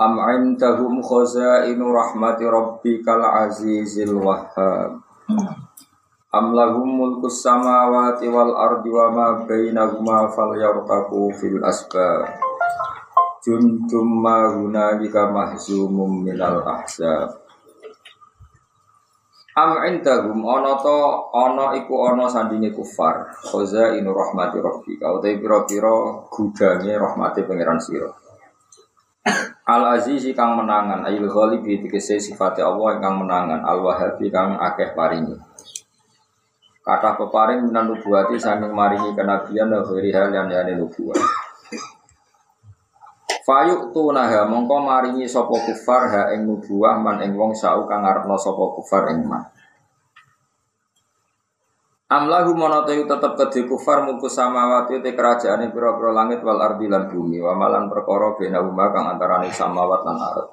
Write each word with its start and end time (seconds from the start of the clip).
Am 0.00 0.16
indahum 0.16 1.04
khazainu 1.04 1.92
rahmati 1.92 2.48
rabbikal 2.48 3.20
azizil 3.44 4.16
wahhab. 4.16 5.04
Am 6.32 6.56
lahum 6.56 6.88
mulkus 6.96 7.44
samawati 7.44 8.24
wal 8.32 8.56
ardi 8.56 8.88
wa 8.88 9.12
ma 9.12 9.26
bainahuma 9.44 10.32
falyartaqu 10.32 11.36
fil 11.36 11.60
asbab. 11.60 12.24
Jundum 13.44 14.24
ma 14.24 14.48
hunalika 14.48 15.28
mahzumum 15.28 16.24
minal 16.24 16.64
ahzab. 16.64 17.36
Am 19.52 19.76
indahum 19.84 20.40
ana 20.48 20.80
to 20.80 20.98
ana 21.36 21.76
iku 21.76 22.08
ana 22.08 22.32
sandinge 22.32 22.72
kufar. 22.72 23.28
Khazainu 23.44 24.08
rahmati 24.08 24.56
rabbika. 24.56 25.12
Utai 25.12 25.36
pira-pira 25.36 26.24
gudange 26.32 26.96
rahmati 26.96 27.44
pangeran 27.44 27.76
sira. 27.76 28.21
Al 29.62 29.82
Azizi 29.94 30.34
kang 30.34 30.58
menangan, 30.58 31.06
ayil 31.06 31.30
ghalibi 31.30 31.78
dikese 31.86 32.18
sifat 32.18 32.58
Allah 32.58 32.98
kang 32.98 33.22
menangan, 33.22 33.62
Al 33.62 33.78
Wahabi 33.78 34.26
kang 34.26 34.58
akeh 34.58 34.90
paringi. 34.90 35.38
Kata 36.82 37.14
peparing 37.14 37.70
minan 37.70 37.94
nubuati 37.94 38.34
saking 38.34 38.74
maringi 38.74 39.14
kenabian 39.14 39.70
dan 39.70 39.86
khiri 39.86 40.10
hal 40.10 40.34
yang 40.34 40.50
yani 40.50 40.74
nubuat. 40.74 41.14
Fayuk 43.46 43.94
tunaha 43.94 44.50
mongko 44.50 44.82
maringi 44.82 45.30
sopo 45.30 45.62
kufar 45.62 46.10
ha 46.10 46.22
ing 46.34 46.42
nubuah 46.42 46.98
man 46.98 47.22
ing 47.22 47.38
wong 47.38 47.54
sau 47.54 47.86
kang 47.86 48.02
ngarepno 48.02 48.34
sopo 48.34 48.74
kufar 48.74 49.14
ing 49.14 49.22
man. 49.22 49.46
Amlahu 52.12 52.52
monotoyu 52.52 53.08
tetep 53.08 53.40
kedhe 53.40 53.64
kufar 53.64 54.04
muku 54.04 54.28
samawati 54.28 55.00
te 55.00 55.16
kerajaane 55.16 55.72
pira-pira 55.72 56.12
langit 56.12 56.44
wal 56.44 56.60
ardi 56.60 56.84
lan 56.84 57.08
bumi 57.08 57.40
wa 57.40 57.56
malan 57.56 57.88
perkara 57.88 58.36
bena 58.36 58.60
umma 58.60 58.92
kang 58.92 59.16
antarane 59.16 59.48
samawat 59.48 60.04
lan 60.04 60.20
ardh. 60.20 60.52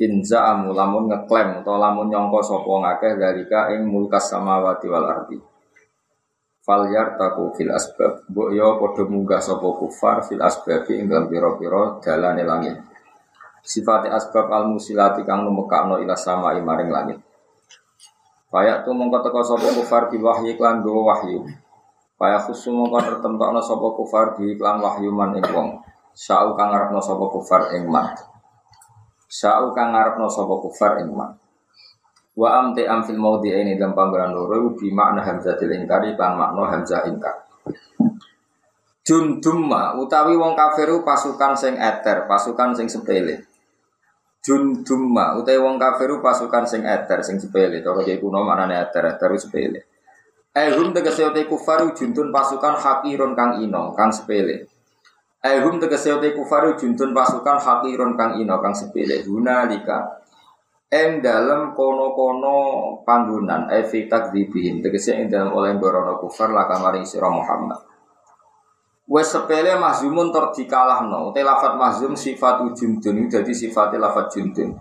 Inza 0.00 0.48
amu 0.48 0.72
lamun 0.72 1.12
ngeklaim 1.12 1.60
utawa 1.60 1.92
lamun 1.92 2.08
nyangka 2.08 2.40
sapa 2.48 2.64
ngakeh 2.64 3.12
dalika 3.20 3.76
ing 3.76 3.84
mulkas 3.84 4.32
samawati 4.32 4.86
wal 4.88 5.04
ardi. 5.04 5.36
Fal 6.64 6.88
yartaku 6.88 7.52
fil 7.52 7.68
asbab. 7.68 8.24
Mbok 8.32 8.48
yo 8.56 8.80
padha 8.80 9.02
munggah 9.04 9.42
sapa 9.44 9.68
kufar 9.68 10.24
fil 10.24 10.40
asbab 10.40 10.88
ing 10.96 11.12
dalam 11.12 11.28
pira-pira 11.28 12.00
dalane 12.00 12.40
langit. 12.40 12.80
Sifat 13.60 14.08
asbab 14.08 14.48
al 14.48 14.72
musilati 14.72 15.28
kang 15.28 15.44
numekakno 15.44 16.00
ila 16.00 16.16
sama 16.16 16.56
maring 16.56 16.88
langit. 16.88 17.18
Payak 18.52 18.84
tu 18.84 18.92
mongko 18.92 19.24
teko 19.24 19.40
sapa 19.40 19.64
kufar 19.72 20.12
di 20.12 20.20
wahyu 20.20 20.52
iklan 20.52 20.84
go 20.84 21.08
wahyu. 21.08 21.40
Payak 22.20 22.52
khusus 22.52 22.68
mongko 22.68 23.00
tertentokno 23.00 23.64
sapa 23.64 23.88
kufar 23.96 24.36
di 24.36 24.52
iklan 24.52 24.76
wahyu 24.76 25.08
man 25.08 25.32
ing 25.40 25.46
wong. 25.56 25.80
Sa'u 26.12 26.52
kang 26.52 26.68
ngarepno 26.68 27.00
sapa 27.00 27.24
kufar 27.32 27.72
ing 27.72 27.88
man. 27.88 28.12
Sa'u 29.24 29.72
kang 29.72 29.96
ngarepno 29.96 30.28
sapa 30.28 30.52
kufar 30.60 31.00
ing 31.00 31.16
man. 31.16 31.32
Wa 32.36 32.60
am 32.60 32.76
te 32.76 32.84
am 32.84 33.00
fil 33.00 33.16
maudi 33.16 33.48
ini 33.48 33.80
dalam 33.80 33.96
panggonan 33.96 34.36
loro 34.36 34.76
bi 34.76 34.92
makna 34.92 35.24
hamzatil 35.24 35.72
ingkari 35.72 36.12
kan 36.12 36.36
makna 36.36 36.76
hamzah 36.76 37.08
ingkar. 37.08 37.48
Jundumma 39.00 39.96
utawi 39.96 40.36
wong 40.36 40.52
kafiru 40.52 41.00
pasukan 41.00 41.56
sing 41.56 41.80
eter, 41.80 42.28
pasukan 42.28 42.76
sing 42.76 42.84
sepele. 42.84 43.51
Jundumma 44.42 45.38
utai 45.38 45.54
wong 45.54 45.78
kafiru 45.78 46.18
pasukan 46.18 46.66
sing 46.66 46.82
eter 46.82 47.22
sing 47.22 47.38
sepele 47.38 47.78
cara 47.78 48.02
kiai 48.02 48.18
kuno 48.18 48.42
maknane 48.42 48.74
eter 48.74 49.14
eter 49.14 49.30
sepele. 49.38 49.80
Ehum 50.50 50.90
tegese 50.90 51.30
utai 51.30 51.46
kufaru 51.46 51.94
juntun 51.94 52.34
pasukan 52.34 52.74
hakirun 52.74 53.38
kang 53.38 53.62
ino 53.62 53.94
kang 53.94 54.10
sepele. 54.10 54.66
Ehum 55.46 55.78
tegese 55.78 56.10
utai 56.18 56.34
kufaru 56.34 56.74
juntun 56.74 57.14
pasukan 57.14 57.62
hakirun 57.62 58.18
kang 58.18 58.34
ino 58.42 58.58
kang 58.58 58.74
sepele. 58.74 59.22
Hunalika 59.22 60.18
ing 60.90 61.22
dalam 61.22 61.70
kono-kono 61.78 62.98
panggonan 63.06 63.70
evi 63.70 64.10
takdzibihin 64.10 64.82
tegese 64.82 65.22
ing 65.22 65.30
dalam 65.30 65.54
oleh 65.54 65.78
borono 65.78 66.18
kufar 66.18 66.50
laka 66.50 66.82
maring 66.82 67.06
Muhammad. 67.30 67.91
Wes 69.12 69.28
sepele 69.28 69.76
mahzumun 69.76 70.32
ter 70.32 70.44
dikalahno. 70.56 71.36
Te 71.36 71.44
lafat 71.44 71.76
mahzum 71.76 72.16
sifat 72.16 72.64
jundun 72.72 73.28
jadi 73.28 73.52
sifat 73.52 73.92
lafat 74.00 74.32
jundun. 74.32 74.72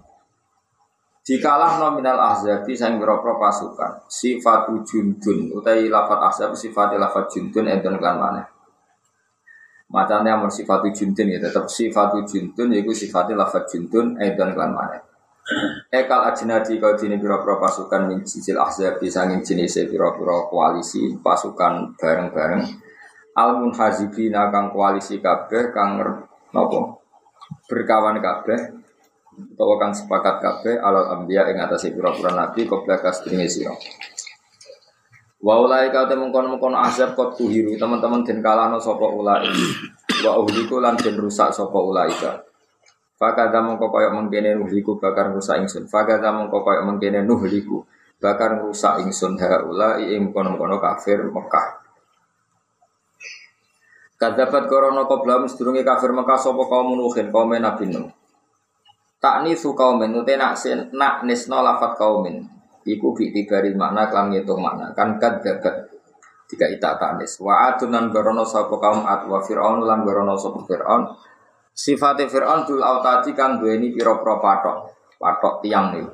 Dikalahno 1.19 1.99
minal 1.99 2.15
ahzabi 2.15 2.71
sang 2.71 2.95
boro 2.95 3.19
pasukan. 3.19 4.07
Sifat 4.07 4.71
jundun 4.87 5.51
utai 5.51 5.91
lafat 5.91 6.31
ahzab 6.31 6.55
sifat 6.55 6.95
lafat 6.95 7.27
jundun 7.27 7.67
enten 7.67 7.99
kan 7.99 8.15
mana. 8.15 8.47
Macamnya 9.91 10.39
amun 10.39 10.47
sifat 10.47 10.87
jundun 10.95 11.27
ya 11.27 11.43
tetap 11.43 11.67
sifat 11.67 12.15
jundun 12.23 12.71
yaitu 12.71 12.95
sifat 12.95 13.35
lafat 13.35 13.67
jundun 13.67 14.15
enten 14.15 14.55
kan 14.55 14.71
mana. 14.71 14.95
Ekal 15.91 16.31
ajnadi 16.31 16.79
kau 16.79 16.95
dini 16.95 17.19
biro-biro 17.19 17.59
pasukan 17.59 18.07
min 18.07 18.23
sisil 18.23 18.55
ahzab 18.55 19.03
sanging 19.03 19.43
jenis 19.43 19.83
biro-biro 19.91 20.47
koalisi 20.47 21.19
pasukan 21.19 21.99
bareng-bareng 21.99 22.90
al 23.35 23.61
munhazibina 23.63 24.51
kang 24.51 24.71
koalisi 24.71 25.23
kabeh 25.23 25.71
kang 25.71 25.99
nopo? 26.51 27.03
Berkawan 27.67 28.19
kabeh 28.19 28.59
utawa 29.31 29.75
kang 29.79 29.91
sepakat 29.95 30.43
kabeh 30.43 30.75
alal 30.79 31.19
ambiya 31.19 31.47
ing 31.51 31.59
atase 31.59 31.91
pira-pira 31.95 32.31
nabi 32.35 32.67
qabla 32.67 32.99
kasdringe 32.99 33.47
sira. 33.47 33.71
Wa 35.41 35.57
ulai 35.57 35.89
ka 35.89 36.05
te 36.05 36.13
mengkon-mengkon 36.13 36.77
azab 36.77 37.17
kot 37.17 37.33
tuhiru 37.33 37.73
teman-teman 37.73 38.21
den 38.21 38.45
kalahno 38.45 38.77
sapa 38.77 39.09
ulai. 39.09 39.49
Wa 40.21 40.37
uhliku 40.37 40.77
lan 40.77 40.93
den 41.01 41.17
rusak 41.17 41.49
sapa 41.49 41.79
ulai 41.81 42.13
ka. 42.13 42.45
Fakada 43.17 43.61
mongko 43.61 43.89
kaya 43.89 44.13
mengkene 44.13 44.57
nuhliku 44.57 45.01
bakar 45.01 45.33
rusak 45.33 45.61
ingsun. 45.65 45.89
Fakada 45.89 46.29
mongko 46.29 46.61
kaya 46.61 46.85
mengkene 46.85 47.25
nuhliku 47.25 47.81
bakar 48.21 48.61
rusak 48.61 49.01
ingsun. 49.01 49.33
Ha 49.41 49.65
ulai 49.65 50.13
ing 50.13 50.29
kono-kono 50.29 50.77
kafir 50.77 51.25
Mekah. 51.25 51.90
Kadapat 54.21 54.69
korono 54.69 55.09
koblam 55.09 55.49
sedurunge 55.49 55.81
kafir 55.81 56.13
Mekah 56.13 56.37
sapa 56.37 56.61
kaum 56.69 56.93
nuhin 56.93 57.33
kaum 57.33 57.57
Nabi 57.57 57.89
Nuh. 57.89 58.05
Takni 59.17 59.57
su 59.57 59.73
kaumin 59.73 60.13
nute 60.13 60.37
nak 60.37 60.53
nak 60.93 61.25
nisno 61.25 61.65
lafat 61.65 61.97
kaumin. 61.97 62.45
Iku 62.85 63.17
bi 63.17 63.33
tibari 63.33 63.73
makna 63.73 64.13
kelam 64.13 64.29
ngitung 64.29 64.61
makna 64.61 64.93
kan 64.93 65.17
kadabat. 65.17 65.89
Tiga 66.45 66.69
ita 66.69 67.01
taknis. 67.01 67.41
Wa 67.41 67.73
adunan 67.73 68.13
gorono 68.13 68.45
sapa 68.45 68.77
kaum 68.77 69.09
ad 69.09 69.25
wa 69.25 69.41
fir'aun 69.41 69.89
lan 69.89 70.05
gorono 70.05 70.37
sapa 70.37 70.69
fir'aun. 70.69 71.01
Sifate 71.73 72.29
fir'aun 72.29 72.69
dul 72.69 72.85
autati 72.85 73.33
kang 73.33 73.57
duweni 73.57 73.89
pira-pira 73.89 74.37
patok. 74.37 74.77
Patok 75.17 75.65
tiang 75.65 75.97
niku. 75.97 76.13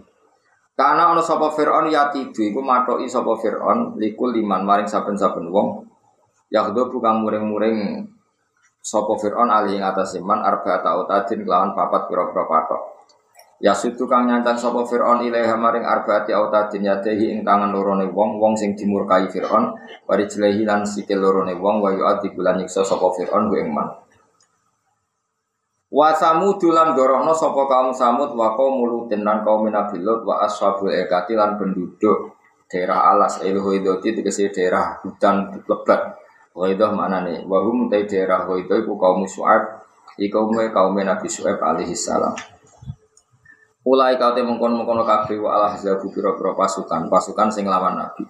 Karena 0.78 1.10
ana 1.10 1.26
sapa 1.26 1.50
Fir'aun 1.50 1.90
ya 1.90 2.14
tidu 2.14 2.54
iku 2.54 2.62
matoki 2.62 3.10
sapa 3.10 3.34
Fir'aun 3.42 3.98
likul 3.98 4.30
liman 4.30 4.62
maring 4.62 4.86
saben-saben 4.86 5.50
wong 5.50 5.87
Yakhdo 6.48 6.88
bukan 6.92 7.24
muring-muring 7.24 8.08
Sopo 8.88 9.20
Fir'aun 9.20 9.52
alih 9.52 9.78
ing 9.80 9.84
atas 9.84 10.16
iman 10.16 10.40
arba 10.48 10.80
ta'u 10.80 11.04
tadin 11.04 11.44
kelawan 11.44 11.76
papat 11.76 12.08
pira-pira 12.08 12.48
patok. 12.48 12.82
Ya 13.60 13.76
situ 13.76 14.08
kang 14.08 14.32
nyantan 14.32 14.56
sopo 14.56 14.88
Fir'aun 14.88 15.28
ilaiha 15.28 15.60
maring 15.60 15.84
arbaati 15.84 16.32
autadin 16.32 16.88
yadehi 16.88 17.36
ing 17.36 17.40
tangan 17.44 17.74
lorone 17.74 18.08
wong 18.14 18.40
wong 18.40 18.54
sing 18.56 18.80
dimurkai 18.80 19.28
Fir'aun 19.28 19.76
wari 20.08 20.24
jelehi 20.30 20.64
lan 20.64 20.88
sikil 20.88 21.20
lorone 21.20 21.58
wong 21.60 21.84
wa 21.84 21.92
yu'adhi 21.92 22.32
bulan 22.32 22.64
nyiksa 22.64 22.86
sopo 22.88 23.12
Fir'aun 23.12 23.52
ku 23.52 23.60
ing 23.60 23.74
man. 23.76 23.92
Wa 25.92 26.16
samud 26.16 26.64
lan 26.72 26.96
gorohno 26.96 27.36
sapa 27.36 27.66
kaum 27.68 27.92
samud 27.92 28.40
wa 28.40 28.56
mulutin 28.56 29.26
lan 29.26 29.44
kaum 29.44 29.68
Nabi 29.68 30.00
Lut 30.00 30.24
wa 30.24 30.48
ashabul 30.48 30.96
ekati 30.96 31.36
lan 31.36 31.60
penduduk 31.60 32.40
daerah 32.72 33.10
alas 33.12 33.44
ilhoidoti 33.44 34.16
tegese 34.16 34.48
daerah 34.48 35.04
hutan 35.04 35.60
lebat 35.68 36.27
Ghaidah 36.58 36.90
nih? 37.22 37.46
Wahum 37.46 37.86
tay 37.86 38.10
daerah 38.10 38.50
Ghaidah 38.50 38.82
iku 38.82 38.98
kaum 38.98 39.22
Su'ab 39.30 39.86
Iku 40.18 40.50
umwe 40.50 40.74
kaum 40.74 40.98
Nabi 40.98 41.30
Su'ab 41.30 41.62
alaihi 41.62 41.94
salam 41.94 42.34
Ulai 43.86 44.18
kau 44.18 44.34
mengkon 44.34 44.74
mengkono 44.74 45.06
kabeh 45.06 45.38
wa 45.40 45.56
alah 45.56 45.78
zabu 45.78 46.12
pira-pira 46.12 46.52
pasukan 46.58 47.08
pasukan 47.08 47.48
sing 47.48 47.64
lawan 47.64 47.96
Nabi. 47.96 48.28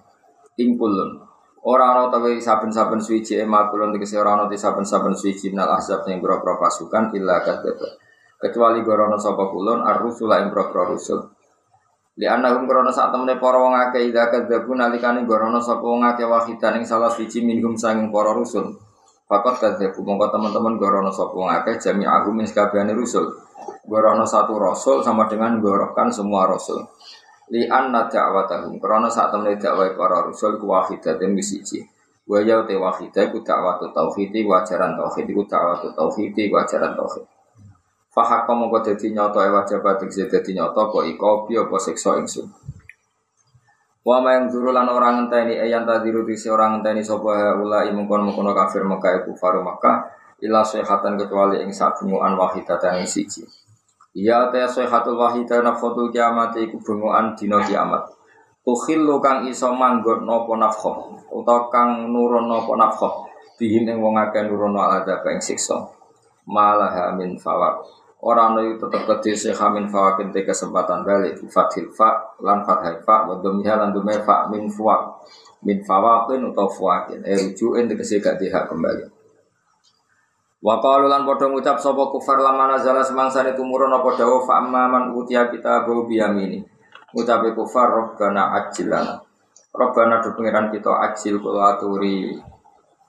Ingkulun 0.54 1.18
Ora 1.66 1.90
ana 1.90 2.06
tawe 2.06 2.30
saben-saben 2.38 3.02
suci 3.02 3.34
ema 3.34 3.66
kulun 3.66 3.90
tegese 3.90 4.14
ora 4.14 4.38
ana 4.38 4.46
saben-saben 4.46 5.18
suci 5.18 5.50
minal 5.50 5.74
ahzab 5.74 6.06
sing 6.06 6.22
pira-pira 6.22 6.54
pasukan 6.62 7.10
illa 7.18 7.42
kadzdzab. 7.42 8.06
kecuali 8.38 8.86
gorono 8.86 9.18
sapa 9.18 9.50
kulon 9.50 9.82
ar-rusula 9.82 10.46
ing 10.46 10.54
rusul 10.54 11.26
Li 12.18 12.26
anahum 12.26 12.66
krono 12.66 12.90
saat 12.90 13.14
temene 13.14 13.38
para 13.38 13.62
wong 13.62 13.78
akeh 13.78 14.10
ida 14.10 14.26
kadzabu 14.26 14.74
nalikane 14.74 15.22
gorono 15.22 15.62
sapa 15.62 15.86
wong 15.86 16.02
akeh 16.02 16.26
wahidan 16.26 16.82
ing 16.82 16.84
salah 16.84 17.14
siji 17.14 17.46
minhum 17.46 17.78
sanging 17.78 18.10
para 18.10 18.34
rusul. 18.34 18.74
Fakat 19.30 19.62
kadzabu 19.62 20.02
mongko 20.02 20.34
teman-teman 20.34 20.74
gorono 20.82 21.14
sapa 21.14 21.30
wong 21.30 21.46
akeh 21.46 21.78
jami 21.78 22.02
aku 22.02 22.34
min 22.34 22.42
sakabehane 22.42 22.90
rusul. 22.90 23.30
Gorono 23.86 24.26
satu 24.26 24.58
rasul 24.58 25.06
sama 25.06 25.30
dengan 25.30 25.62
gorokan 25.62 26.10
semua 26.10 26.50
rasul. 26.50 26.82
Li 27.54 27.70
anna 27.70 28.10
da'watahum 28.10 28.82
krono 28.82 29.06
saat 29.06 29.30
temene 29.30 29.54
dakwah 29.54 29.86
para 29.94 30.26
rasul 30.26 30.58
ku 30.58 30.74
wahidatin 30.74 31.38
siji. 31.38 31.86
Wa 32.26 32.42
ya 32.42 32.66
te 32.66 32.74
wahidah 32.74 33.30
ku 33.30 33.46
dakwatu 33.46 33.94
tauhid 33.94 34.34
wajaran 34.42 34.98
tauhid 34.98 35.30
ku 35.30 35.46
dakwatu 35.46 35.94
tauhid 35.94 36.34
wajaran 36.34 36.98
tauhid. 36.98 37.37
Fahak 38.18 38.50
kamu 38.50 38.66
kau 38.66 38.82
jadi 38.82 39.14
nyoto 39.14 39.38
ewa 39.46 39.62
jabat 39.62 40.02
tegese 40.02 40.26
jadi 40.26 40.50
nyoto 40.58 40.90
kok 40.90 41.06
iko 41.06 41.46
pi 41.46 41.54
apa 41.54 41.78
sekso 41.78 42.18
ingsun. 42.18 42.50
Wa 44.02 44.18
yang 44.26 44.50
zuru 44.50 44.74
lan 44.74 44.90
orang 44.90 45.30
ngenteni 45.30 45.54
eyan 45.54 45.86
tadiru 45.86 46.26
disi 46.26 46.50
orang 46.50 46.82
ngenteni 46.82 47.06
sapa 47.06 47.54
ula 47.54 47.86
imungkon 47.86 48.26
mungkono 48.26 48.50
kafir 48.58 48.82
Mekah 48.82 49.22
iku 49.22 49.38
faru 49.38 49.62
Mekah 49.62 50.10
ila 50.42 50.66
sehatan 50.66 51.14
kecuali 51.14 51.62
ing 51.62 51.70
sabunguan 51.70 52.34
wahidatan 52.34 52.98
ing 52.98 53.06
siji. 53.06 53.46
Iya 54.18 54.50
ta 54.50 54.66
sehatul 54.66 55.14
wahidah 55.14 55.62
nafkhatul 55.62 56.10
kiamat 56.10 56.58
iku 56.58 56.82
bunguan 56.82 57.38
dina 57.38 57.62
kiamat. 57.62 58.02
Tukhillu 58.66 59.22
kang 59.22 59.46
iso 59.46 59.70
manggon 59.78 60.26
napa 60.26 60.58
nafkhah 60.58 61.30
utawa 61.30 61.70
kang 61.70 62.10
nurun 62.10 62.50
napa 62.50 62.74
nafkhah 62.74 63.30
bihim 63.62 63.86
ing 63.86 64.02
wong 64.02 64.18
akeh 64.18 64.42
nurun 64.42 64.74
ala 64.74 65.06
ing 65.06 65.38
siksa. 65.38 65.86
Malah 66.50 67.14
min 67.14 67.38
fawaq 67.38 68.07
Orang 68.18 68.58
itu 68.58 68.82
tetap 68.82 69.06
kecil 69.06 69.34
sehamin 69.38 69.86
fawakin 69.86 70.34
te 70.34 70.42
kesempatan 70.42 71.06
balik. 71.06 71.38
Fathil 71.46 71.86
fa 71.94 72.34
lan 72.42 72.66
fathai 72.66 72.98
fa 73.06 73.30
wa 73.30 73.38
lan 73.38 73.94
dumai 73.94 74.18
fa 74.26 74.50
min 74.50 74.66
fuak 74.66 75.22
min 75.62 75.78
fawakin 75.86 76.50
atau 76.50 76.66
fuakin 76.66 77.22
eh 77.22 77.38
rujuin 77.38 77.86
tegese 77.86 78.18
gak 78.18 78.42
dihak 78.42 78.66
kembali. 78.66 79.06
Wa 80.58 80.82
qalu 80.82 81.06
lan 81.06 81.22
padha 81.22 81.46
ngucap 81.46 81.78
sapa 81.78 82.10
kufar 82.10 82.42
lamana 82.42 82.74
zala 82.82 83.06
semangsa 83.06 83.46
itu 83.46 83.62
murun 83.62 83.94
apa 83.94 84.10
dawa 84.18 84.42
fa 84.42 84.66
amman 84.66 85.14
utia 85.14 85.46
kita 85.46 85.86
go 85.86 86.02
biyamini. 86.02 86.66
Ngucape 87.14 87.54
kufar 87.54 87.86
robbana 87.86 88.58
ajilana 88.58 89.28
robbana 89.78 90.18
do 90.18 90.34
pengiran 90.34 90.74
kita 90.74 90.90
ajil 90.90 91.38
kula 91.38 91.78
aturi 91.78 92.34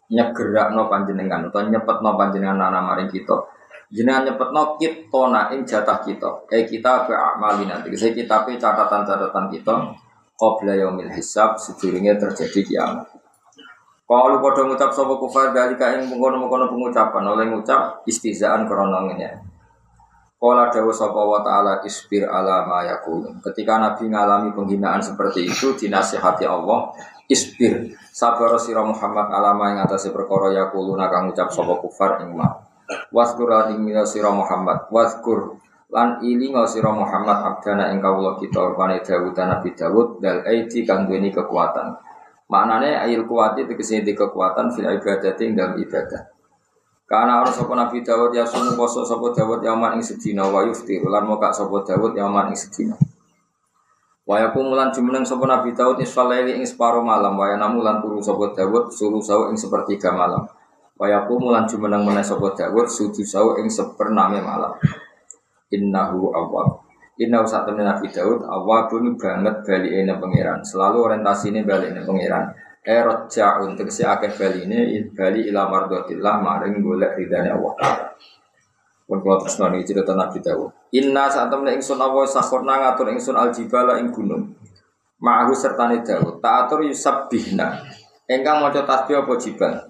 nyegerakno 0.09 0.85
panjenengan 0.85 1.49
utawa 1.49 1.65
nyepetno 1.65 2.09
panjenengan 2.13 2.61
ana 2.61 2.79
maring 2.85 3.09
kita 3.09 3.37
jenengan 3.89 4.29
nyepetno 4.29 4.77
kitona 4.77 5.49
ing 5.53 5.65
jatah 5.65 5.99
kita. 6.05 6.45
Eh 6.53 6.65
kita 6.65 7.09
ke 7.09 7.13
amalina 7.13 7.81
saya 7.81 8.13
kita 8.13 8.45
pe 8.45 8.57
catatan-catatan 8.61 9.45
kita 9.49 9.75
qabla 10.37 10.73
yaumil 10.77 11.11
hisab 11.11 11.57
sedurunge 11.57 12.15
terjadi 12.15 12.61
kiamat. 12.63 13.07
Kalau 14.09 14.41
pada 14.41 14.65
ngucap 14.65 14.89
sapa 14.89 15.13
kufar 15.21 15.53
dari 15.53 15.77
kain 15.77 16.01
mengkono-mengkono 16.09 16.65
pengucapan. 16.73 17.29
Oleh 17.29 17.45
ngucap 17.45 18.01
istizaan 18.09 18.65
kronologinya. 18.65 19.37
Kala 20.39 20.71
dawa 20.73 20.89
sapa 20.89 21.19
wa 21.19 21.43
ta'ala 21.45 21.85
isbir 21.85 22.25
ala 22.25 22.65
ma 22.65 22.81
yakulun. 22.89 23.37
Ketika 23.37 23.77
Nabi 23.77 24.09
mengalami 24.09 24.49
penghinaan 24.55 24.97
seperti 24.97 25.45
itu 25.45 25.77
dinasihati 25.77 26.47
Allah, 26.47 26.89
isbir. 27.29 27.93
Sabar 28.09 28.57
sira 28.57 28.81
Muhammad 28.81 29.29
alama 29.29 29.77
yang 29.77 29.85
atas 29.85 30.09
perkara 30.09 30.57
yakuluna 30.57 31.05
kang 31.13 31.29
ngucap 31.29 31.53
sapa 31.53 31.77
kufar 31.77 32.25
ing 32.25 32.33
Waskur 32.89 33.47
lan 33.49 33.77
ing 33.77 33.93
sira 34.05 34.33
Muhammad. 34.33 34.89
Waskur 34.89 35.57
lan 35.89 36.21
ilinga 36.21 36.65
sira 36.65 36.89
Muhammad 36.93 37.37
abdana 37.41 37.93
ing 37.93 38.01
kawula 38.01 38.37
kita 38.37 38.61
rupane 38.61 39.01
Dawud 39.01 39.33
Nabi 39.33 39.69
Dawud 39.73 40.07
dal 40.21 40.41
aiti 40.45 40.85
kang 40.85 41.05
duweni 41.05 41.29
kekuatan. 41.29 41.93
Maknane 42.49 42.97
ayil 42.97 43.29
kuwati 43.29 43.69
tegese 43.69 44.01
di 44.01 44.17
kekuatan 44.17 44.73
fil 44.73 44.89
ibadah 44.89 45.37
ing 45.37 45.53
dalam 45.53 45.77
ibadah. 45.77 46.21
Karena 47.09 47.41
orang 47.41 47.53
sopo 47.53 47.73
Nabi 47.73 48.05
Dawud 48.05 48.33
ya 48.33 48.45
sumu 48.45 48.77
poso 48.77 49.01
sopo 49.01 49.33
Dawud 49.33 49.65
yaman 49.65 49.97
ing 49.97 50.03
sedina 50.05 50.45
wa 50.45 50.61
yuftir 50.61 51.01
lan 51.05 51.25
moka 51.25 51.49
sopo 51.49 51.81
Dawud 51.81 52.13
yaman 52.13 52.53
ing 52.53 52.57
sedina. 52.57 52.93
Waya 54.29 54.53
kumulan 54.53 54.93
jumeneng 54.93 55.25
sopo 55.25 55.49
Nabi 55.49 55.73
Dawud 55.73 55.97
isfalaili 55.97 56.61
ing 56.61 56.65
separo 56.69 57.01
malam 57.01 57.33
waya 57.33 57.57
namulan 57.57 57.97
turu 57.97 58.21
sopo 58.21 58.53
Dawud 58.53 58.93
suruh 58.93 59.21
sawu 59.21 59.49
ing 59.49 59.57
sepertiga 59.57 60.13
malam. 60.13 60.45
Wayaku 60.99 61.39
mulan 61.39 61.63
jumeneng 61.63 62.03
meneh 62.03 62.19
sapa 62.19 62.51
Dawud 62.51 62.91
sujud 62.91 63.23
sawu 63.23 63.55
ing 63.63 63.71
sepername 63.71 64.43
malam. 64.43 64.75
Innahu 65.71 66.35
awwab. 66.35 66.83
Innahu 67.15 67.47
saat 67.47 67.63
temen 67.63 67.87
Nabi 67.87 68.11
Daud 68.11 68.43
awwabun 68.43 69.15
banget 69.15 69.63
bali 69.63 69.95
ene 69.95 70.19
pangeran. 70.19 70.59
Selalu 70.59 71.07
orientasine 71.07 71.63
bali 71.63 71.95
ene 71.95 72.03
pangeran. 72.03 72.51
Erot 72.83 73.31
ja'un 73.31 73.79
tegese 73.79 74.03
akeh 74.03 74.31
ini 74.59 75.07
bali 75.15 75.47
ila 75.47 75.71
mardotillah 75.71 76.35
maring 76.43 76.83
golek 76.83 77.15
ridane 77.15 77.51
Allah. 77.55 77.75
Pun 79.07 79.23
kalau 79.23 79.39
terus 79.39 79.55
nani 79.57 79.87
cerita 79.87 80.11
Nabi 80.15 80.37
Daud. 80.43 80.91
Inna 80.93 81.31
saat 81.31 81.47
temen 81.47 81.71
ingsun 81.79 81.97
Allah 81.97 82.27
sakhorna 82.27 82.75
ngatur 82.75 83.07
ingsun 83.15 83.39
aljibala 83.39 84.03
ing 84.03 84.11
gunung. 84.11 84.51
Ma'ahu 85.23 85.55
sertane 85.55 86.03
Daud. 86.03 86.43
Ta'atur 86.43 86.83
yusabbihna. 86.83 87.87
Engkang 88.29 88.61
maca 88.61 88.85
tasbih 88.85 89.25
apa 89.25 89.33
jibal? 89.41 89.88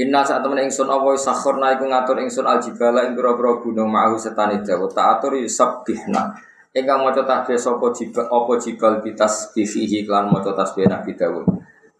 Inna 0.00 0.24
saat 0.24 0.40
temen 0.40 0.64
ingsun 0.64 0.88
Allah 0.88 1.12
sakhorna 1.12 1.76
iku 1.76 1.84
ngatur 1.84 2.16
ingsun 2.24 2.48
aljibala 2.48 3.04
ing 3.04 3.12
pira-pira 3.12 3.60
gunung 3.60 3.92
ma'ahu 3.92 4.16
setani 4.16 4.64
Dawud 4.64 4.96
ta'atur 4.96 5.36
yusabbihna 5.36 6.32
ingkang 6.72 7.04
maca 7.04 7.20
tasbih 7.20 7.60
sapa 7.60 7.92
jibal 7.92 8.24
apa 8.24 8.52
jibal 8.56 8.94
bitas 9.04 9.52
bifihi 9.52 10.08
lan 10.08 10.32
maca 10.32 10.56
tasbih 10.56 10.88
Nabi 10.88 11.12
Dawud 11.12 11.44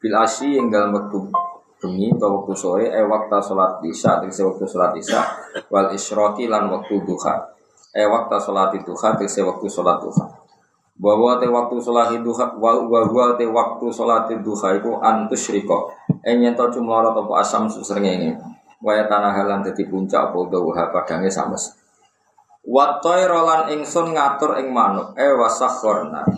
bil 0.01 0.15
asyi 0.17 0.57
ing 0.57 0.73
dalem 0.73 0.97
wektu 0.97 1.29
bengi 1.77 2.09
utawa 2.17 2.41
wektu 2.41 2.57
sore 2.57 2.89
e 2.89 3.01
waktu 3.05 3.37
salat 3.45 3.85
isya 3.85 4.25
tegese 4.25 4.49
wektu 4.49 4.65
salat 4.65 4.97
isya 4.97 5.21
wal 5.69 5.93
isyraqi 5.93 6.49
lan 6.49 6.73
wektu 6.73 7.05
duha. 7.05 7.53
E 7.93 8.05
waktu 8.09 8.37
salat 8.41 8.73
duha 8.81 9.09
tegese 9.21 9.45
wektu 9.45 9.69
salat 9.69 10.01
duha 10.01 10.40
bahwa 11.01 11.41
te 11.41 11.49
waktu 11.49 11.81
sholat 11.81 12.13
duha 12.21 12.61
bahwa 12.61 13.25
te 13.41 13.49
waktu 13.49 13.87
sholat 13.89 14.29
duha 14.45 14.69
itu 14.77 14.91
antus 15.01 15.49
riko 15.49 15.89
enyen 16.21 16.53
to 16.53 16.69
cuma 16.77 17.01
atau 17.01 17.25
asam 17.41 17.65
susrengenge 17.67 18.37
waya 18.85 19.09
tanah 19.09 19.33
halan 19.33 19.65
dadi 19.65 19.89
puncak 19.89 20.29
apa 20.29 20.39
dawa 20.53 20.93
padange 20.93 21.33
sames 21.33 21.81
Watoy 22.61 23.25
rolan 23.25 23.73
ingsun 23.73 24.13
ngatur 24.13 24.61
ing 24.61 24.69
manuk. 24.69 25.17
E 25.17 25.27
wasakhorna 25.33 26.29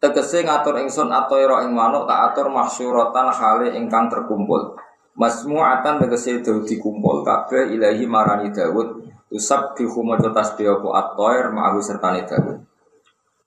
tegese 0.00 0.40
ngatur 0.40 0.80
ingsun 0.80 1.12
atoiro 1.12 1.60
ing 1.64 1.76
manuk 1.76 2.08
tak 2.08 2.32
atur 2.32 2.48
mahsyuratan 2.48 3.28
hale 3.28 3.76
ingkang 3.76 4.08
terkumpul. 4.08 4.72
Masmu'atan 5.20 6.00
tegese 6.00 6.40
dikumpul. 6.40 7.20
Kabeh 7.24 7.76
ilahi 7.76 8.08
marani 8.08 8.48
Daud 8.52 9.04
usab 9.28 9.76
bihu 9.76 10.00
maca 10.00 10.32
tasbih 10.32 10.80
apa? 10.80 10.88
Atoir 10.96 11.52
ma'ahu 11.52 11.80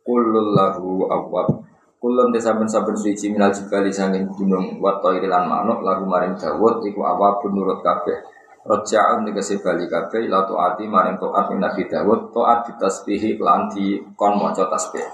Kulul 0.09 0.57
lahu 0.57 1.05
awwab. 1.05 1.69
Kulun 2.01 2.33
te 2.33 2.41
saben-saben 2.41 2.97
suci 2.97 3.29
minal 3.29 3.53
jibali 3.53 3.93
sangin 3.93 4.25
gunung 4.25 4.81
Wato 4.81 5.13
irilan 5.13 5.45
manuk 5.45 5.85
lagu 5.85 6.01
maring 6.09 6.33
Dawud 6.33 6.81
Iku 6.81 7.05
awab 7.05 7.45
nurut 7.45 7.85
kabeh. 7.85 8.17
Roja'un 8.65 9.21
tegesi 9.29 9.61
bali 9.61 9.85
kabeh 9.85 10.25
Ila 10.25 10.49
to'ati 10.49 10.89
maring 10.89 11.21
to'at 11.21 11.53
min 11.53 11.61
Nabi 11.61 11.85
Dawud 11.85 12.33
To'at 12.33 12.65
ditasbihi 12.65 13.37
lan 13.37 13.69
di 13.69 14.01
kon 14.17 14.41
moco 14.41 14.65
tasbih. 14.65 15.05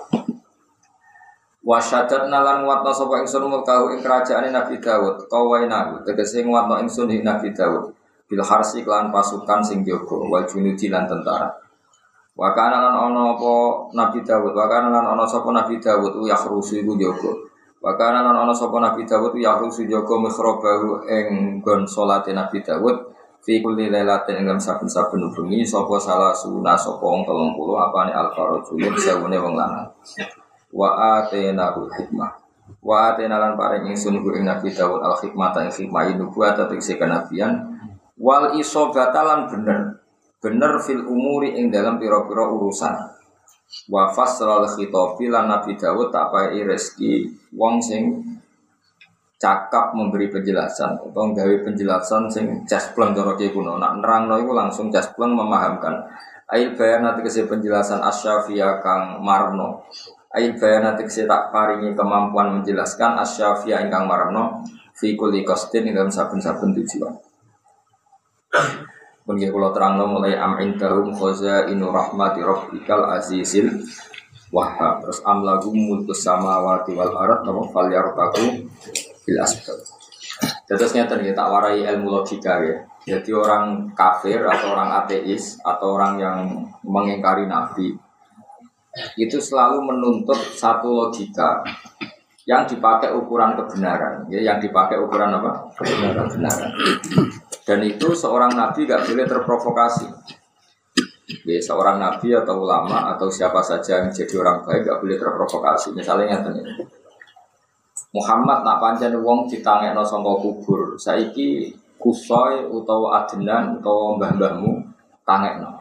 Wasyadat 1.68 2.32
nalan 2.32 2.64
nguatno 2.64 2.96
sapa 2.96 3.20
ingsun 3.20 3.52
mulkahu 3.52 3.92
ing 3.92 4.00
kerajaan 4.00 4.48
Nabi 4.48 4.80
Dawud 4.80 5.28
Kawainahu 5.28 6.08
tegesi 6.08 6.40
nguatno 6.48 6.80
ingsun 6.80 7.12
ing 7.12 7.28
Nabi 7.28 7.52
Dawud. 7.52 7.92
Bil 8.32 8.40
harsi 8.40 8.80
klan 8.88 9.12
pasukan 9.12 9.60
sing 9.60 9.84
jogo 9.84 10.24
Wal 10.32 10.48
junudi 10.48 10.88
lan 10.88 11.04
tentara 11.04 11.65
Wakana 12.36 12.84
lan 12.84 12.96
ono 13.00 13.40
apa 13.40 13.54
Nabi 13.96 14.20
Dawud, 14.20 14.52
wakana 14.52 14.92
lan 14.92 15.08
ono 15.08 15.24
sapa 15.24 15.56
Nabi 15.56 15.80
Dawud 15.80 16.20
u 16.20 16.28
yakhrusu 16.28 16.84
iku 16.84 17.00
jaga. 17.00 17.32
Wakana 17.80 18.28
lan 18.28 18.36
ono 18.44 18.52
sapa 18.52 18.76
Nabi 18.84 19.08
Dawud 19.08 19.32
u 19.32 19.40
yakhrusu 19.40 19.88
jaga 19.88 20.16
mikhrabahu 20.20 21.08
ing 21.08 21.64
gon 21.64 21.88
salate 21.88 22.36
Nabi 22.36 22.60
Dawud 22.60 23.08
fi 23.40 23.64
kulli 23.64 23.88
lailatin 23.88 24.44
ing 24.44 24.52
saben-saben 24.60 25.32
bengi 25.32 25.64
sapa 25.64 25.96
salah 25.96 26.36
suna 26.36 26.76
sapa 26.76 27.00
wong 27.00 27.24
30 27.24 27.56
apane 27.56 28.12
al-farajulun 28.12 29.00
sewune 29.00 29.40
wong 29.40 29.56
lanang. 29.56 29.88
Wa 30.76 31.24
atenahu 31.24 31.88
hikmah. 31.88 32.36
Wa 32.84 33.16
atena 33.16 33.40
lan 33.40 33.56
paring 33.56 33.88
ingsun 33.96 34.20
ing 34.20 34.44
Nabi 34.44 34.76
Dawud 34.76 35.00
al-hikmah 35.00 35.56
ta 35.56 35.64
hikmah 35.64 36.04
nubuwat 36.20 36.60
tegese 36.68 37.00
kenabian 37.00 37.80
wal 38.20 38.60
isobata 38.60 39.24
lan 39.24 39.48
bener 39.48 40.04
bener 40.46 40.78
fil 40.78 41.02
umuri 41.02 41.58
ing 41.58 41.74
dalam 41.74 41.98
piro-piro 41.98 42.54
urusan 42.54 42.94
wa 43.90 44.14
fasral 44.14 44.70
khitobi 44.70 45.26
lan 45.34 45.50
Nabi 45.50 45.74
Dawud 45.74 46.14
tak 46.14 46.30
pai 46.30 46.62
rezeki 46.62 47.26
wong 47.58 47.82
sing 47.82 48.22
cakap 49.42 49.98
memberi 49.98 50.30
penjelasan 50.30 51.02
atau 51.02 51.34
gawe 51.34 51.56
penjelasan 51.66 52.30
sing 52.30 52.62
jaspleng 52.70 53.18
cara 53.18 53.34
kuno 53.34 53.82
nak 53.82 53.98
nerangno 53.98 54.38
iku 54.38 54.54
langsung 54.54 54.94
jaspleng 54.94 55.34
memahamkan 55.34 56.06
Ail 56.46 56.78
bayan 56.78 57.02
nanti 57.02 57.26
kese 57.26 57.50
penjelasan 57.50 58.06
asyafiyah 58.06 58.78
kang 58.78 59.18
marno. 59.26 59.90
Ail 60.30 60.54
bayan 60.54 60.86
nanti 60.86 61.02
kese 61.10 61.26
tak 61.26 61.50
paringi 61.50 61.98
kemampuan 61.98 62.62
menjelaskan 62.62 63.18
asyafiyah 63.18 63.90
ingkang 63.90 64.06
marno 64.06 64.62
fi 64.94 65.18
kulli 65.18 65.42
dalam 65.42 66.14
saben-saben 66.14 66.70
tujuan. 66.78 67.18
Pun 69.26 69.42
kalau 69.42 69.74
terang 69.74 69.98
mulai 70.06 70.38
am 70.38 70.62
indahum 70.62 71.10
inu 71.66 71.90
rahmati 71.90 72.46
rabbikal 72.46 73.10
azizil 73.18 73.82
wahab 74.54 75.02
terus 75.02 75.26
amlagu 75.26 75.74
mulkus 75.74 76.22
samawati 76.22 76.94
wal 76.94 77.10
arat 77.10 77.42
nama 77.42 77.66
fal 77.74 77.90
yartaku 77.90 78.70
bil 79.26 79.40
asbab. 79.42 79.82
Terus 80.70 80.94
nyata 80.94 81.18
nih 81.18 81.34
tak 81.34 81.50
warai 81.50 81.82
ilmu 81.90 82.22
logika 82.22 82.62
ya 82.62 82.86
jadi 83.06 83.34
orang 83.34 83.98
kafir 83.98 84.46
atau 84.46 84.78
orang 84.78 84.94
ateis 84.94 85.58
atau 85.66 85.98
orang 85.98 86.22
yang 86.22 86.38
mengingkari 86.86 87.50
nabi 87.50 87.98
itu 89.18 89.42
selalu 89.42 89.90
menuntut 89.90 90.38
satu 90.54 90.86
logika 90.94 91.66
yang 92.46 92.70
dipakai 92.70 93.10
ukuran 93.10 93.58
kebenaran. 93.58 94.30
Ya 94.30 94.54
yang 94.54 94.62
dipakai 94.62 95.02
ukuran 95.02 95.34
apa? 95.34 95.66
Kebenaran. 95.74 96.30
Kebenaran 96.30 96.70
dan 97.66 97.82
itu 97.82 98.14
seorang 98.14 98.54
nabi 98.54 98.86
gak 98.86 99.10
boleh 99.10 99.26
terprovokasi 99.26 100.08
ya 101.46 101.58
seorang 101.58 101.98
nabi 101.98 102.32
atau 102.38 102.62
ulama 102.62 103.18
atau 103.18 103.28
siapa 103.28 103.60
saja 103.66 104.06
yang 104.06 104.14
jadi 104.14 104.38
orang 104.40 104.62
baik 104.62 104.86
gak 104.86 105.00
boleh 105.02 105.18
terprovokasi 105.18 105.98
misalnya 105.98 106.38
yang 106.38 106.46
Muhammad 108.16 108.64
nak 108.64 108.80
pancen 108.80 109.12
wong 109.20 109.44
ditangekno 109.52 110.00
sangka 110.00 110.40
kubur 110.40 110.96
saiki 110.96 111.76
kusoi 112.00 112.70
utawa 112.70 113.26
adenan 113.26 113.82
utawa 113.82 114.16
mbah-mbahmu 114.16 114.72
tangekno. 115.26 115.72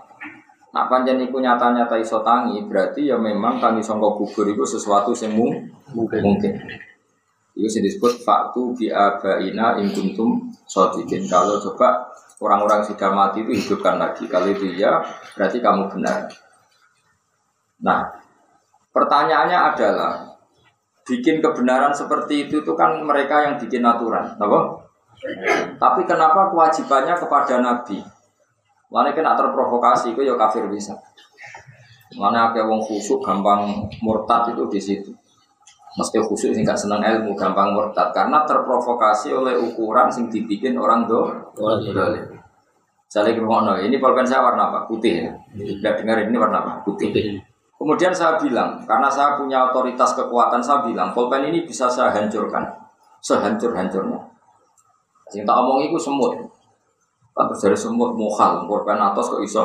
Nak 0.75 0.91
panjang 0.91 1.23
iku 1.23 1.39
nyata-nyata 1.39 1.95
iso 2.03 2.25
tangi, 2.27 2.59
berarti 2.67 3.07
ya 3.07 3.15
memang 3.15 3.63
tangi 3.63 3.79
sangka 3.79 4.19
kubur 4.19 4.43
itu 4.51 4.67
sesuatu 4.67 5.15
yang 5.15 5.39
mungkin. 5.95 6.21
mungkin. 6.25 6.53
Itu 7.55 7.71
sih 7.71 7.83
disebut 7.87 8.27
faktu 8.27 8.75
bi 8.75 8.91
abaina 8.91 9.79
in 9.79 9.95
kuntum 9.95 10.51
sodikin. 10.67 11.31
Kalau 11.31 11.63
coba 11.63 12.11
orang-orang 12.43 12.83
sudah 12.83 13.15
mati 13.15 13.47
itu 13.47 13.55
hidupkan 13.55 13.97
lagi. 13.97 14.27
Kalau 14.27 14.51
itu 14.51 14.75
ya, 14.75 14.99
berarti 15.39 15.63
kamu 15.63 15.87
benar. 15.87 16.27
Nah, 17.87 18.01
pertanyaannya 18.91 19.59
adalah 19.75 20.13
bikin 21.05 21.39
kebenaran 21.39 21.93
seperti 21.93 22.49
itu 22.49 22.65
itu 22.65 22.73
kan 22.75 22.99
mereka 23.05 23.45
yang 23.45 23.55
bikin 23.61 23.85
aturan, 23.85 24.35
apa? 24.41 24.61
Tapi 25.77 26.03
kenapa 26.09 26.51
kewajibannya 26.51 27.15
kepada 27.17 27.61
Nabi? 27.61 28.01
Mana 28.89 29.13
kena 29.13 29.37
terprovokasi 29.37 30.17
itu 30.17 30.23
ya 30.25 30.35
kafir 30.37 30.67
bisa. 30.69 30.97
Mana 32.15 32.53
ada 32.53 32.63
wong 32.65 32.79
khusuk 32.85 33.21
gampang 33.25 33.91
murtad 34.05 34.55
itu 34.55 34.65
di 34.71 34.81
situ. 34.81 35.11
Mesti 35.95 36.19
khusuk 36.19 36.51
sih 36.51 36.63
nggak 36.67 36.75
senang 36.75 36.99
ilmu 36.99 37.39
gampang 37.39 37.71
murtad 37.71 38.11
karena 38.11 38.43
terprovokasi 38.43 39.31
oleh 39.31 39.55
ukuran 39.55 40.11
sing 40.11 40.27
dibikin 40.27 40.75
orang 40.75 41.07
do. 41.07 41.31
Saya 43.07 43.31
lagi 43.31 43.39
ngomong 43.39 43.79
ini 43.79 44.03
pulpen 44.03 44.27
saya 44.27 44.43
warna 44.43 44.75
apa? 44.75 44.91
Putih. 44.91 45.23
Ya. 45.55 45.91
dengar 45.95 46.19
ini 46.19 46.35
warna 46.35 46.67
apa? 46.67 46.73
Putih. 46.83 47.39
Kemudian 47.79 48.11
saya 48.11 48.35
bilang, 48.43 48.83
karena 48.87 49.07
saya 49.07 49.39
punya 49.39 49.71
otoritas 49.71 50.19
kekuatan, 50.19 50.59
saya 50.59 50.83
bilang, 50.83 51.15
pulpen 51.15 51.47
ini 51.47 51.63
bisa 51.63 51.87
saya 51.87 52.11
hancurkan. 52.11 52.67
Sehancur-hancurnya. 53.23 54.19
Sing 55.31 55.47
tak 55.47 55.57
omong 55.63 55.87
iku 55.87 55.99
semut. 55.99 56.35
Terus 57.35 57.61
dari 57.63 57.79
semut 57.79 58.15
mohal, 58.19 58.67
korban 58.67 58.99
atas 58.99 59.31
kok 59.31 59.43
iso. 59.43 59.63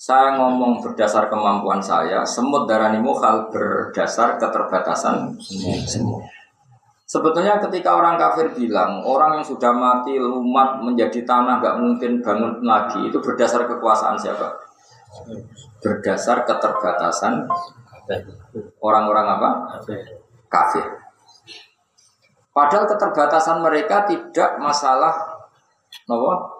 Saya 0.00 0.32
ngomong 0.40 0.80
berdasar 0.80 1.28
kemampuan 1.28 1.76
saya, 1.76 2.24
semut 2.24 2.64
darani 2.64 2.96
mohal 2.96 3.52
berdasar 3.52 4.40
keterbatasan 4.40 5.36
semut. 5.84 6.24
Sebetulnya 7.04 7.60
ketika 7.60 8.00
orang 8.00 8.16
kafir 8.16 8.48
bilang 8.56 9.04
orang 9.04 9.36
yang 9.36 9.44
sudah 9.44 9.76
mati 9.76 10.16
lumat 10.16 10.80
menjadi 10.80 11.20
tanah 11.28 11.60
nggak 11.60 11.76
mungkin 11.76 12.24
bangun 12.24 12.64
lagi 12.64 13.12
itu 13.12 13.20
berdasar 13.20 13.68
kekuasaan 13.68 14.16
siapa? 14.16 14.56
Berdasar 15.84 16.48
keterbatasan 16.48 17.44
orang-orang 18.80 19.26
apa? 19.36 19.50
Kafir. 20.48 20.96
Padahal 22.56 22.88
keterbatasan 22.88 23.60
mereka 23.60 24.08
tidak 24.08 24.56
masalah 24.56 25.12
nopo 26.08 26.59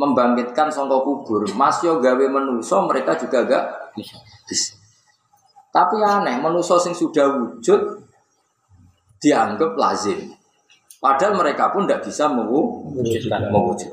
membangkitkan 0.00 0.72
songko 0.72 1.04
kubur. 1.04 1.44
Masyo 1.52 2.00
gawe 2.00 2.24
menuso 2.32 2.80
mereka 2.88 3.12
juga 3.20 3.44
gak 3.44 3.64
bisa. 4.48 4.72
Tapi 5.70 6.00
aneh, 6.00 6.40
menuso 6.40 6.80
sing 6.80 6.96
sudah 6.96 7.28
wujud 7.36 8.00
dianggap 9.20 9.76
lazim. 9.76 10.32
Padahal 11.00 11.36
mereka 11.36 11.68
pun 11.70 11.84
tidak 11.84 12.08
bisa 12.08 12.26
mewujudkan. 12.32 13.52
mewujud. 13.52 13.92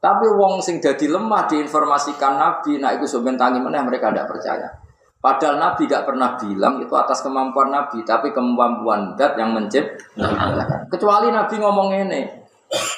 Tapi 0.00 0.26
wong 0.28 0.60
sing 0.60 0.80
jadi 0.80 1.08
lemah 1.08 1.48
diinformasikan 1.48 2.36
Nabi, 2.36 2.80
nah 2.80 2.92
itu 2.96 3.04
sebentar 3.08 3.52
mana 3.52 3.84
mereka 3.84 4.12
tidak 4.12 4.28
percaya. 4.28 4.68
Padahal 5.16 5.58
Nabi 5.58 5.88
gak 5.88 6.06
pernah 6.06 6.36
bilang 6.38 6.78
itu 6.78 6.92
atas 6.94 7.24
kemampuan 7.24 7.72
Nabi, 7.72 8.04
tapi 8.04 8.30
kemampuan 8.30 9.16
dat 9.18 9.34
yang 9.34 9.56
menciptakan. 9.56 10.86
Kecuali 10.92 11.32
Nabi 11.32 11.54
ngomong 11.58 11.88
ini, 12.06 12.45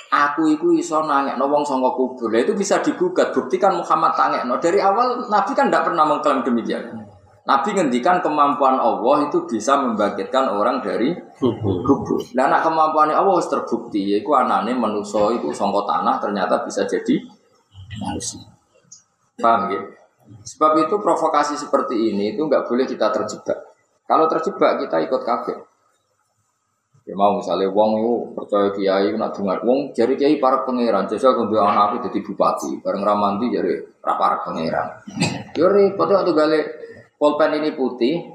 aku 0.09 0.49
itu 0.57 0.73
iso 0.77 1.05
nangek 1.05 1.37
wong 1.37 1.65
songkok 1.65 1.95
kubur. 1.97 2.33
Itu 2.33 2.57
bisa 2.57 2.81
digugat, 2.81 3.33
buktikan 3.33 3.77
Muhammad 3.77 4.17
tangek 4.17 4.43
no. 4.49 4.57
Dari 4.57 4.81
awal 4.81 5.29
Nabi 5.29 5.53
kan 5.53 5.69
tidak 5.69 5.93
pernah 5.93 6.05
mengklaim 6.09 6.41
demikian. 6.45 6.85
Nabi 7.49 7.73
ngendikan 7.73 8.21
kemampuan 8.21 8.77
Allah 8.77 9.25
itu 9.25 9.49
bisa 9.49 9.81
membangkitkan 9.81 10.53
orang 10.53 10.85
dari 10.85 11.17
kubur. 11.41 12.21
Nah, 12.37 12.61
kemampuan 12.61 13.09
Allah 13.09 13.41
harus 13.41 13.49
terbukti, 13.49 14.05
yaitu 14.05 14.29
anaknya 14.37 14.77
manusia 14.77 15.33
itu 15.33 15.49
songkok 15.49 15.89
tanah 15.89 16.21
ternyata 16.21 16.61
bisa 16.61 16.85
jadi 16.85 17.25
manusia. 18.05 18.45
Paham 19.41 19.73
ya? 19.73 19.81
Sebab 20.29 20.77
itu 20.85 21.01
provokasi 21.01 21.57
seperti 21.57 22.13
ini 22.13 22.37
itu 22.37 22.45
nggak 22.45 22.69
boleh 22.69 22.85
kita 22.85 23.09
terjebak. 23.09 23.57
Kalau 24.05 24.29
terjebak 24.29 24.85
kita 24.85 25.09
ikut 25.09 25.23
kafir. 25.25 25.57
Ya 27.09 27.17
mau 27.17 27.41
misalnya 27.41 27.73
wong 27.73 28.05
itu 28.05 28.15
percaya 28.37 28.69
kiai 28.69 29.17
nak 29.17 29.33
dengar 29.33 29.65
wong 29.65 29.97
jadi 29.97 30.13
kiai 30.13 30.37
para 30.37 30.61
pangeran 30.69 31.09
jasa 31.09 31.33
kudu 31.33 31.57
anak 31.57 31.97
aku 31.97 32.13
jadi 32.13 32.21
bupati 32.21 32.85
bareng 32.85 33.01
ramanti 33.01 33.49
jadi 33.49 33.81
para 34.05 34.45
pangeran. 34.45 34.93
Yo 35.57 35.73
repot 35.73 36.05
waktu 36.05 36.37
gale 36.37 36.61
pulpen 37.17 37.65
ini 37.65 37.73
putih. 37.73 38.29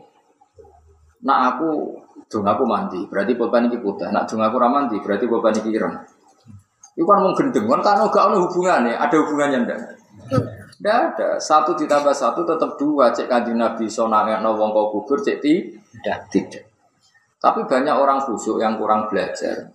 Nak 1.22 1.40
aku 1.54 2.02
dong 2.26 2.50
aku 2.50 2.66
mandi 2.66 3.06
berarti 3.06 3.38
pulpen 3.38 3.70
ini 3.70 3.78
putih. 3.78 4.10
Nak 4.10 4.26
dong 4.26 4.42
aku 4.42 4.58
ramanti 4.58 4.98
berarti 5.06 5.30
pulpen 5.30 5.54
ini 5.54 5.70
ireng. 5.78 5.94
Itu 6.98 7.06
kan 7.06 7.22
mau 7.22 7.38
gendeng 7.38 7.70
kan 7.70 7.82
karena 7.86 8.06
gak 8.10 8.26
ada 8.26 8.38
hubungannya, 8.42 8.94
ada 8.98 9.16
hubungannya 9.22 9.58
ndak? 9.70 9.80
Tidak 10.30 10.98
ada. 11.14 11.30
Satu 11.38 11.78
ditambah 11.78 12.14
satu 12.14 12.42
tetap 12.42 12.74
dua. 12.82 13.14
Cek 13.14 13.30
kanji 13.30 13.54
Nabi 13.54 13.86
sonangnya 13.86 14.42
no 14.42 14.58
wong 14.58 14.74
kau 14.74 14.90
kubur 14.90 15.22
cek 15.22 15.46
tidak. 15.46 16.26
Tidak. 16.34 16.73
Tapi 17.44 17.68
banyak 17.68 17.92
orang 17.92 18.24
khusyuk 18.24 18.64
yang 18.64 18.80
kurang 18.80 19.12
belajar. 19.12 19.68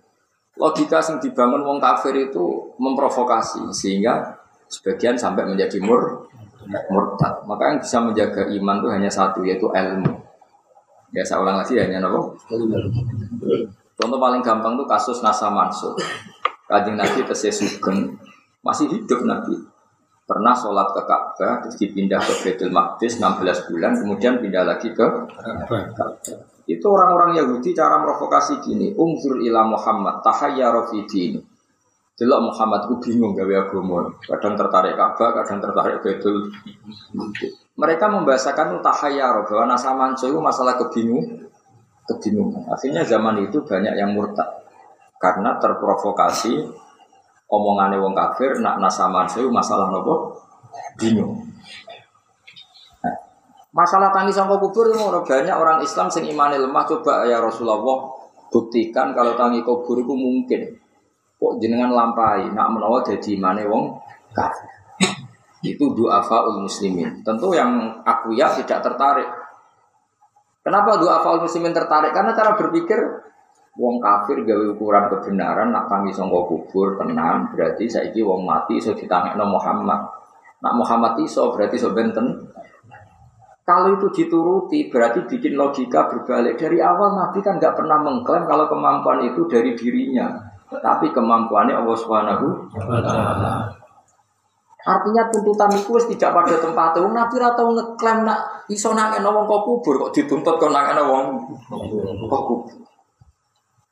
Logika 0.57 0.97
yang 1.05 1.21
dibangun 1.21 1.61
wong 1.61 1.77
kafir 1.77 2.17
itu 2.17 2.73
memprovokasi 2.81 3.69
sehingga 3.69 4.41
sebagian 4.65 5.13
sampai 5.13 5.45
menjadi 5.45 5.77
mur 5.77 6.25
murtad. 6.89 7.45
Maka 7.45 7.69
yang 7.69 7.77
bisa 7.77 8.01
menjaga 8.01 8.49
iman 8.49 8.81
itu 8.81 8.87
hanya 8.89 9.11
satu 9.13 9.45
yaitu 9.45 9.69
ilmu. 9.69 10.17
Ya 11.13 11.21
saya 11.21 11.45
ulang 11.45 11.61
lagi 11.61 11.77
hanya 11.77 12.01
nopo. 12.01 12.33
Contoh 13.93 14.17
paling 14.17 14.41
gampang 14.41 14.73
itu 14.73 14.85
kasus 14.89 15.21
Nasa 15.21 15.53
Mansur. 15.53 15.93
Kajing 16.65 16.97
Nabi 16.97 17.21
sugeng 17.53 18.17
masih 18.65 18.89
hidup 18.89 19.29
Nabi 19.29 19.57
pernah 20.29 20.53
sholat 20.53 20.93
ke 20.93 21.01
Ka'bah 21.09 21.57
terus 21.65 21.73
dipindah 21.81 22.21
ke 22.21 22.33
Baitul 22.45 22.69
Maqdis 22.69 23.17
16 23.17 23.65
bulan 23.65 23.97
kemudian 23.97 24.37
pindah 24.37 24.61
lagi 24.61 24.93
ke 24.93 25.01
Ka'bah 25.01 26.58
itu 26.69 26.85
orang-orang 26.85 27.33
Yahudi 27.33 27.73
cara 27.73 27.97
provokasi 28.05 28.61
gini 28.61 28.93
umzur 28.93 29.41
ila 29.41 29.65
Muhammad 29.65 30.21
tahayyara 30.21 30.85
fi 30.85 31.01
dini 31.09 31.41
Muhammad 32.19 32.91
ku 32.91 32.99
bingung 32.99 33.31
gawe 33.31 33.55
agama. 33.63 34.11
Kadang 34.19 34.59
tertarik 34.59 34.99
Ka'bah 34.99 35.39
kadang 35.39 35.63
tertarik 35.63 36.03
Baitul 36.03 36.51
mereka 37.79 38.11
membahasakan 38.11 38.83
tahayyara 38.83 39.47
bahwa 39.47 39.71
nasa 39.71 39.95
itu 39.95 40.35
masalah 40.35 40.75
kebingung 40.75 41.47
kebingungan. 42.03 42.67
Akhirnya 42.67 43.07
zaman 43.07 43.39
itu 43.47 43.63
banyak 43.63 43.95
yang 43.95 44.11
murtad. 44.11 44.51
Karena 45.15 45.55
terprovokasi 45.63 46.59
omongane 47.47 47.95
wong 48.03 48.11
kafir 48.11 48.59
nak 48.59 48.83
nasaman 48.83 49.23
saya 49.31 49.47
masalah 49.47 49.87
nopo 49.87 50.35
bingung. 50.99 51.39
Masalah 53.69 54.09
tangis 54.09 54.33
sangka 54.33 54.57
kubur 54.57 54.89
itu 54.89 54.97
banyak 54.97 55.53
orang 55.53 55.85
Islam 55.85 56.09
sing 56.09 56.25
imane 56.25 56.57
lemah 56.57 56.89
coba 56.89 57.29
ya 57.29 57.37
Rasulullah 57.37 57.77
buktikan 58.49 59.13
kalau 59.13 59.37
tangi 59.37 59.61
kubur 59.61 60.01
itu 60.01 60.13
mungkin. 60.13 60.73
Kok 61.39 61.61
jenengan 61.61 61.93
lampai 61.93 62.51
nak 62.51 62.67
menawa 62.73 62.99
jadi 63.05 63.37
imane 63.37 63.63
wong 63.69 63.95
kafir. 64.33 64.67
Itu 65.63 65.95
du'afaul 65.95 66.65
muslimin. 66.65 67.23
Tentu 67.23 67.53
yang 67.55 68.01
aku 68.03 68.35
ya 68.35 68.51
tidak 68.51 68.83
tertarik. 68.83 69.29
Kenapa 70.65 70.99
du'afaul 70.99 71.45
muslimin 71.45 71.71
tertarik? 71.71 72.11
Karena 72.11 72.35
cara 72.35 72.57
berpikir 72.57 72.99
wong 73.79 74.01
kafir 74.03 74.43
gawe 74.43 74.65
ukuran 74.75 75.07
kebenaran 75.07 75.71
nak 75.71 75.87
panggil 75.87 76.11
sangka 76.11 76.41
kubur 76.43 76.99
tenang 76.99 77.53
berarti 77.55 77.87
saiki 77.87 78.19
wong 78.19 78.43
mati 78.43 78.81
iso 78.81 78.91
ditangekno 78.97 79.45
Muhammad. 79.47 80.09
Nak 80.59 80.73
Muhammad 80.75 81.13
iso 81.23 81.53
berarti 81.55 81.79
iso 81.79 81.95
benten. 81.95 82.48
Kalau 83.69 84.01
itu 84.01 84.09
dituruti 84.09 84.89
berarti 84.89 85.29
bikin 85.29 85.53
logika 85.53 86.09
berbalik. 86.09 86.57
Dari 86.57 86.81
awal 86.81 87.13
Nabi 87.13 87.37
kan 87.45 87.61
nggak 87.61 87.77
pernah 87.77 88.01
mengklaim 88.01 88.49
kalau 88.49 88.65
kemampuan 88.65 89.21
itu 89.29 89.45
dari 89.45 89.77
dirinya. 89.77 90.25
Tapi 90.73 91.13
kemampuannya 91.13 91.77
Allah 91.77 91.97
Subhanahu 91.97 92.45
Artinya 94.89 95.23
tuntutan 95.29 95.69
itu 95.77 95.91
tidak 96.17 96.33
pada 96.33 96.57
tempatnya. 96.57 97.05
Wong 97.05 97.13
Nabi 97.13 97.33
ora 97.37 97.53
tau 97.53 97.69
ngeklaim 97.69 98.25
nak 98.25 98.65
iso 98.73 98.89
nangekno 98.89 99.29
wong 99.37 99.45
kok 99.45 99.61
kubur 99.61 99.95
kok 100.01 100.11
dituntut 100.17 100.55
kok 100.57 100.73
nangekno 100.73 101.03
wong 101.05 101.25
kok 102.25 102.43
kubur. 102.49 102.73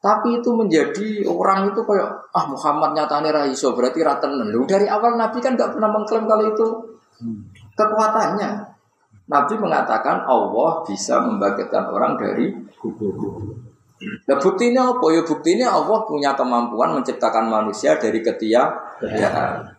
Tapi 0.02 0.42
itu 0.42 0.50
menjadi 0.58 1.22
orang 1.30 1.70
itu 1.70 1.86
kayak 1.86 2.34
ah 2.34 2.46
Muhammad 2.50 2.98
nyatane 2.98 3.30
ra 3.30 3.46
iso 3.46 3.78
berarti 3.78 4.02
ra 4.02 4.18
tenan. 4.18 4.50
Dari 4.66 4.90
awal 4.90 5.22
Nabi 5.22 5.38
kan 5.38 5.54
nggak 5.54 5.78
pernah 5.78 5.90
mengklaim 5.94 6.26
kalau 6.26 6.46
itu 6.50 6.66
kekuatannya. 7.78 8.77
Nabi 9.28 9.54
mengatakan 9.60 10.24
Allah 10.24 10.84
bisa 10.88 11.20
membangkitkan 11.20 11.92
orang 11.92 12.16
dari 12.16 12.56
kubur. 12.80 13.16
Nah 13.98 14.38
buktinya 14.38 14.94
apa? 14.94 15.06
Ya 15.12 15.22
buktinya 15.26 15.68
Allah 15.74 16.00
punya 16.06 16.32
kemampuan 16.38 16.96
menciptakan 16.96 17.50
manusia 17.50 17.98
dari 18.00 18.24
ketiadaan. 18.24 19.78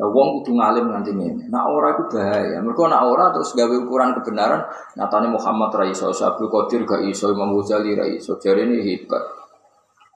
Nah, 0.00 0.08
wong 0.08 0.40
kudu 0.40 0.56
ngalim 0.56 0.88
nanti 0.88 1.12
ini. 1.12 1.44
Nah 1.52 1.68
orang 1.68 1.92
itu 1.92 2.04
bahaya. 2.16 2.56
Mereka 2.56 2.88
nak 2.88 3.04
orang 3.04 3.36
terus 3.36 3.52
gawe 3.52 3.76
ukuran 3.84 4.16
kebenaran. 4.16 4.64
Nyatanya 4.96 5.28
Muhammad 5.28 5.68
Raiso, 5.76 6.08
Abdul 6.08 6.48
Qadir 6.48 6.88
gak 6.88 7.04
iso, 7.04 7.28
Imam 7.28 7.52
Ghazali 7.52 7.92
Raiso. 7.92 8.40
Jadi 8.40 8.64
ini 8.64 8.80
hebat. 8.80 9.20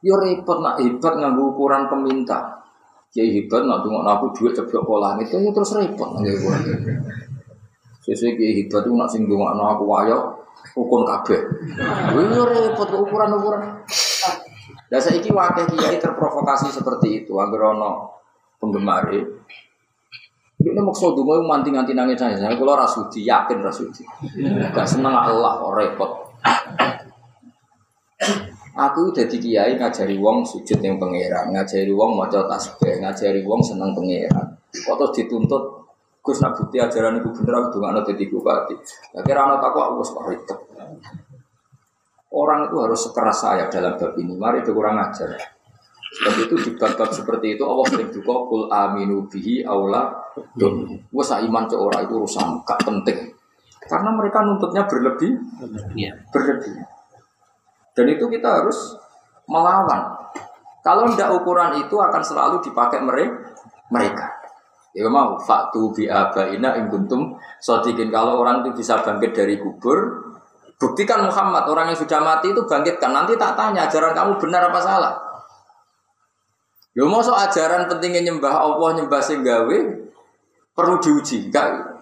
Ya 0.00 0.16
repot 0.16 0.64
nak 0.64 0.80
hebat 0.80 1.20
nganggo 1.20 1.52
ukuran 1.52 1.84
peminta. 1.88 2.64
Kiai 3.12 3.28
hebat 3.28 3.68
nak 3.68 3.84
tunggu 3.84 4.00
aku 4.04 4.32
duit 4.32 4.56
ceblok 4.56 4.84
pola 4.88 5.16
itu 5.20 5.36
ya 5.36 5.52
terus 5.52 5.76
repot. 5.76 6.16
Sesuai 8.04 8.36
kiai 8.36 8.52
hebat 8.60 8.84
tuh 8.84 8.92
nak 8.92 9.08
sing 9.08 9.24
tunggu 9.24 9.48
aku 9.48 9.84
wayo 9.88 10.44
ukun 10.76 11.08
kabeh. 11.08 11.40
Ini 12.12 12.36
repot 12.36 12.88
ukuran-ukuran. 12.92 13.80
Dan 14.92 15.00
saya 15.00 15.16
ini 15.16 15.32
wakil 15.32 15.64
kiai 15.72 15.96
terprovokasi 15.96 16.68
seperti 16.68 17.24
itu. 17.24 17.32
Agar 17.40 17.72
ono 17.72 18.20
penggemar 18.60 19.08
ini 20.64 20.80
maksud 20.80 21.12
dungo 21.12 21.44
manting-manting 21.44 21.92
nangis 21.92 22.16
saya. 22.16 22.36
Saya 22.40 22.56
kalau 22.56 22.72
rasudi 22.72 23.28
yakin 23.28 23.60
rasudi. 23.60 24.04
Gak 24.72 24.88
seneng 24.88 25.12
Allah 25.12 25.60
repot. 25.72 26.32
Aku 28.74 29.14
udah 29.14 29.24
di 29.30 29.38
kiai 29.38 29.78
ngajari 29.78 30.18
wong 30.18 30.42
sujud 30.42 30.82
yang 30.82 30.98
pangeran, 30.98 31.54
ngajari 31.54 31.94
wong 31.94 32.18
maca 32.18 32.42
tasbih, 32.50 32.98
ngajari 32.98 33.46
wong 33.46 33.62
seneng 33.62 33.94
pangeran. 33.94 34.50
Kok 34.74 34.98
terus 34.98 35.12
dituntut 35.14 35.83
Gus 36.24 36.40
nak 36.40 36.56
bukti 36.56 36.80
ajaran 36.80 37.20
itu 37.20 37.28
bener 37.36 37.60
aku 37.60 37.76
dongakno 37.76 38.00
dadi 38.00 38.24
bupati. 38.32 38.74
Lah 39.12 39.20
kira 39.20 39.44
ana 39.44 39.60
takwa 39.60 39.92
aku 39.92 39.94
wis 40.00 40.10
ribet. 40.24 40.58
Orang 42.32 42.72
itu 42.72 42.76
harus 42.80 43.00
sekeras 43.04 43.44
saya 43.44 43.68
dalam 43.68 44.00
bab 44.00 44.16
ini. 44.16 44.32
Mari 44.32 44.64
itu 44.64 44.72
kurang 44.72 44.96
ajar. 44.96 45.36
Sebab 46.14 46.34
itu 46.48 46.54
di 46.64 46.70
seperti 47.12 47.46
itu 47.58 47.62
Allah 47.66 47.86
sering 47.90 48.08
duka 48.08 48.34
kul 48.48 48.72
aminu 48.72 49.28
bihi 49.28 49.68
aula 49.68 50.32
dun. 50.56 50.96
Wes 51.12 51.28
iman 51.28 51.68
ke 51.68 51.76
orang 51.76 52.08
itu 52.08 52.14
urusan 52.16 52.64
gak 52.64 52.80
penting. 52.88 53.34
Karena 53.84 54.10
mereka 54.16 54.40
nuntutnya 54.40 54.88
berlebih, 54.88 55.36
iya. 55.92 56.16
berlebih. 56.32 56.72
Dan 57.92 58.06
itu 58.08 58.24
kita 58.32 58.64
harus 58.64 58.96
melawan. 59.44 60.32
Kalau 60.80 61.04
tidak 61.12 61.36
ukuran 61.36 61.84
itu 61.84 61.96
akan 62.00 62.22
selalu 62.24 62.64
dipakai 62.64 63.04
mereka. 63.04 64.33
Ya 64.94 65.10
mau 65.10 65.34
faktu 65.34 65.90
bi 65.90 66.06
abaina 66.06 66.78
ing 66.78 66.86
kuntum 66.86 67.34
sodikin 67.58 68.14
kalau 68.14 68.38
orang 68.38 68.62
itu 68.62 68.78
bisa 68.78 69.02
bangkit 69.02 69.34
dari 69.34 69.58
kubur, 69.58 70.22
buktikan 70.78 71.26
Muhammad 71.26 71.66
orang 71.66 71.90
yang 71.90 71.98
sudah 71.98 72.22
mati 72.22 72.54
itu 72.54 72.62
bangkitkan. 72.62 73.10
Nanti 73.10 73.34
tak 73.34 73.58
tanya 73.58 73.90
ajaran 73.90 74.14
kamu 74.14 74.38
benar 74.38 74.70
apa 74.70 74.78
salah. 74.78 75.14
Ya 76.94 77.02
mau 77.02 77.18
so 77.18 77.34
ajaran 77.34 77.90
pentingnya 77.90 78.22
nyembah 78.22 78.54
Allah 78.54 79.02
nyembah 79.02 79.18
singgawe 79.18 79.78
perlu 80.78 80.94
diuji. 81.02 81.50
Enggak 81.50 81.94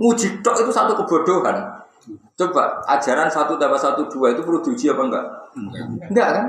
nguji 0.00 0.40
tok 0.40 0.64
itu 0.64 0.72
satu 0.72 0.96
kebodohan. 1.04 1.58
Coba 2.38 2.80
ajaran 2.88 3.28
satu 3.28 3.60
tambah 3.60 3.76
satu 3.76 4.08
dua 4.08 4.32
itu 4.32 4.40
perlu 4.40 4.64
diuji 4.64 4.88
apa 4.88 5.02
enggak? 5.04 5.24
Enggak 6.08 6.28
kan? 6.32 6.46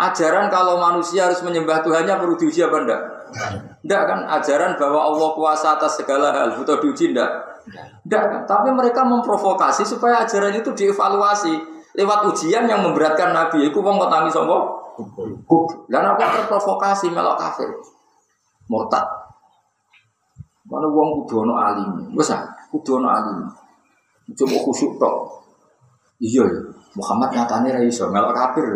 Ajaran 0.00 0.48
kalau 0.48 0.80
manusia 0.80 1.28
harus 1.28 1.44
menyembah 1.44 1.84
Tuhannya 1.84 2.16
perlu 2.16 2.40
diuji 2.40 2.64
apa 2.64 2.76
enggak? 2.88 3.02
Enggak 3.80 4.02
kan? 4.06 4.20
Ajaran 4.26 4.76
bahwa 4.76 5.00
Allah 5.00 5.28
kuasa 5.34 5.78
atas 5.78 6.02
segala 6.02 6.30
hal 6.34 6.54
butuh 6.54 6.78
diuji 6.78 7.16
enggak? 7.16 7.30
Enggak 8.06 8.24
kan? 8.28 8.40
Tapi 8.46 8.68
mereka 8.74 9.02
memprovokasi 9.06 9.82
supaya 9.82 10.22
ajaran 10.22 10.54
itu 10.54 10.70
dievaluasi 10.74 11.54
lewat 11.96 12.26
ujian 12.30 12.66
yang 12.70 12.84
memberatkan 12.84 13.34
Nabi. 13.34 13.70
Iku 13.70 13.82
wong 13.82 13.98
kok? 13.98 14.64
Kub. 15.48 15.64
Lah 15.88 16.14
apa 16.14 16.24
terprovokasi 16.40 17.08
melok 17.10 17.40
kafir? 17.40 17.70
Murtad. 18.68 19.06
Mana 20.70 20.86
wong 20.86 21.24
kudu 21.24 21.42
ana 21.42 21.74
alim. 21.74 22.14
Wes 22.14 22.30
ah, 22.30 22.46
alim. 22.70 23.38
Coba 24.30 24.56
khusyuk 24.62 25.00
tok. 25.00 25.42
Iya 26.22 26.46
ya. 26.46 26.60
Muhammad 26.94 27.30
nyatane 27.34 27.74
ra 27.74 27.80
iso 27.82 28.06
melok 28.10 28.34
kafir. 28.34 28.66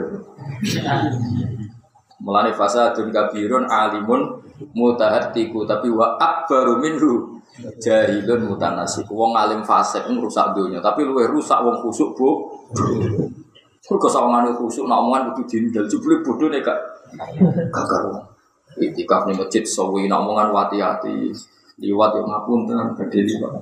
Mulane 2.25 2.51
fasadun 2.57 3.13
kabirun 3.13 3.69
alimun 3.69 4.44
mutahatiku 4.75 5.67
tapi 5.67 5.91
wa 5.91 6.19
akbaru 6.19 6.79
minhu. 6.79 7.35
Jahilun 7.79 8.51
mutanasik. 8.51 9.07
Wong 9.15 9.31
alim 9.31 9.63
fasik 9.63 10.11
rusak 10.11 10.59
dunia. 10.59 10.83
Tapi 10.83 11.07
luwe 11.07 11.23
rusak 11.31 11.63
wong 11.63 11.79
khusuk, 11.87 12.11
Bu. 12.19 12.51
Mergo 13.85 14.09
sawangane 14.11 14.51
khusuk 14.59 14.91
nak 14.91 15.07
omongan 15.07 15.31
kudu 15.31 15.43
dindel. 15.47 15.87
Jebule 15.87 16.19
bodoh 16.25 16.51
gak 16.51 16.67
gak 17.71 17.87
karo. 17.87 18.27
Itikaf 18.75 19.31
ning 19.31 19.39
masjid 19.39 19.63
sawi 19.63 20.11
nak 20.11 20.27
omongan 20.27 20.51
wati-ati 20.51 21.31
liwat 21.79 22.11
yang 22.15 22.27
ngapunten 22.27 22.79
gede 22.99 23.21
liwat. 23.23 23.55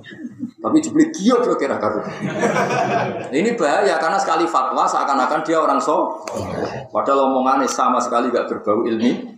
Tapi 0.63 0.77
jeblik 0.81 1.11
kio 1.13 1.41
tuh 1.41 1.57
kira 1.57 1.81
kira 1.81 2.01
ini 3.33 3.57
bahaya 3.57 3.97
karena 3.97 4.21
sekali 4.21 4.45
fatwa 4.45 4.85
seakan-akan 4.85 5.41
dia 5.45 5.59
orang 5.61 5.81
so. 5.81 6.23
Padahal 6.93 7.29
omongannya 7.29 7.69
sama 7.69 8.01
sekali 8.01 8.33
gak 8.33 8.49
berbau 8.49 8.85
ilmi 8.89 9.37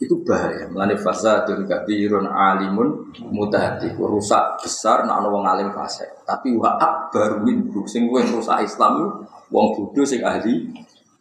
itu 0.00 0.16
bahaya. 0.24 0.64
Melani 0.72 0.96
fasadun 0.96 1.68
kabirun 1.68 2.24
alimun 2.24 3.12
mutahati 3.28 3.92
rusak 3.92 4.56
besar 4.64 5.04
nak 5.04 5.20
wong 5.28 5.44
alim 5.44 5.68
fase 5.76 6.08
tapi 6.24 6.56
wa 6.56 6.80
akbar 6.80 7.44
min 7.44 7.68
sing 7.84 8.08
rusak 8.08 8.64
Islam 8.64 9.20
wong 9.52 9.66
bodoh 9.76 10.08
sing 10.08 10.24
ahli 10.24 10.72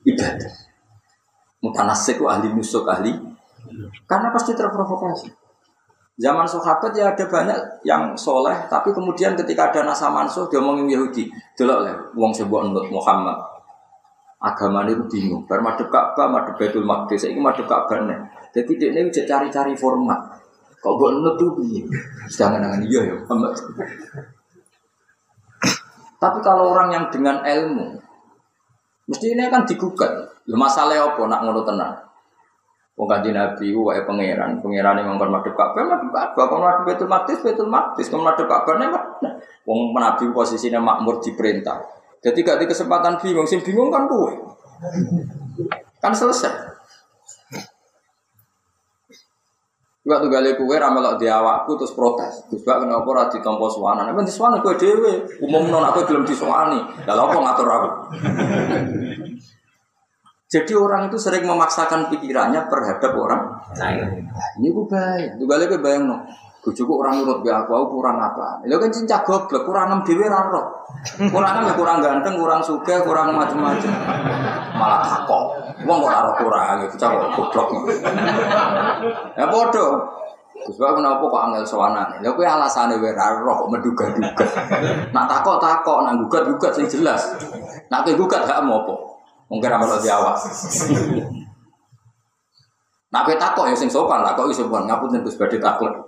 ibadah. 0.07 0.53
Mutanasik 1.59 2.23
ahli 2.23 2.47
musuh 2.55 2.87
ahli. 2.87 3.11
Karena 4.07 4.31
pasti 4.31 4.55
terprovokasi. 4.55 5.27
Zaman 6.19 6.43
sahabat 6.43 6.91
ya 6.91 7.15
ada 7.15 7.25
banyak 7.31 7.59
yang 7.87 8.11
soleh, 8.19 8.67
tapi 8.67 8.91
kemudian 8.91 9.39
ketika 9.39 9.71
ada 9.71 9.87
nasa 9.87 10.11
mansuh 10.11 10.51
dia 10.51 10.59
ngomongin 10.59 10.99
Yahudi, 10.99 11.31
delok 11.55 11.79
lah, 11.79 11.95
wong 12.11 12.35
sebuah 12.35 12.67
nut 12.75 12.91
Muhammad. 12.91 13.39
Agama 14.43 14.83
ini 14.83 14.99
bingung, 15.07 15.47
baru 15.47 15.63
madep 15.63 15.87
Ka'bah, 15.87 16.27
madep 16.27 16.59
Baitul 16.59 16.83
Maqdis, 16.83 17.23
ini 17.23 17.39
madep 17.39 17.63
Ka'bah 17.71 18.03
nih. 18.03 18.19
Jadi 18.49 18.71
dia 18.81 18.89
ini 18.93 19.11
cari-cari 19.13 19.73
format. 19.77 20.17
Kok 20.79 20.93
buat 20.95 21.11
nut 21.19 21.35
tuh 21.35 21.53
bingung. 21.59 21.91
Sedangkan 22.31 22.65
dengan 22.65 22.81
iya 22.87 23.01
ya. 23.11 23.15
Tapi 26.19 26.39
kalau 26.43 26.75
orang 26.75 26.91
yang 26.91 27.05
dengan 27.07 27.39
ilmu, 27.43 27.95
mesti 29.07 29.35
ini 29.35 29.47
kan 29.47 29.63
digugat. 29.63 30.11
Masalah 30.49 31.13
apa 31.13 31.21
nak 31.29 31.45
ngono 31.45 31.61
tenang? 31.63 31.93
Wong 32.99 33.07
kanjeng 33.07 33.31
Nabi 33.31 33.71
wae 33.71 34.03
pangeran, 34.03 34.59
pangeran 34.59 34.99
yang 34.99 35.15
ngomong 35.15 35.31
madhep 35.31 35.55
Ka'bah, 35.55 35.87
madhep 35.87 36.11
Ka'bah, 36.11 36.51
kalau 36.51 36.67
madhep 36.67 36.83
Baitul 36.83 37.07
Maqdis, 37.07 37.39
Baitul 37.39 37.71
Maqdis, 37.71 38.11
kalau 38.11 38.27
madhep 38.27 38.43
Ka'bah 38.43 38.75
nek 38.75 38.91
Wong 39.63 39.95
Nabi 39.95 40.27
posisinya 40.35 40.83
makmur 40.83 41.23
diperintah. 41.23 41.79
Jadi 42.19 42.43
gak 42.43 42.59
di 42.59 42.67
kesempatan 42.67 43.15
bingung, 43.23 43.47
sing 43.47 43.63
bingung 43.63 43.87
kan 43.87 44.03
gue. 44.03 44.35
Kan 46.03 46.11
selesai. 46.11 46.68
Juga 50.09 50.25
tuh 50.25 50.33
gali 50.33 50.57
kue 50.57 50.73
ramelok 50.73 51.21
di 51.21 51.29
awakku 51.29 51.77
terus 51.77 51.93
protes. 51.93 52.41
Terus 52.49 52.65
gak 52.65 52.81
kenapa 52.81 53.05
ora 53.05 53.29
ditampa 53.29 53.69
suwana. 53.69 54.09
Nek 54.09 54.25
di 54.25 54.33
kue 54.33 54.73
dhewe, 54.73 55.13
umum 55.45 55.69
non 55.69 55.85
aku 55.85 56.01
belum 56.09 56.25
disuwani. 56.25 56.81
Lah 57.05 57.13
apa 57.13 57.37
ngatur 57.37 57.69
aku? 57.69 57.89
Jadi 60.49 60.73
orang 60.73 61.13
itu 61.13 61.17
sering 61.21 61.45
memaksakan 61.45 62.09
pikirannya 62.09 62.65
terhadap 62.65 63.13
orang 63.13 63.53
lain. 63.77 64.25
Ini 64.57 64.73
gue 64.73 64.85
baik. 64.89 65.29
Juga 65.37 65.61
lagi 65.61 65.77
bayang 65.77 66.09
no. 66.09 66.25
Bujuku 66.65 66.89
orang 66.89 67.21
nurut 67.21 67.45
be 67.45 67.53
aku, 67.53 67.69
aku 67.69 68.01
kurang 68.01 68.17
apa? 68.17 68.65
Lo 68.65 68.81
kan 68.81 68.89
cinta 68.89 69.21
goblok, 69.21 69.61
kurang 69.61 69.93
enam 69.93 70.01
dewi 70.01 70.25
raro. 70.25 70.89
Kurang 71.29 71.61
enam 71.61 71.77
kurang 71.77 72.01
ganteng, 72.01 72.33
kurang 72.33 72.65
suka, 72.65 73.05
kurang 73.05 73.37
macam-macam. 73.37 73.93
Malah 74.73 75.05
takok. 75.05 75.53
Wong 75.87 75.97
kok 76.03 76.11
raro 76.11 76.31
kurang, 76.35 76.83
itu 76.83 76.95
cakap 76.99 77.31
goblok. 77.31 77.67
Ya 79.39 79.45
bodoh. 79.47 80.19
Gus 80.59 80.75
Bapak 80.75 80.99
kenapa 80.99 81.23
kok 81.23 81.43
angel 81.47 81.63
sowanan? 81.63 82.19
Lha 82.19 82.35
kuwi 82.35 82.43
alasane 82.43 82.99
wae 82.99 83.15
ra 83.15 83.31
roh 83.39 83.63
kok 83.63 83.71
menduga-duga. 83.71 84.45
Nak 85.15 85.25
takok 85.31 85.55
takok, 85.63 86.03
nak 86.03 86.19
gugat-gugat 86.19 86.75
sing 86.75 86.83
jelas. 86.91 87.39
Nak 87.87 88.03
kowe 88.03 88.11
gugat 88.19 88.43
gak 88.43 88.59
mau 88.67 88.83
apa? 88.83 88.93
Mungkin 89.47 89.71
amal 89.71 89.95
di 90.03 90.11
awak. 90.11 90.35
Nak 93.09 93.21
kowe 93.23 93.35
takok 93.39 93.71
ya 93.71 93.75
sing 93.79 93.87
sopan, 93.87 94.19
takok 94.19 94.51
iso 94.51 94.67
sopan, 94.67 94.83
ngapunten 94.83 95.23
Gus 95.23 95.39
badhe 95.39 95.63
takok. 95.63 96.03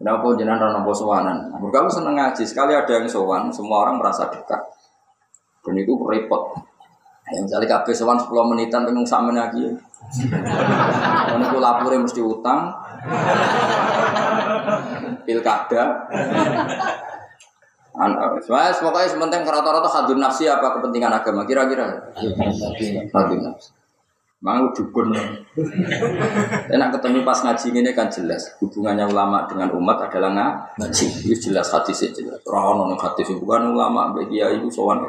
Kenapa 0.00 0.26
jenengan 0.36 0.68
ora 0.68 0.72
nampa 0.80 0.92
sowanan? 0.92 1.52
Mergo 1.52 1.88
seneng 1.88 2.16
ngaji, 2.16 2.44
sekali 2.44 2.72
ada 2.72 2.92
yang 2.92 3.04
sowan, 3.08 3.52
semua 3.52 3.84
orang 3.84 4.00
merasa 4.00 4.28
dekat. 4.32 4.60
Dan 5.64 5.80
itu 5.80 5.96
repot. 5.96 6.52
Yang 7.34 7.50
misalnya 7.50 7.68
kabeh 7.74 7.94
sowan 7.94 8.14
10 8.14 8.30
menitan 8.30 8.86
pengen 8.86 9.02
sak 9.02 9.26
lagi. 9.34 9.74
Ono 11.34 11.44
ku 11.50 11.58
lapure 11.58 11.98
mesti 11.98 12.22
utang. 12.22 12.70
Pilkada. 15.26 16.06
Soalnya 18.42 18.70
pokoknya 18.78 19.08
sementing 19.10 19.42
rata-rata 19.42 19.90
hadun 19.90 20.22
nafsi 20.22 20.46
apa 20.46 20.78
kepentingan 20.78 21.10
agama 21.10 21.42
kira-kira. 21.42 22.14
Hadun 23.10 23.40
nafsi. 23.42 23.70
Mau 24.44 24.68
dukun. 24.76 25.08
Enak 26.68 26.88
ketemu 26.92 27.24
pas 27.24 27.40
ngaji 27.40 27.80
ini 27.80 27.96
kan 27.96 28.12
jelas 28.12 28.52
hubungannya 28.60 29.08
ulama 29.08 29.48
dengan 29.48 29.72
umat 29.72 30.04
adalah 30.04 30.36
ngaji. 30.76 31.06
Itu 31.24 31.48
jelas 31.48 31.72
hadis 31.72 32.12
jelas. 32.12 32.44
Ora 32.44 32.76
ono 32.76 32.92
hadis 32.92 33.32
bukan 33.40 33.72
ulama 33.72 34.12
bagi 34.12 34.44
ya 34.44 34.52
ibu 34.52 34.68
sowan. 34.68 35.00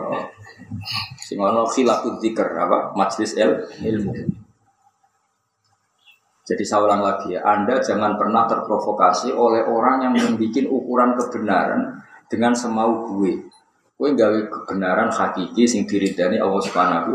Sing 1.20 1.38
ono 1.42 1.66
khilafud 1.66 2.22
dzikir 2.22 2.48
apa? 2.56 2.94
Majlis 2.96 3.36
el 3.36 3.66
ilmu. 3.84 4.14
Jadi 6.46 6.62
saya 6.62 6.86
ulang 6.86 7.02
lagi 7.02 7.34
ya, 7.34 7.42
Anda 7.42 7.82
jangan 7.82 8.22
pernah 8.22 8.46
terprovokasi 8.46 9.34
oleh 9.34 9.66
orang 9.66 10.06
yang 10.06 10.14
membuat 10.14 10.70
ukuran 10.70 11.18
kebenaran 11.18 11.82
dengan 12.30 12.54
semau 12.54 13.10
gue. 13.10 13.34
Gue 13.98 14.10
gawe 14.14 14.40
kebenaran 14.52 15.10
hakiki 15.10 15.66
sing 15.66 15.90
diridani 15.90 16.38
Allah 16.38 16.62
Subhanahu. 16.62 17.14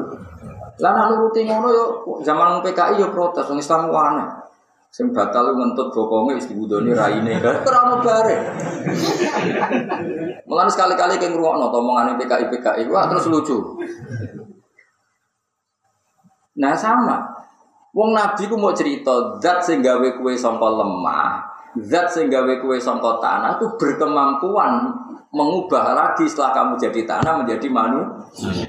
Lah 0.80 0.90
nak 0.96 1.06
nuruti 1.12 1.44
ngono 1.44 1.68
yo 1.70 1.84
zaman 2.24 2.64
PKI 2.64 2.98
yo 2.98 3.12
protes 3.12 3.46
wong 3.46 3.60
Islam 3.60 3.92
aneh. 3.92 4.28
Sing 4.90 5.14
batal 5.14 5.54
ngentut 5.54 5.94
bokonge 5.94 6.34
wis 6.40 6.50
dibudoni 6.50 6.90
raine. 6.90 7.38
Ora 7.38 8.00
bare. 8.02 8.36
Mulane 10.46 10.70
sekali-kali 10.70 11.18
ke 11.18 11.30
ngrungokno 11.30 11.70
omongane 11.70 12.18
PKI 12.18 12.46
PKI 12.50 12.82
wah 12.90 13.06
terus 13.10 13.30
lucu. 13.30 13.56
Nah 16.60 16.74
sama, 16.76 17.40
Wong 17.90 18.14
Nabi 18.14 18.46
ku 18.46 18.54
mau 18.54 18.70
cerita 18.70 19.38
zat 19.42 19.66
sing 19.66 19.82
gawe 19.82 20.08
kue 20.22 20.38
sangka 20.38 20.68
lemah, 20.70 21.42
zat 21.82 22.06
sing 22.06 22.30
gawe 22.30 22.54
kue 22.62 22.78
sangka 22.78 23.18
tanah 23.18 23.58
itu 23.58 23.66
berkemampuan 23.74 24.94
mengubah 25.30 25.94
lagi 25.94 26.26
setelah 26.26 26.54
kamu 26.54 26.72
jadi 26.78 27.02
tanah 27.06 27.42
menjadi 27.42 27.66
manu. 27.70 28.02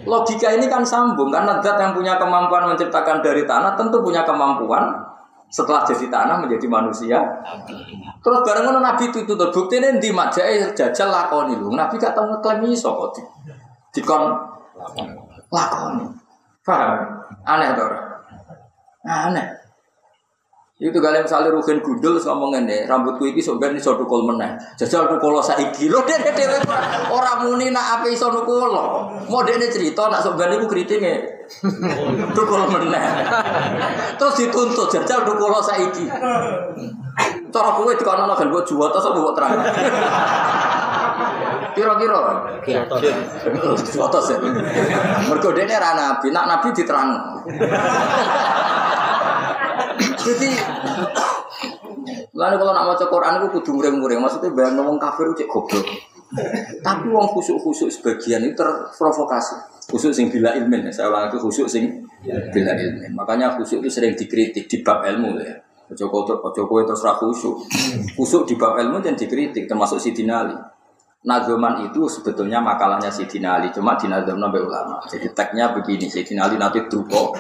Logika 0.10 0.54
ini 0.54 0.65
kan 0.65 0.82
sambung 0.82 1.30
karena 1.30 1.62
zat 1.62 1.78
yang 1.78 1.93
punya 1.93 2.17
kemampuan 2.17 2.69
menciptakan 2.74 3.21
dari 3.21 3.45
tanah 3.45 3.78
tentu 3.78 4.02
punya 4.02 4.26
kemampuan 4.26 4.89
setelah 5.51 5.83
jadi 5.83 6.07
tanah 6.07 6.39
menjadi 6.39 6.65
manusia. 6.71 7.19
Terus 8.23 8.39
bareng 8.47 8.63
ngono 8.63 8.79
Nabi 8.79 9.11
itu 9.11 9.27
terbukti 9.27 9.83
nih 9.83 9.99
di 9.99 10.09
majai 10.15 10.71
jajal 10.71 11.11
lakoni 11.11 11.59
lu. 11.59 11.75
Nabi 11.75 11.99
kata 11.99 12.23
ngeklaim 12.23 12.71
iso 12.71 12.95
kok 12.95 13.19
dikon 13.91 14.31
lakoni. 15.51 16.07
Paham? 16.63 16.93
Aneh 17.43 17.75
tuh. 17.75 17.89
Aneh. 19.03 19.59
Itu 20.81 20.97
kalian 20.97 21.29
misalnya 21.29 21.53
Rukin 21.53 21.77
Gundul 21.85 22.17
ngomong 22.17 22.57
ini, 22.57 22.89
rambutku 22.89 23.29
ini 23.29 23.37
sebenarnya 23.37 23.77
iso 23.77 23.93
dukul 24.01 24.25
meneh. 24.25 24.57
Jajal 24.81 25.13
dukul 25.13 25.37
saiki. 25.37 25.85
Lho 25.85 26.01
dene 26.07 26.33
dhewe 26.33 26.57
ora 27.13 27.37
muni 27.43 27.69
nak 27.69 28.01
ape 28.01 28.17
iso 28.17 28.33
dukul. 28.33 28.73
Mau 29.29 29.41
dene 29.45 29.69
cerita 29.69 30.09
nak 30.09 30.25
sebenarnya 30.25 30.57
iku 30.57 30.65
kritinge. 30.65 31.40
Dukul 32.31 32.61
meneh. 32.71 33.03
Terus 34.15 34.33
dituntut 34.39 34.87
jajal 34.87 35.27
dukul 35.27 35.51
saiki. 35.59 36.07
Cara 37.51 37.69
kowe 37.75 37.91
dikono 37.91 38.31
kan 38.31 38.47
gue 38.47 38.63
jual 38.63 38.89
terus 38.89 39.11
mbok 39.11 39.33
terang. 39.35 39.59
Kira-kira. 41.75 42.19
Foto 43.95 44.19
sih. 44.23 44.37
Mergo 45.27 45.49
dene 45.51 45.75
ra 45.75 45.91
nabi, 45.95 46.31
nak 46.31 46.45
nabi 46.47 46.67
diterang. 46.71 47.09
Jadi 50.21 50.49
Lalu 52.31 52.55
kalau 52.57 52.73
nak 52.73 52.85
maca 52.89 53.05
Quran 53.05 53.37
itu 53.37 53.47
kudu 53.59 53.69
muring-muring, 53.77 54.19
maksudnya 54.23 54.49
bayang 54.55 54.97
kafir 54.97 55.29
cek 55.35 55.45
goblok. 55.45 55.85
Tapi 56.79 57.05
wong 57.11 57.27
khusuk-khusuk 57.35 57.91
sebagian 57.91 58.41
itu 58.41 58.55
terprovokasi. 58.55 59.70
Khusuk 59.91 60.15
sing 60.15 60.32
bila 60.32 60.56
ilmin, 60.56 60.88
saya 60.88 61.12
ulang 61.12 61.27
itu 61.27 61.38
khusuk 61.43 61.67
sing 61.67 62.08
bila 62.23 62.71
ilmin. 62.80 63.12
Makanya 63.12 63.60
khusuk 63.60 63.84
itu 63.84 63.91
sering 63.91 64.15
dikritik 64.15 64.71
di 64.71 64.80
bab 64.80 65.04
ilmu 65.04 65.36
ya. 65.43 65.51
Ojo 65.91 66.08
ojo 66.08 66.62
kowe 66.63 66.82
terus 66.88 67.04
ra 67.04 67.19
khusuk. 67.19 67.67
Khusuk 68.15 68.47
di 68.47 68.56
bab 68.56 68.80
ilmu 68.80 69.04
dan 69.04 69.19
dikritik 69.19 69.67
termasuk 69.67 69.99
Sidina 69.99 70.47
Ali. 70.47 70.56
Nazoman 71.21 71.86
itu 71.86 72.08
sebetulnya 72.08 72.63
makalahnya 72.63 73.12
Sidina 73.12 73.60
Ali, 73.60 73.69
cuma 73.69 73.99
dinazomna 73.99 74.47
ulama. 74.47 74.97
Jadi 75.06 75.30
tagnya 75.36 75.69
begini, 75.75 76.08
Sidina 76.08 76.47
Ali 76.47 76.56
nanti 76.56 76.82
drupo 76.88 77.36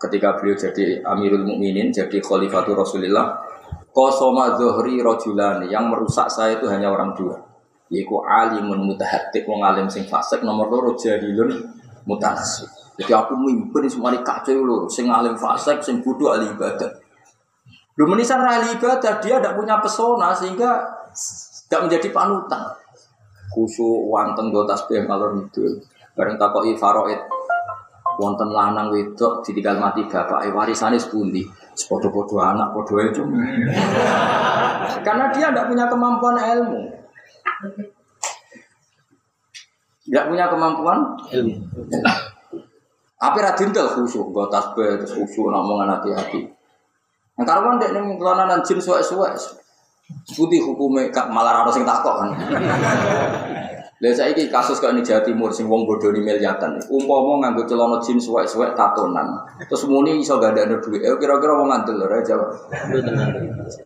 ketika 0.00 0.40
beliau 0.40 0.56
jadi 0.56 1.04
Amirul 1.04 1.44
Mukminin, 1.44 1.92
jadi 1.92 2.16
Khalifatul 2.24 2.72
Rasulullah, 2.72 3.36
kosoma 3.92 4.56
zohri 4.56 5.04
rojulani 5.04 5.68
yang 5.68 5.92
merusak 5.92 6.32
saya 6.32 6.56
itu 6.56 6.64
hanya 6.72 6.88
orang 6.88 7.12
dua, 7.12 7.36
yaitu 7.92 8.16
alimun 8.24 8.88
mutahatik 8.88 9.44
wong 9.44 9.60
alim 9.60 9.90
sing 9.92 10.08
fasik 10.08 10.40
nomor 10.40 10.72
loro 10.72 10.96
jahilun 10.96 11.52
mutanasib. 12.04 12.68
Jadi 13.00 13.12
aku 13.16 13.32
mimpin 13.40 13.88
semua 13.88 14.12
kacau 14.20 14.60
lho, 14.60 14.78
sing 14.86 15.08
alim 15.08 15.32
fasik, 15.32 15.80
sing 15.80 16.04
bodoh 16.04 16.36
ahli 16.36 16.52
ibadah. 16.52 16.90
Lu 17.96 18.04
menisan 18.04 18.44
ahli 18.44 18.76
ibadah 18.76 19.20
dia 19.20 19.40
tidak 19.40 19.56
punya 19.56 19.80
pesona 19.80 20.36
sehingga 20.36 20.84
tidak 21.68 21.88
menjadi 21.88 22.08
panutan. 22.12 22.60
Khusyuk 23.50 24.06
wonten 24.06 24.52
go 24.52 24.68
tasbih 24.68 25.08
kalau 25.08 25.34
itu. 25.40 25.80
Bareng 26.14 26.36
takoki 26.36 26.76
faraid 26.76 27.18
wonten 28.20 28.52
lanang 28.52 28.92
wedok 28.92 29.40
ditinggal 29.40 29.80
mati 29.80 30.04
bapak 30.04 30.44
warisane 30.52 31.00
sepundi 31.00 31.40
sepodo-podo 31.72 32.36
anak 32.36 32.68
podo 32.76 33.00
itu 33.00 33.24
karena 35.06 35.32
dia 35.32 35.48
tidak 35.48 35.72
punya 35.72 35.88
kemampuan 35.88 36.36
ilmu 36.36 36.80
tidak 40.10 40.26
punya 40.26 40.50
kemampuan 40.50 40.98
ilmu 41.30 41.54
apa 43.30 43.36
radintel 43.38 43.86
khusyuk 43.86 44.34
gue 44.34 44.46
tasbih 44.50 44.98
terus 44.98 45.14
khusyuk 45.14 45.54
ngomongan 45.54 45.94
hati-hati 45.94 46.50
nah 47.38 47.46
kalau 47.46 47.70
kan 47.70 47.78
dia 47.80 47.94
nih 47.94 48.02
kelananan 48.18 48.58
jin 48.66 48.82
suwe-suwe 48.82 49.30
putih 50.34 50.58
hukumnya 50.66 51.06
malah 51.30 51.62
harus 51.62 51.78
yang 51.78 51.86
takut 51.86 52.18
kan 52.18 52.30
Lihat 54.00 54.16
saya 54.16 54.32
ini 54.32 54.48
kasus 54.48 54.80
kok 54.80 54.96
ini 54.96 55.04
Jawa 55.04 55.20
Timur, 55.20 55.52
sing 55.52 55.68
wong 55.68 55.84
bodoh 55.84 56.08
ini 56.08 56.24
miliatan. 56.24 56.72
Umpama 56.88 57.36
nganggo 57.44 57.68
celana 57.68 58.00
jin 58.00 58.16
suwek-suwek 58.16 58.72
tatonan. 58.72 59.28
Terus 59.60 59.84
muni 59.92 60.24
iso 60.24 60.40
gak 60.40 60.56
ada 60.56 60.80
duit. 60.80 61.04
Eh 61.04 61.12
kira-kira 61.20 61.52
wong 61.52 61.68
ngandel 61.68 62.00
lho 62.00 62.16
jawab. 62.24 62.48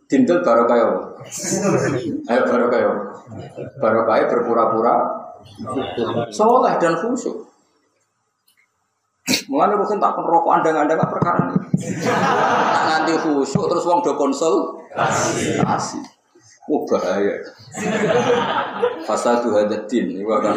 Dintel 0.07 0.39
baru 0.39 0.63
kaya. 0.63 0.87
Ayo 2.31 2.41
baru 2.55 2.65
kaya. 2.71 2.91
Baru 3.75 4.01
kaya 4.07 4.23
berpura-pura 4.31 5.24
soleh 6.31 6.73
dan 6.81 6.93
khusyuk. 6.99 7.47
Mulane 9.49 9.73
bukan 9.77 9.97
tak 9.97 10.13
rokok 10.21 10.53
anda-anda 10.61 10.93
gak 10.93 11.11
perkara 11.17 11.49
ini. 11.49 11.57
Nanti 12.85 13.13
khusyuk 13.17 13.65
terus 13.71 13.85
wong 13.89 14.05
do 14.05 14.13
konsol. 14.13 14.77
Asik. 15.65 16.05
Oh 16.65 16.81
bahaya. 16.89 17.37
Fasadu 19.05 19.53
hadatin 19.53 20.17
ini 20.17 20.25
akan 20.25 20.55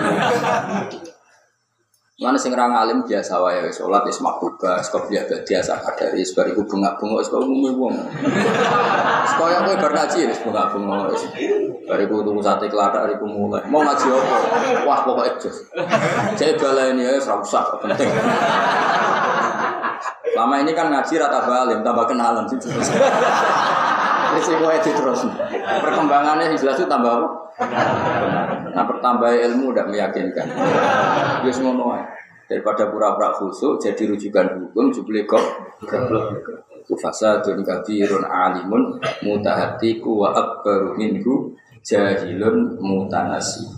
Mana 2.18 2.34
sing 2.34 2.50
ra 2.50 2.66
alim 2.66 3.06
biasa 3.06 3.38
wae 3.38 3.62
wis 3.62 3.78
salat 3.78 4.02
wis 4.02 4.18
maktuba, 4.18 4.82
kok 4.82 5.06
biasa 5.06 5.38
biasa 5.46 5.78
kadari 5.86 6.26
sebariku 6.26 6.66
bunga-bunga 6.66 7.22
wis 7.22 7.30
kok 7.30 7.46
umum 7.46 7.70
wong. 7.78 7.94
Kaya 9.38 9.62
kowe 9.62 9.74
bar 9.78 9.92
ngaji 9.94 10.26
wis 10.26 10.42
bengak-bengok. 10.42 11.14
Bariku 11.86 12.26
tunggu 12.26 12.42
sate 12.42 12.66
keladak 12.66 13.06
bariku 13.06 13.22
mulai. 13.22 13.62
Mau 13.70 13.86
ngaji 13.86 14.10
apa? 14.10 14.36
Wah 14.82 14.98
pokoknya 15.06 15.38
jos. 15.38 15.62
Saya 16.34 16.58
baleni 16.58 17.06
ya 17.06 17.22
ora 17.22 17.38
usah 17.38 17.78
penting. 17.86 18.10
Lama 20.34 20.54
ini 20.58 20.74
kan 20.74 20.90
ngaji 20.90 21.22
rata 21.22 21.46
balim, 21.46 21.86
tambah 21.86 22.02
kenalan 22.02 22.50
sih. 22.50 22.58
Risiko 24.34 24.66
itu 24.74 24.90
terus. 24.90 25.22
Perkembangannya 25.54 26.50
jelas 26.58 26.82
itu 26.82 26.90
tambah 26.90 27.14
apa? 27.14 27.28
Nah, 28.78 28.86
bertambah 28.86 29.26
ilmu 29.26 29.74
tidak 29.74 29.90
meyakinkan. 29.90 30.46
Ngono 31.42 31.98
ae. 31.98 32.06
Daripada 32.46 32.86
pura-pura 32.86 33.34
khusuk 33.34 33.82
jadi 33.82 34.06
rujukan 34.06 34.46
hukum 34.54 34.94
jubli 34.94 35.26
kok 35.26 35.42
fasadun 36.96 37.60
kabirun 37.60 38.24
alimun 38.24 38.96
mutahatiku 39.20 40.24
wa 40.24 40.32
akbaru 40.32 40.96
minhu 40.96 41.52
jahilun 41.84 42.80
mutanasi. 42.80 43.68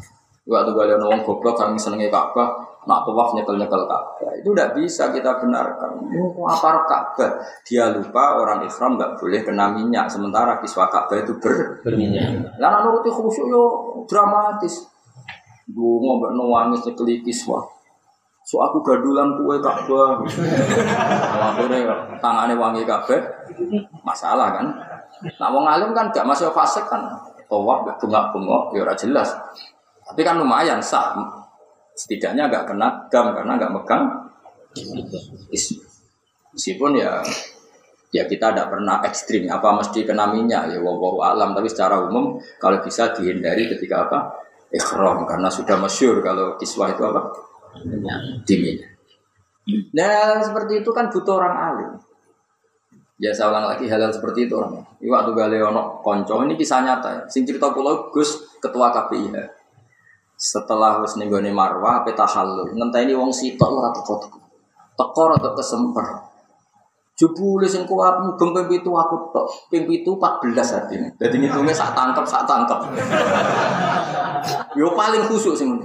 Waktu 0.46 0.70
kalian 0.74 1.02
ngomong 1.02 1.22
goblok 1.22 1.58
kami 1.58 1.78
senengnya 1.78 2.10
Ka'bah, 2.10 2.58
nak 2.82 3.06
tawaf 3.06 3.38
nyekel-nyekel 3.38 3.86
Ka'bah. 3.86 4.34
Itu 4.34 4.50
tidak 4.50 4.74
bisa 4.74 5.14
kita 5.14 5.38
benarkan. 5.38 6.10
Apa 6.42 6.90
Ka'bah? 6.90 7.38
Dia 7.62 7.92
lupa 7.94 8.34
orang 8.40 8.66
Islam 8.66 8.98
nggak 8.98 9.20
boleh 9.20 9.46
kena 9.46 9.70
minyak, 9.70 10.10
sementara 10.10 10.58
kiswa 10.58 10.90
Ka'bah 10.90 11.22
itu 11.22 11.38
ber 11.38 11.78
berminyak. 11.86 12.58
Lalu 12.58 12.78
nuruti 12.82 13.10
khusyuk 13.14 13.46
yo 13.46 13.89
dramatis. 14.08 14.86
Dungo 15.70 16.18
mbak 16.18 16.32
nangis 16.34 16.82
nyekeli 16.86 17.22
kiswa. 17.22 17.62
So 18.42 18.58
aku 18.58 18.82
gadulan 18.82 19.38
kue 19.38 19.62
Ka'bah. 19.62 20.18
Akhirnya 21.38 21.94
tangannya 22.18 22.58
wangi 22.58 22.82
kabeh. 22.82 23.20
Masalah 24.02 24.50
kan? 24.58 24.66
Nah 25.38 25.48
wong 25.52 25.68
alim 25.68 25.94
kan 25.94 26.10
gak 26.10 26.26
masuk 26.26 26.50
fase 26.50 26.82
kan. 26.90 27.06
Tawaf 27.46 27.86
gak 27.86 28.02
bengak-bengok 28.02 28.74
ya 28.74 28.82
ora 28.82 28.94
jelas. 28.98 29.30
Tapi 30.02 30.26
kan 30.26 30.40
lumayan 30.40 30.82
sah. 30.82 31.14
Setidaknya 31.94 32.50
gak 32.50 32.74
kena 32.74 33.06
dam 33.06 33.30
karena 33.30 33.54
gak 33.54 33.70
megang. 33.70 34.04
Meskipun 36.50 36.98
ya 36.98 37.22
ya 38.10 38.26
kita 38.26 38.50
tidak 38.50 38.74
pernah 38.74 38.98
ekstrim 39.06 39.46
apa 39.46 39.70
mesti 39.78 40.02
kena 40.02 40.30
minyak 40.30 40.74
ya 40.74 40.78
wow 40.82 41.22
alam 41.22 41.54
tapi 41.54 41.70
secara 41.70 42.02
umum 42.02 42.42
kalau 42.58 42.82
bisa 42.82 43.14
dihindari 43.14 43.70
ketika 43.70 44.10
apa 44.10 44.18
ikhram 44.70 45.26
karena 45.26 45.50
sudah 45.50 45.78
masyur 45.78 46.22
kalau 46.22 46.54
kiswah 46.58 46.90
itu 46.90 47.02
apa 47.02 47.30
dingin. 48.46 48.82
Nah 49.94 50.42
seperti 50.42 50.82
itu 50.82 50.90
kan 50.90 51.10
butuh 51.10 51.38
orang 51.38 51.54
alim. 51.54 51.90
Ya 53.20 53.36
saya 53.36 53.52
ulang 53.52 53.68
lagi 53.68 53.84
hal-hal 53.84 54.10
seperti 54.10 54.48
itu 54.48 54.56
orang. 54.56 54.80
Ini 54.96 55.12
waktu 55.12 55.36
Galeono 55.36 56.00
konco 56.00 56.40
ini 56.40 56.56
kisah 56.56 56.80
nyata. 56.80 57.08
Ya. 57.12 57.22
Sing 57.28 57.44
cerita 57.44 57.68
pulau 57.68 58.08
Gus 58.08 58.56
ketua 58.56 58.88
KPIH. 58.96 59.36
Setelah 60.40 61.04
wis 61.04 61.20
nenggone 61.20 61.52
Marwah 61.52 62.00
apa 62.00 62.16
tahalul. 62.16 62.72
Ngenteni 62.72 63.12
wong 63.12 63.28
sitok 63.28 63.68
ora 63.68 63.92
teko-teko. 63.92 64.40
Teko 64.96 65.22
rada 65.36 65.50
kesemper. 65.52 66.29
Jebule 67.20 67.68
sing 67.68 67.84
kuat 67.84 68.16
mugeng 68.24 68.56
ping 68.56 68.80
7 68.80 68.88
aku 68.88 69.28
tok. 69.28 69.44
Ping 69.68 69.84
7 69.84 70.08
14 70.08 70.56
artine. 70.72 71.12
Dadi 71.20 71.36
ngitungnya 71.36 71.76
sak 71.76 71.92
tangkep 71.92 72.24
sak 72.24 72.48
tangkep. 72.48 72.80
Yo 74.80 74.96
paling 74.96 75.28
khusuk 75.28 75.52
sing 75.52 75.68
ngene. 75.68 75.84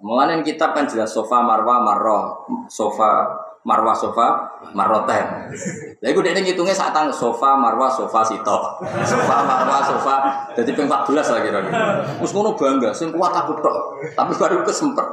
Mulane 0.00 0.40
kitab 0.40 0.72
kan 0.72 0.88
jelas 0.88 1.12
sofa 1.12 1.44
marwa 1.44 1.84
marroh, 1.84 2.48
sofa 2.72 3.28
marwa 3.68 3.92
sofa 3.92 4.40
marroten. 4.72 5.52
Lah 6.00 6.08
iku 6.08 6.24
dekne 6.24 6.40
ngitungnya 6.40 6.72
sak 6.72 6.96
tang 6.96 7.12
sofa 7.12 7.60
marwa 7.60 7.92
sofa 7.92 8.24
sito. 8.24 8.56
Sofa 9.04 9.36
marwa 9.44 9.84
sofa 9.84 10.48
dadi 10.56 10.72
ping 10.72 10.88
14 10.88 11.12
lah 11.12 11.40
kira-kira. 11.44 11.80
Wis 12.24 12.32
ngono 12.32 12.56
bangga 12.56 12.88
sing 12.96 13.12
kuat 13.12 13.36
aku 13.36 13.52
tok. 13.60 14.00
Tapi 14.16 14.32
baru 14.32 14.64
kesemper. 14.64 15.04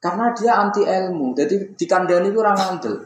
Karena 0.00 0.32
dia 0.32 0.56
anti 0.56 0.80
ilmu, 0.80 1.36
jadi 1.36 1.76
dikandani 1.76 2.32
itu 2.32 2.40
orang 2.40 2.56
ngandel. 2.56 3.04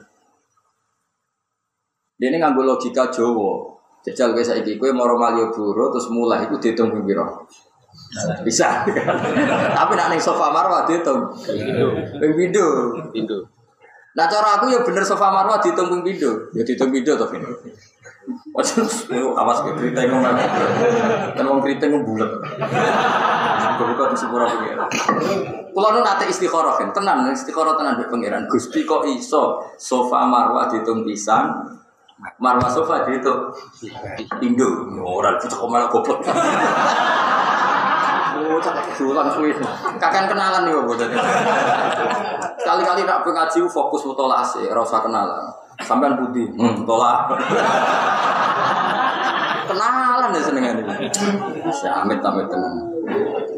Dia 2.14 2.30
ini 2.30 2.38
ngambil 2.38 2.70
logika 2.70 3.10
Jawa. 3.10 3.74
Jajal 4.04 4.36
kayak 4.36 4.46
saya 4.46 4.60
kue 4.60 4.92
moro 4.92 5.16
Malioboro 5.16 5.88
terus 5.88 6.12
mulai 6.12 6.44
itu 6.44 6.60
dihitung 6.60 6.92
piro. 6.92 7.48
Bisa. 8.44 8.84
Tapi 9.80 9.92
nak 9.96 10.12
ning 10.12 10.20
sofa 10.20 10.52
marwah 10.52 10.84
dihitung. 10.84 11.34
Ping 12.20 12.32
pindho. 12.36 12.68
Nah 14.14 14.30
cara 14.30 14.60
aku 14.60 14.70
ya 14.70 14.84
bener 14.84 15.02
sofa 15.02 15.32
marwah 15.32 15.58
dihitung 15.58 15.88
ping 15.88 16.04
pindho. 16.04 16.30
Ya 16.52 16.62
dihitung 16.62 16.92
pindho 16.92 17.16
to 17.16 17.26
Vin. 17.32 17.42
Waduh, 18.54 19.36
awas 19.36 19.58
ke 19.66 19.70
keriting 19.76 20.08
ngomong. 20.08 20.36
Kan 21.36 21.44
wong 21.44 21.60
keriting 21.60 22.04
bulet. 22.06 22.30
Buka 23.74 24.04
di 24.10 24.16
sepura 24.16 24.46
pengiran. 24.46 24.88
Kulo 25.74 25.88
nu 25.90 26.00
nate 26.06 26.30
istikharah 26.30 26.78
kan, 26.78 26.94
tenan 26.94 27.26
istikharah 27.34 27.74
tenan 27.74 27.98
mbek 27.98 28.08
pangeran. 28.10 28.46
Gusti 28.46 28.86
kok 28.86 29.02
iso 29.10 29.58
sofa 29.74 30.22
marwah 30.22 30.70
dihitung 30.70 31.02
pisan, 31.02 31.50
marwah 32.38 32.70
sofa 32.70 33.02
dihitung 33.02 33.50
pindho. 34.38 34.86
Ora 35.02 35.34
kok 35.42 35.66
malah 35.66 35.90
goblok. 35.90 36.22
Oh, 38.34 38.58
tak 38.62 38.76
dulan 38.98 39.30
suwi. 39.30 39.50
Kakek 39.98 40.30
kenalan 40.30 40.70
yo 40.70 40.86
boten. 40.86 41.10
Sekali-kali 42.60 43.02
nak 43.06 43.26
ngaji 43.26 43.66
fokus 43.66 44.06
mutolaah 44.06 44.46
sih, 44.46 44.66
ora 44.70 44.82
usah 44.82 45.02
kenalan. 45.02 45.42
Sampean 45.82 46.14
putih, 46.14 46.54
hmm, 46.54 46.86
tolak. 46.86 47.34
kenalan 49.66 50.30
ya 50.30 50.40
senengan 50.42 50.76
ini. 50.86 51.10
Si 51.74 51.86
amit 51.90 52.22
amit 52.22 52.46
tenan. 52.46 52.93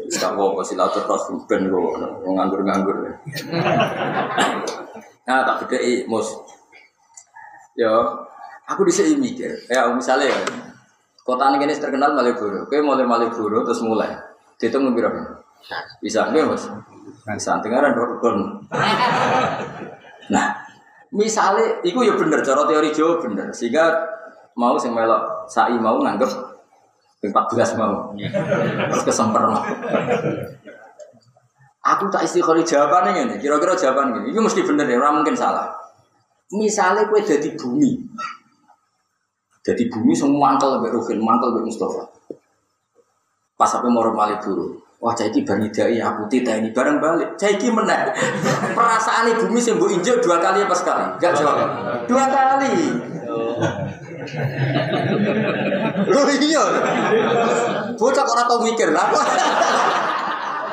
Gak 0.07 0.31
apa-apa 0.31 0.63
silaturahmi 0.63 1.43
ben 1.51 1.67
kok 1.67 1.99
nganggur-nganggur. 2.23 2.97
Nah, 5.27 5.43
tak 5.43 5.67
bedheki 5.67 6.07
mus. 6.07 6.31
Yo, 7.75 7.91
aku 8.63 8.87
bisa 8.87 9.03
mikir. 9.03 9.51
Ya, 9.67 9.91
misalnya 9.91 10.31
ya, 10.31 10.39
kota 11.27 11.51
ini 11.51 11.75
terkenal 11.75 12.15
Malioboro. 12.15 12.63
Oke, 12.63 12.79
mulai 12.79 13.03
Malioboro 13.03 13.67
terus 13.67 13.83
mulai. 13.83 14.15
Dihitung 14.55 14.87
lebih 14.87 15.03
berapa? 15.03 15.43
Bisa, 15.99 16.31
nggak 16.31 16.47
mas? 16.47 16.71
Bisa, 17.27 17.59
tinggal 17.59 17.91
dorgon. 17.91 18.63
Nah, 20.31 20.47
misalnya, 21.11 21.83
itu 21.83 21.99
ya 22.01 22.15
bener, 22.15 22.39
cara 22.41 22.63
teori 22.63 22.89
Jawa 22.95 23.19
bener. 23.19 23.51
Sehingga 23.51 23.91
mau 24.57 24.79
sing 24.79 24.95
melok 24.95 25.45
sai 25.51 25.77
mau 25.77 25.99
nganggep 26.01 26.56
14 27.23 27.79
mau. 27.81 28.13
Terus 28.13 29.03
kesemper. 29.05 29.43
Aku 31.87 32.11
tak 32.11 32.27
istiqori 32.27 32.61
jawabannya 32.67 33.25
ini. 33.25 33.35
Kira-kira 33.39 33.73
jawaban 33.73 34.13
gini. 34.19 34.35
Ini 34.35 34.39
mesti 34.43 34.61
bener 34.61 34.85
ya, 34.85 34.99
orang 34.99 35.23
mungkin 35.23 35.33
salah. 35.33 35.71
Misalnya 36.51 37.07
kue 37.07 37.23
jadi 37.23 37.55
bumi. 37.55 37.95
Jadi 39.63 39.91
bumi 39.91 40.15
semua 40.15 40.51
mangkel 40.51 40.79
lebih 40.79 40.95
Ruhin, 40.95 41.19
mangkel 41.19 41.51
lebih 41.51 41.67
Mustafa. 41.67 42.07
Pas 43.59 43.67
sampai 43.67 43.91
mau 43.91 44.05
Malioboro. 44.05 44.87
Wah, 44.97 45.13
saya 45.13 45.29
ini 45.29 45.45
bani 45.45 45.69
dai 45.69 46.01
aku 46.01 46.25
tidak 46.25 46.57
ini 46.57 46.73
bareng 46.73 46.97
balik. 46.97 47.37
Ini 47.37 47.69
menang. 47.69 48.09
Perasaan 48.73 49.29
bumi 49.45 49.61
sembuh 49.61 49.93
injek 49.93 50.25
dua 50.25 50.41
kali 50.41 50.65
apa 50.65 50.73
sekali? 50.73 51.05
Enggak 51.21 51.33
jawab. 51.37 51.69
Dua 52.09 52.25
kali. 52.25 52.73
Loh 56.07 56.23
iya. 56.31 56.63
Bocah 57.97 58.23
kok 58.23 58.35
ora 58.35 58.43
tau 58.45 58.61
mikir 58.61 58.91
lah. 58.91 59.07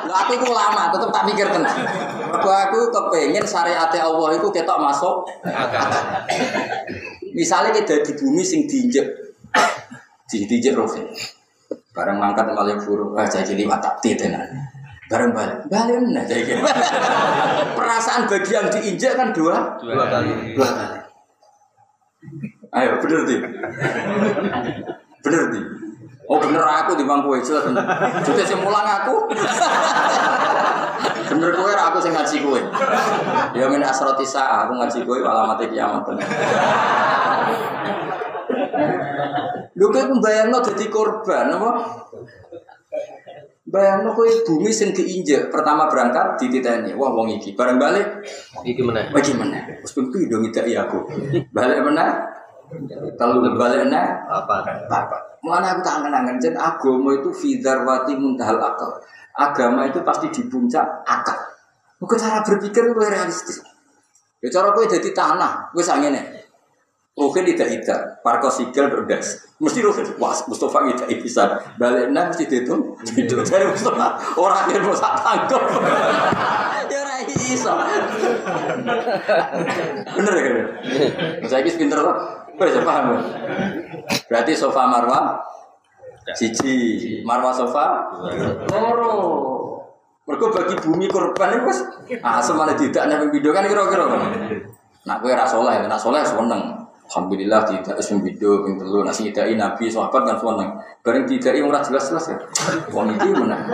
Lah 0.05 0.17
aku 0.21 0.37
iku 0.37 0.53
lama, 0.53 0.93
tetep 0.93 1.09
tak 1.09 1.25
mikir 1.25 1.47
tenan. 1.49 1.77
Mergo 2.29 2.51
aku 2.51 2.79
kepengin 2.93 3.45
syariat 3.47 3.89
Allah 3.89 4.29
iku 4.37 4.53
ketok 4.53 4.77
masuk. 4.77 5.25
Misalnya 7.33 7.73
kita 7.73 8.05
di 8.05 8.13
bumi 8.13 8.45
sing 8.45 8.69
diinjek. 8.69 9.07
Diinjek 10.29 10.77
roh. 10.77 10.87
Barang 11.95 12.19
mangkat 12.19 12.51
malah 12.51 12.75
buruk, 12.75 13.15
wah 13.15 13.23
jadi 13.23 13.55
liwat 13.55 13.79
tak 13.79 14.03
tenan. 14.03 14.43
Barang 15.05 15.31
balik, 15.37 15.69
balik 15.69 16.01
nah 16.11 16.25
jadi 16.25 16.59
Perasaan 17.77 18.25
bagi 18.25 18.51
yang 18.51 18.67
diinjak 18.73 19.13
kan 19.13 19.29
dua, 19.31 19.77
Dua 19.77 20.05
kali. 20.09 20.57
dua 20.57 20.65
kali. 20.65 21.04
Ayo 22.75 22.99
bener 22.99 23.23
di, 23.23 23.35
bener 25.23 25.43
di. 25.47 25.61
Oh 26.27 26.41
bener 26.41 26.59
aku 26.59 26.99
di 26.99 27.07
bangku 27.07 27.39
itu 27.39 27.55
bener. 27.55 27.85
Juga 28.25 28.43
sih 28.43 28.57
mulang 28.59 28.83
aku. 28.83 29.31
bener 31.31 31.49
kowe 31.55 31.71
aku 31.71 31.97
sing 32.03 32.11
ngaji 32.11 32.35
kowe. 32.43 32.59
Ya 33.55 33.71
min 33.71 33.79
asroti 33.79 34.27
aku 34.27 34.75
ngaji 34.75 34.99
kowe 35.07 35.23
alamat 35.23 35.63
kiamat. 35.71 36.03
Lho 39.79 39.85
kowe 39.87 40.03
mbayangno 40.19 40.59
dadi 40.59 40.85
korban 40.91 41.55
apa? 41.55 41.69
Bayangno 43.71 44.11
kowe 44.11 44.27
bumi 44.43 44.71
sing 44.75 44.91
diinjek 44.91 45.47
pertama 45.47 45.87
berangkat 45.87 46.43
dititeni. 46.43 46.91
Wah 46.97 47.13
wong 47.13 47.39
iki 47.39 47.55
bareng 47.55 47.79
balik 47.79 48.19
Iki 48.67 48.81
meneh. 48.83 49.15
bagaimana? 49.15 49.79
Wis 49.79 49.95
ping 49.95 50.11
pindho 50.11 50.43
ngidaki 50.43 50.75
aku. 50.75 51.05
Balik 51.55 51.79
mana? 52.75 53.11
Telu 53.15 53.37
baliknya 53.55 54.03
Apa? 54.27 54.63
apa? 54.91 55.17
Mulanya 55.45 55.77
aku 55.77 55.81
tak 55.85 56.01
angen-angen 56.01 56.41
jen 56.41 56.57
agama 56.57 57.13
itu 57.13 57.29
fidarwati 57.29 58.17
muntahal 58.17 58.57
akal. 58.57 58.97
Agama 59.37 59.85
itu 59.85 60.01
pasti 60.01 60.27
di 60.33 60.41
puncak 60.49 60.83
akal. 61.05 61.37
Mungkin 62.01 62.17
cara 62.17 62.41
berpikir 62.41 62.81
itu 62.91 62.97
realistis. 62.97 63.57
Ya 64.41 64.49
cara 64.49 64.73
kowe 64.73 64.85
jadi 64.85 65.09
tanah, 65.13 65.69
kowe 65.71 65.81
sangene. 65.81 66.45
Rohin 67.15 67.47
tidak 67.47 67.71
tidak, 67.71 67.99
parko 68.19 68.51
sigel 68.51 68.91
berdas. 68.91 69.47
Mesti 69.63 69.79
rohin, 69.79 70.03
wah 70.19 70.35
Mustafa 70.51 70.83
tidak 70.91 71.07
bisa. 71.23 71.43
Baliknya 71.79 72.27
mesti 72.27 72.43
dihitung. 72.43 72.99
Itu 73.15 73.39
dari 73.39 73.71
Mustafa, 73.71 74.35
orang 74.35 74.67
yang 74.67 74.83
mau 74.83 74.95
sak 74.97 75.13
tangkap. 75.23 75.61
Ya 76.85 77.01
iso. 77.31 77.73
Bener 80.15 80.33
ya 80.35 80.43
kan? 80.45 80.57
Saya 81.49 81.65
ini 81.65 81.71
pinter 81.73 81.99
loh. 81.99 82.44
Bisa 82.55 82.81
paham 82.87 83.05
ya? 83.15 83.19
Berarti 84.31 84.51
sofa 84.55 84.87
marwah 84.87 85.35
siji, 86.33 87.19
marwah 87.27 87.51
sofa 87.51 88.15
loro. 88.71 89.43
Mereka 90.25 90.45
bagi 90.49 90.75
bumi 90.81 91.05
korban 91.05 91.53
itu 91.53 91.69
wis 91.69 91.79
asem 92.17 92.57
malah 92.57 92.73
tidak 92.73 93.05
nek 93.05 93.29
video 93.29 93.53
kan 93.53 93.69
kira-kira. 93.69 94.09
Nak 95.05 95.21
kowe 95.21 95.29
ra 95.29 95.45
saleh, 95.45 95.85
nak 95.85 96.01
saleh 96.01 96.25
seneng. 96.25 96.81
Alhamdulillah 97.05 97.61
tidak 97.69 97.93
wis 98.01 98.09
video 98.09 98.65
ping 98.65 98.81
telu 98.81 99.05
nak 99.05 99.13
sing 99.13 99.29
didai 99.29 99.53
nabi 99.53 99.85
sahabat 99.85 100.25
kan 100.25 100.37
seneng. 100.41 100.69
Bareng 101.05 101.29
didai 101.29 101.61
ora 101.61 101.77
jelas-jelas 101.85 102.25
ya. 102.33 102.37
Wong 102.89 103.13
iki 103.13 103.29
menang. 103.37 103.69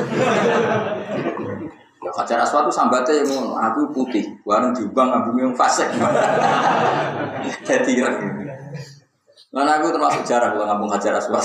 Ya 2.01 2.09
Hajar 2.17 2.41
Aswad 2.41 2.65
itu 2.65 2.73
sambatnya 2.73 3.21
yang 3.21 3.53
aku 3.53 3.93
putih, 3.93 4.25
warung 4.41 4.73
diubang 4.73 5.13
ambung 5.13 5.37
yang 5.37 5.53
fasik. 5.53 5.85
Jadi 7.69 8.01
Nah, 9.51 9.67
aku 9.67 9.91
termasuk 9.91 10.23
jarang 10.23 10.55
kalau 10.55 10.63
ngambung 10.63 10.87
Hajar 10.95 11.11
Aswad, 11.19 11.43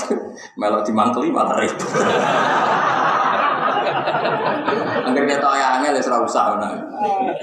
melok 0.55 0.87
dimangkeli 0.87 1.27
malah 1.27 1.59
ribut. 1.59 1.91
Angger 5.03 5.27
kita 5.27 5.47
ayah 5.59 5.79
angel 5.79 5.99
ya 5.99 6.01
serah 6.03 6.23
usah 6.23 6.55
nah. 6.55 6.71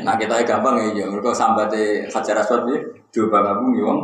Nah 0.00 0.14
kita 0.16 0.40
ya 0.40 0.44
gampang 0.48 0.81
ya, 0.81 0.88
iya. 0.96 1.05
mereka 1.05 1.37
sambatnya 1.37 2.09
Hajar 2.09 2.40
Aswad 2.40 2.64
ya, 2.72 2.81
coba 3.12 3.44
ngambung 3.44 3.77
ya. 3.77 3.85
Wong. 3.85 4.00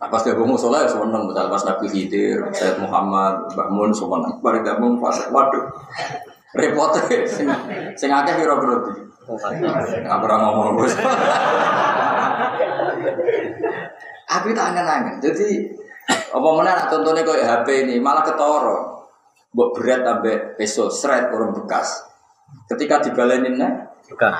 Nah, 0.00 0.08
pas 0.08 0.24
dia 0.24 0.32
bangun 0.32 0.56
sholat, 0.56 0.88
ya 0.88 0.96
seneng. 0.96 1.28
Misal 1.28 1.46
pas 1.52 1.60
Nabi 1.60 1.86
Khidir, 1.92 2.40
Sayyid 2.56 2.80
Muhammad, 2.80 3.52
Mbak 3.52 3.68
Mun, 3.68 3.92
seneng. 3.92 4.32
Bareng 4.40 4.64
gabung 4.64 4.96
pas, 4.96 5.12
waduh. 5.28 5.70
Repotnya, 6.50 7.22
sing, 7.30 7.46
sing 7.94 8.10
akeh 8.10 8.34
kira 8.42 8.58
berarti. 8.58 8.92
Nggak 10.02 10.18
pernah 10.18 10.38
ngomong 10.50 10.68
bos. 10.74 10.94
Aku 14.30 14.46
tak 14.54 14.66
angen-angen. 14.74 15.22
Jadi, 15.22 15.70
apa 16.10 16.48
mana 16.54 16.74
nak 16.74 16.90
contohnya 16.90 17.22
kayak 17.22 17.46
HP 17.46 17.66
ini, 17.86 18.02
malah 18.02 18.26
ketoro. 18.26 19.06
Buat 19.50 19.70
berat 19.74 20.00
sampai 20.06 20.54
peso, 20.54 20.86
seret 20.90 21.30
orang 21.30 21.54
bekas. 21.54 22.06
Ketika 22.70 23.02
dibalenin, 23.02 23.58
nah, 23.58 23.70
Bukan. 24.10 24.32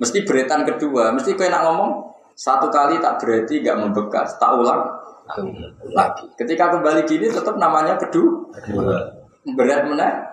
mesti 0.00 0.24
beretan 0.24 0.64
kedua. 0.68 1.12
Mesti 1.12 1.36
kau 1.36 1.48
nak 1.48 1.64
ngomong, 1.68 2.12
satu 2.36 2.72
kali 2.72 3.00
tak 3.00 3.20
berarti 3.20 3.60
gak 3.60 3.80
membekas. 3.80 4.36
Tak 4.40 4.56
ulang 4.56 4.84
lagi. 5.92 6.28
Ketika 6.36 6.72
kembali 6.72 7.04
gini 7.04 7.28
tetap 7.28 7.56
namanya 7.56 7.96
kedua. 7.96 8.52
Berat 9.56 9.88
mana? 9.88 10.31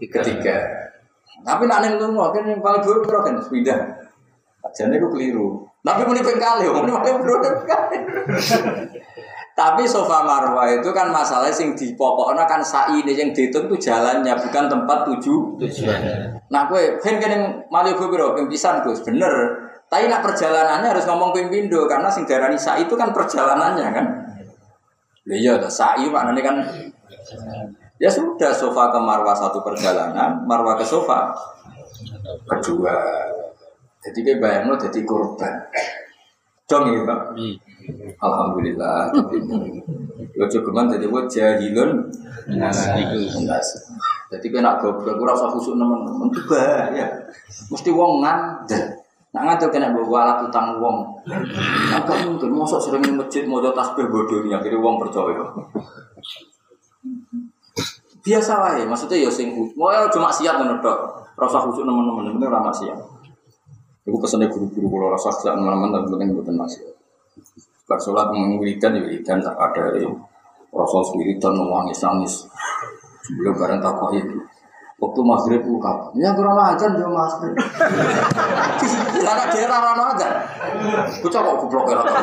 Ketiga. 0.00 0.56
Tapi 1.44 1.62
nak 1.68 1.84
neng 1.84 2.00
lungo, 2.00 2.32
kan 2.32 2.48
yang 2.48 2.64
paling 2.64 2.80
buruk 2.80 3.04
kira 3.04 3.20
kan 3.20 3.36
pindah. 3.36 3.80
Jadi 4.72 4.96
aku 4.96 5.12
keliru. 5.12 5.68
Tapi 5.84 6.08
muni 6.08 6.24
ping 6.24 6.40
kali, 6.40 6.64
muni 6.72 6.90
paling 6.92 7.20
buruk 7.20 7.40
kali. 7.68 7.98
Tapi 9.54 9.86
sofa 9.86 10.26
marwah 10.26 10.66
itu 10.66 10.90
kan 10.90 11.14
masalah 11.14 11.46
sing 11.46 11.78
di 11.78 11.94
pokoknya 11.94 12.42
kan 12.42 12.58
sa'i 12.58 13.06
ini 13.06 13.14
yang 13.14 13.30
dihitung 13.30 13.70
itu 13.70 13.86
jalannya 13.86 14.34
bukan 14.34 14.66
tempat 14.66 15.06
tuju. 15.06 15.62
Tujuan. 15.62 15.98
Nah 16.50 16.66
kue 16.66 16.98
kan 16.98 17.22
kan 17.22 17.30
yang 17.30 17.44
malu 17.70 17.94
gue 17.94 18.08
biro 18.10 18.34
pimpisan 18.34 18.82
gus 18.82 19.06
bener. 19.06 19.30
Tapi 19.86 20.10
nak 20.10 20.26
perjalanannya 20.26 20.90
harus 20.90 21.06
ngomong 21.06 21.30
pimpindo 21.30 21.86
karena 21.86 22.10
sing 22.10 22.26
darani 22.26 22.58
sa'i 22.58 22.90
itu 22.90 22.98
kan 22.98 23.14
perjalanannya 23.14 23.88
kan. 23.94 24.06
Ya 25.22 25.38
iya, 25.38 25.54
sa'i 25.70 26.10
maknanya 26.10 26.42
kan 26.42 26.56
Ya 28.02 28.10
sudah, 28.10 28.50
sofa 28.50 28.90
ke 28.90 28.98
marwah 28.98 29.34
satu 29.34 29.62
perjalanan, 29.62 30.42
marwah 30.44 30.74
ke 30.74 30.82
sofa 30.82 31.30
kedua. 32.50 32.96
Jadi 34.04 34.18
kayak 34.20 34.38
bayang 34.42 34.64
lo 34.68 34.76
jadi 34.76 35.00
korban. 35.06 35.64
Dong 36.68 36.92
ya 36.92 37.00
pak. 37.06 37.20
Alhamdulillah. 38.20 39.14
Lo 40.34 40.44
cukuman 40.50 40.90
jadi 40.90 41.06
buat 41.08 41.30
jahilun. 41.30 42.12
Jadi 44.28 44.46
kena 44.50 44.76
goblok, 44.82 45.14
gue 45.14 45.26
rasa 45.30 45.46
khusus 45.48 45.78
teman-teman 45.78 46.28
itu 46.28 46.42
bahaya. 46.50 47.06
Mesti 47.70 47.90
wong 47.94 48.20
ngandel. 48.20 48.84
Nah 49.30 49.40
ngandel 49.46 49.70
kena 49.70 49.94
bawa 49.94 50.26
alat 50.26 50.38
utang 50.50 50.82
wong. 50.82 51.22
Nah 51.30 52.02
mungkin, 52.26 52.50
mosok 52.50 52.80
sering 52.82 53.06
di 53.06 53.14
masjid 53.14 53.46
mau 53.46 53.62
tasbih 53.62 54.10
bodohnya, 54.10 54.58
akhirnya 54.58 54.82
wong 54.82 54.98
percaya. 54.98 55.44
Biasa 58.24 58.52
wae 58.56 58.82
maksudnya 58.88 59.28
ya 59.28 59.30
sing 59.30 59.52
ya 59.52 60.08
cuma 60.08 60.32
siap 60.32 60.56
ngono 60.56 60.80
tok 60.80 60.98
rasa 61.36 61.60
khusyuk 61.60 61.84
teman-teman 61.84 62.34
bener 62.40 62.48
ora 62.48 62.72
maksiat 62.72 62.98
Iku 64.04 64.20
pesannya 64.20 64.52
guru-guru 64.52 65.00
kalau 65.00 65.16
rasa 65.16 65.32
siap 65.32 65.56
teman-teman 65.56 65.88
tapi 65.88 66.12
penting 66.12 66.36
bukan 66.36 66.60
maksiat. 66.60 66.92
Bar 67.88 67.96
sholat 67.96 68.28
mengwiridan 68.36 68.96
ya 68.96 69.00
wiridan 69.00 69.40
tak 69.40 69.56
ada 69.56 69.96
ya. 69.96 70.12
Rasul 70.76 71.24
wiridan 71.24 71.56
nangis 71.56 72.04
nangis 72.04 72.44
sebelum 73.24 73.56
bareng 73.56 73.80
takwa 73.80 74.12
itu 74.12 74.44
waktu 74.94 75.20
maghrib 75.26 75.62
buka 75.66 76.14
ya 76.14 76.30
kurang 76.38 76.54
ajar 76.54 76.90
dia 76.94 77.08
maghrib 77.10 77.54
anak 79.24 79.46
daerah 79.50 79.78
rano 79.82 80.04
aja 80.14 80.28
bocah 81.18 81.40
kok 81.42 81.56
goblok 81.66 81.84
ya 81.90 81.94
rata 81.98 82.20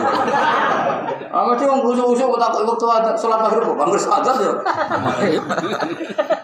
Ah, 1.31 1.47
mesti 1.47 1.63
wong 1.63 1.79
usuk-usuk 1.79 2.27
kok 2.27 2.39
tak 2.43 2.59
waktu 2.67 2.85
ada 2.91 3.11
sholat 3.15 3.39
maghrib 3.39 3.63
kok 3.63 3.79
bangger 3.79 4.01
sadar 4.03 4.35
ya. 4.35 4.51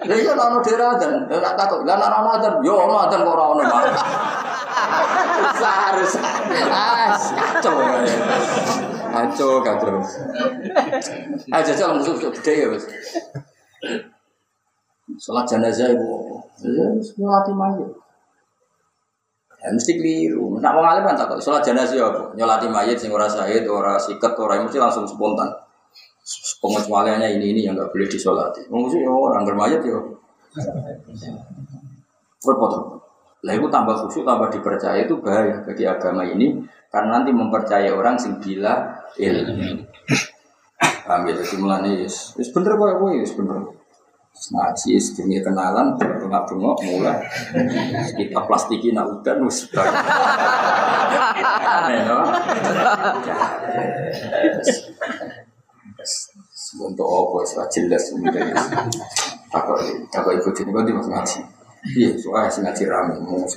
Iya 0.08 0.32
daerah 0.64 0.96
adzan, 0.96 1.28
lah 1.28 1.44
tak 1.44 1.54
takut, 1.60 1.84
lah 1.84 2.00
ana 2.00 2.40
adzan, 2.40 2.64
yo 2.64 2.88
ana 2.88 3.04
adzan 3.04 3.20
kok 3.28 3.36
ora 3.36 3.44
ono. 3.52 3.64
Harus. 5.60 6.12
Ah, 6.72 7.20
kacau. 7.20 7.76
Kacau, 9.12 9.52
kacau. 9.60 10.00
Ah, 11.52 11.60
jajal 11.60 12.00
musuh 12.00 12.16
gede 12.32 12.54
ya. 12.56 12.68
Sholat 15.18 15.50
jenazah 15.50 15.90
ibu, 15.98 16.38
ya 16.62 16.86
semua 17.02 17.42
mayat. 17.42 17.90
Ya 19.58 19.74
mesti 19.74 19.98
keliru. 19.98 20.62
Nak 20.62 20.72
wong 20.78 20.86
alim 20.86 21.02
kan 21.02 21.18
tak 21.18 21.34
kok 21.34 21.42
salat 21.42 21.66
jenazah 21.66 21.98
apa? 21.98 22.22
Nyolati 22.38 22.70
mayit 22.70 23.02
sing 23.02 23.10
ora 23.10 23.26
sahid, 23.26 23.66
ora 23.66 23.98
siket, 23.98 24.38
ora 24.38 24.62
mesti 24.62 24.78
langsung 24.78 25.10
spontan. 25.10 25.50
Pengecualiannya 26.62 27.42
ini 27.42 27.58
ini 27.58 27.62
yang 27.66 27.74
nggak 27.74 27.90
boleh 27.90 28.06
disolati. 28.06 28.70
Wong 28.70 28.86
mesti 28.86 29.02
ya 29.02 29.10
orang 29.10 29.42
bermayit 29.42 29.82
ya. 29.82 29.98
Repot. 32.46 33.02
Lah 33.42 33.54
itu 33.54 33.68
tambah 33.74 33.96
khusyuk, 34.06 34.26
tambah 34.26 34.50
dipercaya 34.54 35.02
itu 35.02 35.18
bahaya 35.18 35.62
bagi 35.66 35.86
agama 35.90 36.26
ini 36.26 36.62
karena 36.94 37.22
nanti 37.22 37.34
mempercayai 37.34 37.90
orang 37.90 38.18
sing 38.18 38.38
bila 38.38 39.02
ilmu. 39.18 39.82
Paham 41.08 41.22
ya? 41.26 41.34
Jadi 41.40 41.56
mulanya 41.58 41.90
yes, 41.98 42.38
yes 42.38 42.54
bener 42.54 42.78
kok, 42.78 43.02
yes 43.18 43.34
bener. 43.34 43.87
Ngaji 44.38 45.02
sedini 45.02 45.42
kenalan, 45.42 45.98
bengak-bengok 45.98 46.78
mulai 46.88 47.20
kita 48.16 48.40
plastiki 48.46 48.94
nak 48.94 49.10
udan 49.20 49.44
wis? 49.44 49.66
Untuk 56.78 57.08
apa 57.10 57.38
sih 57.44 57.82
jelas. 57.82 58.14
Takut 59.50 59.80
takut 60.14 60.34
ikut 60.38 60.54
ini 60.64 60.70
kok 60.70 60.96
mas 61.02 61.10
ngaji. 61.10 61.40
Iya, 61.88 62.10
soalnya 62.20 62.68
ngaji 62.68 62.84
rame, 62.90 63.16
mau 63.24 63.48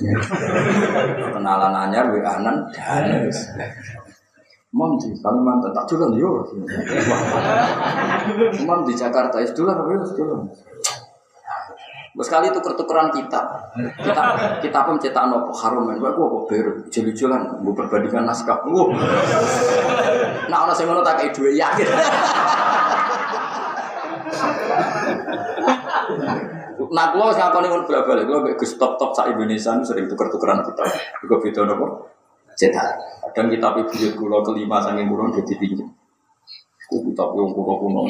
kenalan 1.35 1.73
anyar, 1.75 2.07
wa 2.15 2.21
anan, 2.31 2.63
dan 2.71 3.27
Mam 4.71 4.95
di 4.95 5.11
Kalimantan 5.19 5.75
tak 5.75 5.83
jualan 5.83 6.15
yo. 6.15 6.47
Mam 8.63 8.87
di 8.87 8.95
Jakarta 8.95 9.43
itu 9.43 9.67
apa 9.67 9.83
ya 9.83 9.99
jualan. 9.99 10.47
Sekali 12.21 12.47
itu 12.47 12.59
tukeran 12.63 13.11
kitab. 13.11 13.51
Kita 13.75 14.23
kita 14.63 14.79
pun 14.87 14.95
cetak 14.95 15.27
nopo 15.27 15.51
harum 15.51 15.91
men. 15.91 15.99
Gua 15.99 16.15
kok 16.15 16.47
beru 16.47 16.71
jual-jualan, 16.87 17.41
gua 17.65 17.73
perbandingan 17.75 18.23
naskah. 18.23 18.63
Gua. 18.63 18.95
Nah 20.47 20.57
orang 20.63 20.75
sing 20.75 20.87
ngono 20.87 21.03
tak 21.03 21.19
kayak 21.19 21.35
duwe 21.35 21.51
yakin. 21.51 21.87
Nah, 26.91 27.13
kalau 27.15 27.31
saya 27.31 27.47
ngakoni 27.47 27.71
ngono 27.71 27.87
balik-balik, 27.87 28.25
gue 28.27 28.51
gus 28.59 28.75
top 28.75 28.99
top 28.99 29.15
sa 29.15 29.23
Indonesia 29.29 29.79
sering 29.79 30.11
tuker-tukeran 30.11 30.59
kita. 30.65 30.83
Gue 31.23 31.39
beda 31.39 31.63
nopo 31.63 32.10
cetak. 32.61 32.89
Kadang 33.33 33.49
kitab 33.49 33.73
buyut 33.81 34.13
kula 34.13 34.45
kelima 34.45 34.77
saking 34.77 35.09
kula 35.09 35.33
dadi 35.33 35.53
pinjem. 35.57 35.89
Ku 36.85 37.01
kitab 37.09 37.33
yang 37.33 37.49
kuno 37.57 37.73
kuno. 37.81 38.01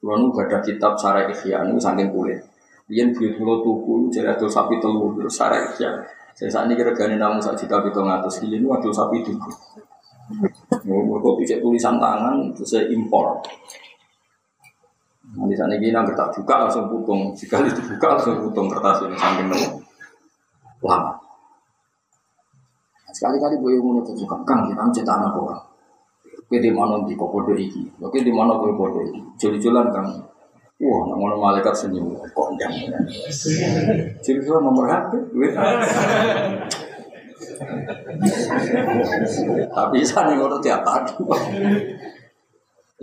Kulo 0.00 0.12
nu 0.16 0.26
ada 0.40 0.64
kitab 0.64 0.96
Sarah 0.96 1.28
Ikhya 1.28 1.68
nu 1.68 1.76
kulit. 2.08 2.40
Biyen 2.88 3.12
buyut 3.12 3.36
kula 3.36 3.60
tuku 3.60 4.08
jadi 4.08 4.32
adol 4.32 4.48
sapi 4.48 4.80
telur 4.80 5.12
terus 5.20 5.36
Sarah 5.36 5.60
Ikhya. 5.60 5.92
Saya 6.32 6.48
saat 6.48 6.64
ini 6.72 6.80
kira-kira 6.80 7.12
namun 7.20 7.36
sak 7.36 7.60
juta 7.60 7.84
pitung 7.84 8.08
atus 8.08 8.40
ini 8.40 8.64
adol 8.64 8.94
sapi 8.94 9.20
tuku. 9.20 9.52
Mereka 10.88 11.30
bisa 11.36 11.60
tulisan 11.60 12.00
tangan 12.00 12.54
terus 12.56 12.70
saya 12.72 12.88
impor. 12.88 13.44
Nanti 15.36 15.54
saat 15.58 15.74
ini 15.76 15.92
nggak 15.92 16.16
tak 16.16 16.32
buka 16.38 16.54
langsung 16.64 16.88
putung. 16.88 17.36
Sekali 17.36 17.68
dibuka 17.68 18.16
langsung 18.16 18.40
putung 18.40 18.72
kertas 18.72 19.04
ini 19.04 19.16
saking 19.18 19.46
lama. 20.80 21.19
Sekali-kali 23.20 23.60
gue 23.60 23.76
yang 23.76 24.00
suka 24.16 24.32
kang 24.48 24.64
kita 24.64 24.80
cetak 24.96 25.20
anak 25.20 25.36
orang. 25.36 25.60
Gue 26.48 26.56
di 26.56 26.72
mana 26.72 27.04
di 27.04 27.12
kok 27.12 27.28
bodoh 27.28 27.52
iki, 27.52 27.84
oke 28.00 28.16
di 28.16 28.32
mana 28.32 28.56
gue 28.56 28.72
bodoh 28.72 29.04
iki. 29.04 29.20
Juli-julan 29.36 29.92
kang. 29.92 30.08
Wah, 30.80 31.04
nama 31.04 31.36
malaikat 31.36 31.76
senyum, 31.76 32.16
kok 32.16 32.48
enggak? 32.56 32.72
Juli-julan 34.24 34.64
nomor 34.64 34.88
HP. 34.88 35.12
Tapi 39.68 39.96
sana 40.08 40.32
ngono 40.32 40.56
tiap 40.64 40.80
hari. 40.80 41.12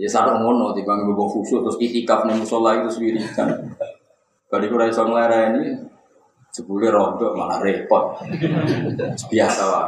Ya 0.02 0.10
sadar 0.10 0.42
ngono 0.42 0.74
tiba 0.74 0.98
gue 0.98 1.14
khusyuk 1.14 1.62
terus 1.62 1.78
itikaf 1.78 2.26
nih 2.26 2.34
musola 2.34 2.74
itu 2.74 2.90
sendiri 2.90 3.22
kan. 3.38 3.54
Kalau 4.50 4.66
gue 4.66 4.78
rasa 4.82 5.06
ini 5.54 5.78
Sebule 6.58 6.90
rontok 6.90 7.38
malah 7.38 7.62
repot. 7.62 8.18
Biasa 9.30 9.62
lah? 9.70 9.86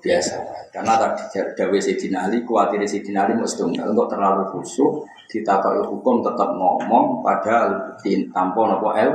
Biasa. 0.00 0.36
Karena 0.68 0.96
tadi 0.96 1.40
Dawe 1.56 1.78
Sidin 1.80 2.16
Ali, 2.16 2.44
khawatir 2.44 2.84
Sidin 2.84 3.16
Ali 3.16 3.32
setunggal 3.48 3.96
untuk 3.96 4.08
terlalu 4.12 4.44
khusyuk, 4.52 5.08
ditakai 5.28 5.80
hukum 5.84 6.24
tetap 6.24 6.56
ngomong 6.56 7.24
pada 7.24 7.68
tanpa 8.32 8.60
nopo 8.64 8.92
L. 8.96 9.12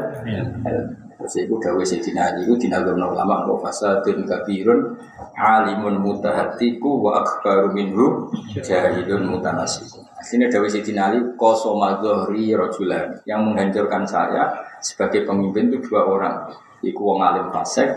Terus 1.16 1.34
itu 1.42 1.58
Dawe 1.58 1.84
Sidin 1.86 2.22
Ali 2.22 2.46
itu 2.46 2.54
dinagam 2.58 3.02
ulama 3.02 3.50
wa 3.50 3.58
fasadun 3.62 4.30
kabirun 4.30 4.94
alimun 5.34 6.02
mutahatiku 6.02 7.02
wa 7.02 7.26
akbaru 7.26 7.74
minhu 7.74 8.30
jahilun 8.62 9.26
mutanasiku. 9.26 10.05
Akhirnya 10.26 10.50
Dawe 10.50 10.66
Sidin 10.66 10.98
Ali 10.98 11.22
kosoma 11.38 12.02
zohri 12.02 12.50
rojulan 12.58 13.14
yang 13.30 13.46
menghancurkan 13.46 14.10
saya 14.10 14.58
sebagai 14.82 15.22
pemimpin 15.22 15.70
itu 15.70 15.86
dua 15.86 16.02
orang. 16.02 16.50
Iku 16.82 16.98
wong 16.98 17.22
alim 17.22 17.54
fasek, 17.54 17.94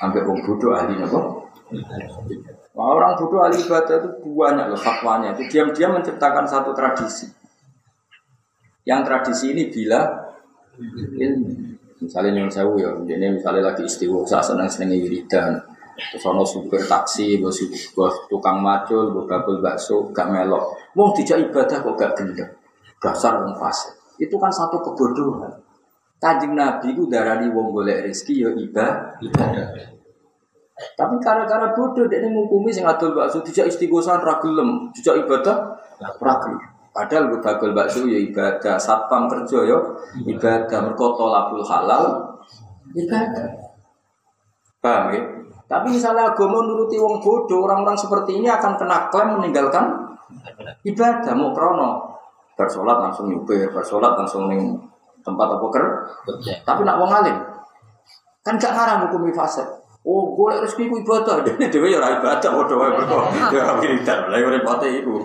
sampai 0.00 0.24
wong 0.24 0.40
bodoh 0.40 0.72
ahli 0.72 0.96
nopo. 0.96 1.52
Nah, 2.72 2.80
orang 2.80 3.20
bodoh 3.20 3.44
ahli 3.44 3.60
ibadah 3.60 3.92
itu 4.00 4.08
banyak 4.24 4.72
loh 4.72 4.80
fatwanya. 4.80 5.36
Itu 5.36 5.52
diam-diam 5.52 6.00
menciptakan 6.00 6.48
satu 6.48 6.72
tradisi. 6.72 7.28
Yang 8.88 9.00
tradisi 9.12 9.52
ini 9.52 9.68
bila 9.68 10.00
ilmu. 11.20 11.76
Misalnya 12.00 12.40
yang 12.40 12.48
saya 12.48 12.72
ya, 12.76 12.92
ini 13.04 13.36
misalnya 13.36 13.72
lagi 13.72 13.84
istiwa, 13.84 14.24
saya 14.24 14.40
senang 14.40 14.68
senang 14.68 14.96
wiridan. 14.96 15.60
Terus 15.96 16.24
ono 16.28 16.44
supir 16.44 16.84
taksi, 16.84 17.40
bos 17.40 17.56
tukang 18.28 18.60
macul, 18.60 19.16
bos 19.16 19.24
bakul 19.24 19.64
bakso, 19.64 20.12
gak 20.12 20.28
melok. 20.28 20.76
Wong 20.92 21.16
tidak 21.16 21.48
ibadah 21.48 21.80
kok 21.80 21.96
gak 21.96 22.12
gendeng. 22.12 22.52
Dasar 23.00 23.40
wong 23.40 23.56
fasik. 23.56 23.96
Itu 24.20 24.36
kan 24.36 24.52
satu 24.52 24.80
kebodohan. 24.80 25.52
Kanjeng 26.16 26.56
Nabi 26.56 26.96
itu 26.96 27.04
darani 27.08 27.52
wong 27.52 27.72
golek 27.72 28.08
rezeki 28.08 28.44
ya 28.44 28.48
ibadah. 28.52 29.20
Tapi 30.76 31.14
gara-gara 31.20 31.72
bodoh 31.72 32.04
dia 32.08 32.24
ngukumi 32.28 32.68
sing 32.68 32.84
adol 32.84 33.16
bakso 33.16 33.40
tidak 33.40 33.72
istiqosan 33.72 34.20
ragilem, 34.20 34.92
tidak 34.92 35.24
ibadah 35.24 35.56
ragil. 36.20 36.56
Padahal 36.92 37.28
gue 37.28 37.40
bagel 37.44 37.70
bakso 37.76 38.08
ya 38.08 38.16
ibadah, 38.16 38.80
satpam 38.80 39.28
kerja 39.28 39.68
ya 39.68 39.78
ibadah, 40.24 40.78
merkoto 40.84 41.28
labul 41.28 41.60
halal 41.64 42.36
ibadah. 42.96 43.48
Paham 44.80 45.12
ya? 45.12 45.20
Tapi 45.66 45.86
misalnya 45.90 46.30
agama 46.30 46.62
nuruti 46.62 46.94
wong 46.94 47.18
bodoh, 47.18 47.66
orang-orang 47.66 47.98
seperti 47.98 48.38
ini 48.38 48.46
akan 48.46 48.78
kena 48.78 49.10
klaim 49.10 49.34
meninggalkan 49.38 50.14
ibadah. 50.86 51.34
Mau 51.34 51.50
krono, 51.50 52.16
bersolat 52.54 53.02
langsung 53.02 53.26
nyupir, 53.26 53.66
bersolat 53.74 54.14
langsung 54.14 54.46
ning 54.46 54.78
tempat 55.26 55.48
apa 55.58 55.66
ker? 55.74 55.84
Tapi 56.62 56.80
nak 56.86 57.02
wong 57.02 57.10
alim 57.10 57.56
kan 58.46 58.54
gak 58.62 58.78
ngarang 58.78 59.10
hukum 59.10 59.26
fase 59.34 59.66
oh 60.06 60.38
boleh 60.38 60.62
rezeki 60.62 60.86
ku 60.86 61.02
ibadah. 61.02 61.42
Dene 61.46 61.66
dhewe 61.66 61.90
ya 61.90 61.98
ora 61.98 62.22
ibadah 62.22 62.50
padha 62.54 62.74
wae 62.78 62.90
mergo. 62.94 63.18
Ya 63.50 63.74
wiridan 63.82 64.30
lha 64.30 64.38
repote 64.38 64.86
iku. 64.86 65.18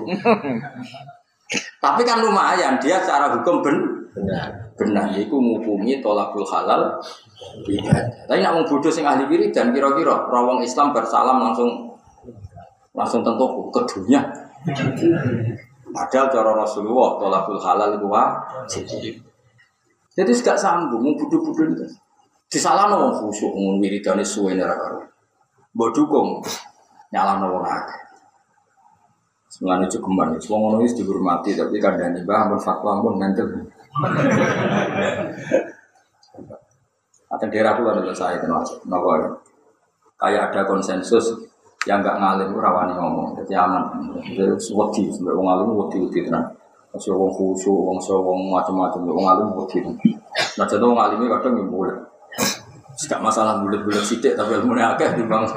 Tapi 1.84 2.02
kan 2.02 2.18
lumayan 2.26 2.82
dia 2.82 2.98
secara 2.98 3.30
hukum 3.38 3.62
ben 3.62 3.78
benar 4.18 4.71
benar 4.82 5.14
iku 5.14 5.38
ngukumi 5.38 6.02
tolakul 6.02 6.42
halal 6.50 6.98
tapi 8.26 8.42
nak 8.42 8.58
wong 8.58 8.66
bodoh 8.66 8.90
sing 8.90 9.06
ahli 9.06 9.30
wiridan 9.30 9.70
kira-kira 9.70 10.26
rawong 10.26 10.66
Islam 10.66 10.90
bersalam 10.90 11.38
langsung 11.38 11.94
langsung 12.98 13.22
tentu 13.22 13.46
ke 13.70 13.82
dunia 13.86 14.22
Padahal 15.92 16.28
cara 16.32 16.52
Rasulullah 16.56 17.20
tolakul 17.20 17.60
halal 17.60 18.00
itu. 18.00 18.08
Jadi 20.12 20.32
gak 20.44 20.60
sanggup, 20.60 21.00
mau 21.00 21.16
budu-budu 21.16 21.72
itu. 21.72 21.86
Di 22.52 22.60
salah 22.60 22.92
no 22.92 23.16
khusyuk, 23.16 23.56
mau 23.56 23.80
wiridane 23.80 24.24
suwe 24.28 24.52
nera 24.60 24.76
karo. 24.76 25.08
Mbok 25.72 25.90
dukung, 25.96 26.44
nyala 27.16 27.40
no 27.40 27.56
wong 27.56 27.64
akeh. 27.64 28.00
Cukup 29.88 30.12
manis, 30.12 30.52
wong 30.52 30.60
ngono 30.68 30.84
dihormati, 30.84 31.56
tapi 31.56 31.80
kadang 31.80 32.12
nih 32.12 32.28
bah, 32.28 32.52
fatwa 32.60 33.00
pun 33.00 33.24
nanti. 33.24 33.40
Atau 37.32 37.48
daerah 37.48 37.80
pula 37.80 37.96
ada 37.96 38.12
saya 38.12 38.40
kenal, 38.44 38.64
nopo 38.88 39.40
kayak 40.20 40.54
ada 40.54 40.62
konsensus 40.68 41.34
yang 41.90 42.06
gak 42.06 42.22
ngalim 42.22 42.54
rawani 42.54 42.94
ngomong, 42.94 43.34
jadi 43.42 43.66
aman. 43.66 44.14
Jadi 44.22 44.70
wedi, 44.70 45.04
sampai 45.10 45.34
wong 45.34 45.48
ngalim 45.50 45.68
wedi 45.74 45.98
wedi 45.98 46.20
tenang. 46.30 46.46
Masih 46.92 47.16
wong 47.16 47.32
khusyuk, 47.32 47.72
wong 47.72 47.98
so, 48.04 48.20
wong 48.20 48.52
macam-macam, 48.52 49.00
wong 49.08 49.24
alim 49.24 49.48
bukti. 49.56 49.80
Nah 50.60 50.68
jadi 50.68 50.84
wong 50.84 51.00
alim 51.00 51.24
kadang 51.24 51.56
yang 51.56 51.72
boleh. 51.72 51.96
Tidak 53.00 53.24
masalah 53.24 53.64
bulat-bulat 53.64 54.04
sidik, 54.04 54.36
tapi 54.36 54.60
ilmu 54.60 54.76
akeh 54.76 55.16
di 55.16 55.24
bang. 55.24 55.48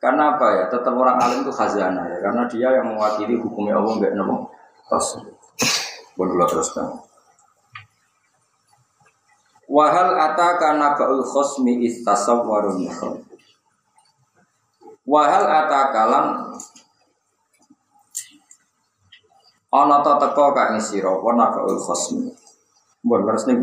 Karena 0.00 0.34
apa 0.34 0.46
ya? 0.56 0.64
Tetap 0.72 0.96
orang 0.96 1.20
alim 1.20 1.44
itu 1.44 1.52
khazanah 1.52 2.08
ya. 2.08 2.18
Karena 2.24 2.48
dia 2.48 2.68
yang 2.80 2.88
mewakili 2.88 3.36
hukumnya 3.36 3.76
Allah 3.76 3.92
nggak 4.00 4.12
nopo. 4.16 4.48
Terus, 4.88 5.20
pun 6.16 6.26
dulu 6.32 6.48
teruskan. 6.48 6.96
Wahal 9.68 10.16
ataka 10.16 10.80
nabaul 10.80 11.20
khosmi 11.20 11.84
istasawwarun 11.84 12.88
Wahal 15.04 15.44
ataka 15.44 16.02
lan 16.08 16.26
Ana 19.68 20.00
ta 20.00 20.16
teko 20.16 20.56
ka 20.56 20.72
ing 20.72 20.80
sira 20.80 21.12
apa 21.12 21.28
nakaul 21.36 21.76
khosmi. 21.76 22.32
Mbon 23.04 23.20
leres 23.28 23.44
ning. 23.44 23.60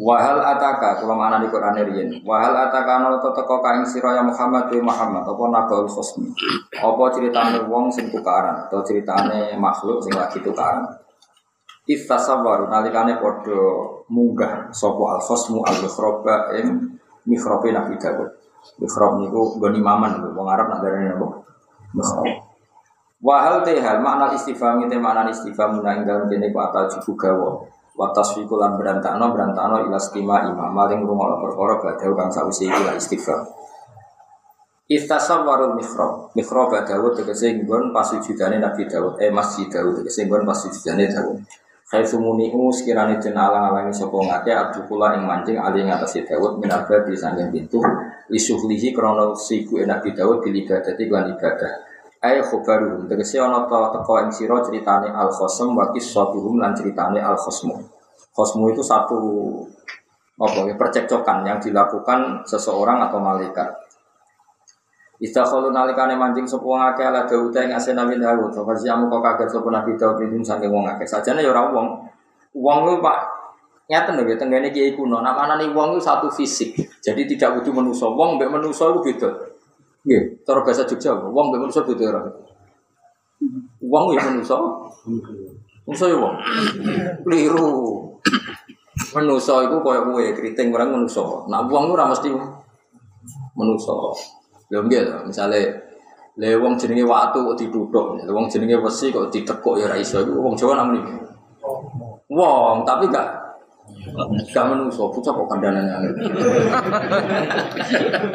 Wahal 0.00 0.40
ataka 0.40 1.04
kula 1.04 1.12
mana 1.12 1.44
di 1.44 1.52
Quran 1.52 1.76
riyen. 1.76 2.24
Wahal 2.24 2.56
ataka 2.56 2.96
ana 2.96 3.20
ta 3.20 3.36
teko 3.36 3.60
ka 3.60 3.76
ing 3.76 3.84
sira 3.84 4.16
ya 4.16 4.24
Muhammad 4.24 4.72
wa 4.72 4.88
Muhammad 4.88 5.28
apa 5.28 5.44
nakaul 5.52 5.84
khosmi. 5.84 6.32
Apa 6.80 7.04
critane 7.12 7.68
wong 7.68 7.92
sing 7.92 8.08
tukaran 8.08 8.64
atau 8.64 8.80
critane 8.80 9.52
makhluk 9.60 10.00
sing 10.00 10.16
lagi 10.16 10.40
tukaran. 10.40 10.88
Istasawwaru 11.88 12.68
nalikane 12.68 13.16
padha 13.16 13.60
munggah 14.12 14.68
sapa 14.76 15.16
al 15.16 15.20
khosmu 15.24 15.64
al 15.64 15.80
mikhroba 15.80 16.52
ing 16.60 17.00
mikhrobe 17.24 17.72
Nabi 17.72 17.96
Dawud. 17.96 18.28
Mikrob 18.76 19.24
niku 19.24 19.56
goni 19.56 19.80
maman 19.80 20.20
wong 20.36 20.48
Arab 20.52 20.68
nak 20.68 20.84
darane 20.84 21.16
napa? 21.16 21.26
Mikrob. 21.96 22.28
Wahal 23.24 23.64
tehal 23.64 24.04
makna 24.04 24.30
istifham 24.36 24.84
itu 24.84 25.00
makna 25.00 25.32
istifham 25.32 25.80
nang 25.80 26.04
dalam 26.04 26.28
dene 26.28 26.52
ku 26.52 26.60
atal 26.60 26.86
jubu 26.92 27.16
gawa. 27.16 27.64
Wa 27.98 28.14
tasfiqu 28.14 28.54
lan 28.54 28.78
berantakno 28.78 29.34
berantakno 29.34 29.82
ila 29.88 29.98
stima 29.98 30.46
imam 30.46 30.70
maling 30.70 31.02
rumah 31.02 31.40
perkara 31.42 31.82
badhe 31.82 32.06
kang 32.14 32.30
sawise 32.30 32.70
iki 32.70 32.82
la 32.84 32.94
istifham. 32.94 33.42
Istasawwarul 34.88 35.76
mihrab. 35.76 36.32
Mihrab 36.32 36.72
Dawud 36.72 37.12
tegese 37.18 37.52
nggon 37.60 37.92
pasujudane 37.92 38.56
Nabi 38.56 38.88
Dawud, 38.88 39.20
eh 39.20 39.28
Masjid 39.28 39.68
Dawud 39.68 40.00
tegese 40.00 40.24
nggon 40.24 40.48
pasujudane 40.48 41.04
Dawud. 41.12 41.42
Khaitu 41.88 42.20
muni'u 42.20 42.68
sekiranya 42.68 43.16
den 43.16 43.32
alang-alangi 43.32 43.96
sapa 43.96 44.12
ngake 44.20 44.52
abdukula 44.52 45.16
ing 45.16 45.24
mancing 45.24 45.56
ali 45.56 45.88
ngatasi 45.88 46.20
Dawud 46.28 46.60
min 46.60 46.68
di 46.68 47.16
sanging 47.16 47.48
pintu 47.48 47.80
lisuhlihi 48.28 48.92
krana 48.92 49.32
siku 49.32 49.80
Nabi 49.80 50.12
Dawud 50.12 50.44
bil 50.44 50.52
ibadati 50.52 51.08
lan 51.08 51.32
ibadah. 51.32 51.72
Ayo 52.20 52.44
khobaruhum 52.44 53.08
tegese 53.08 53.40
ana 53.40 53.64
ta 53.64 53.88
teko 53.88 54.20
ing 54.20 54.28
sira 54.28 54.60
critane 54.60 55.08
al 55.08 55.32
khosm 55.32 55.72
wa 55.72 55.88
qissatuhum 55.88 56.60
lan 56.60 56.76
critane 56.76 57.24
al 57.24 57.40
khosmu. 57.40 57.80
Khosmu 58.36 58.68
itu 58.68 58.84
satu 58.84 59.16
apa 60.36 60.68
ya 60.68 60.76
percekcokan 60.76 61.40
yang 61.48 61.56
dilakukan 61.56 62.44
seseorang 62.44 63.00
atau 63.08 63.16
malaikat. 63.16 63.87
Istakhalu 65.18 65.74
nalikane 65.74 66.14
mancing 66.14 66.46
sapa 66.46 66.62
wong 66.62 66.78
akeh 66.94 67.02
ala 67.02 67.26
Daud 67.26 67.50
ing 67.58 67.74
asena 67.74 68.06
min 68.06 68.22
Daud. 68.22 68.54
Sapa 68.54 68.70
siamu 68.78 69.10
kok 69.10 69.18
kaget 69.18 69.50
sapa 69.50 69.66
Nabi 69.66 69.98
Daud 69.98 70.22
ing 70.22 70.46
saking 70.46 70.70
wong 70.70 70.86
akeh. 70.86 71.02
Sajane 71.10 71.42
ya 71.42 71.50
ora 71.50 71.74
wong. 71.74 72.06
Wong 72.54 72.78
ku 72.86 73.02
Pak 73.02 73.18
nyata 73.90 74.14
lho 74.14 74.22
ya 74.30 74.38
tenggene 74.38 74.70
kiai 74.70 74.94
kuno. 74.94 75.18
Namane 75.18 75.74
wong 75.74 75.98
itu 75.98 76.06
satu 76.06 76.30
fisik. 76.30 76.78
Jadi 77.02 77.26
tidak 77.34 77.58
butuh 77.58 77.74
manusa. 77.74 78.06
Wong 78.06 78.38
mbek 78.38 78.46
manusa 78.46 78.94
itu 78.94 79.00
beda. 79.10 79.30
Nggih, 80.06 80.46
cara 80.46 80.62
bahasa 80.62 80.86
Jogja, 80.86 81.18
wong 81.18 81.50
mbek 81.50 81.60
manusa 81.66 81.82
beda 81.82 82.04
ora. 82.14 82.22
Wong 83.82 84.04
ya 84.14 84.22
manusa. 84.22 84.54
Manusa 85.82 86.04
ya 86.06 86.14
wong. 86.14 86.34
Keliru. 87.26 87.70
Manusa 89.18 89.66
iku 89.66 89.82
koyo 89.82 90.06
kowe 90.06 90.22
keriting 90.30 90.70
orang 90.70 90.94
manusa. 90.94 91.42
Nah 91.50 91.66
wong 91.66 91.90
ora 91.90 92.06
mesti 92.06 92.30
manusa. 93.58 93.94
Lho 94.68 94.84
nggih 94.84 95.24
misale 95.24 95.60
le 96.38 96.54
wong 96.60 96.78
jenenge 96.78 97.02
watu 97.08 97.40
kok 97.40 97.56
dituthuk, 97.58 98.20
le 98.20 98.30
wong 98.30 98.46
jenenge 98.52 98.76
wesi 98.78 99.10
kok 99.10 99.32
ditekuk 99.32 99.80
ya 99.80 99.88
ora 99.88 99.96
iso. 99.96 100.20
Iku 100.22 100.38
wong 100.38 100.54
Jawa 100.54 100.84
namanya. 100.84 101.18
Wong, 102.28 102.84
tapi 102.84 103.08
gak 103.08 103.26
gak 104.52 104.68
menungso, 104.68 105.08
bocah 105.08 105.32
kok 105.32 105.48
kandhanan 105.48 105.88
angel. 105.88 106.12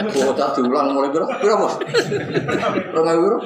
Bocah 0.10 0.50
diulang 0.58 0.92
mulai 0.98 1.14
piro? 1.14 1.30
Piro, 1.38 1.56
Bos? 1.62 1.78
Rong 2.92 3.08
ewu 3.14 3.24
piro? 3.24 3.38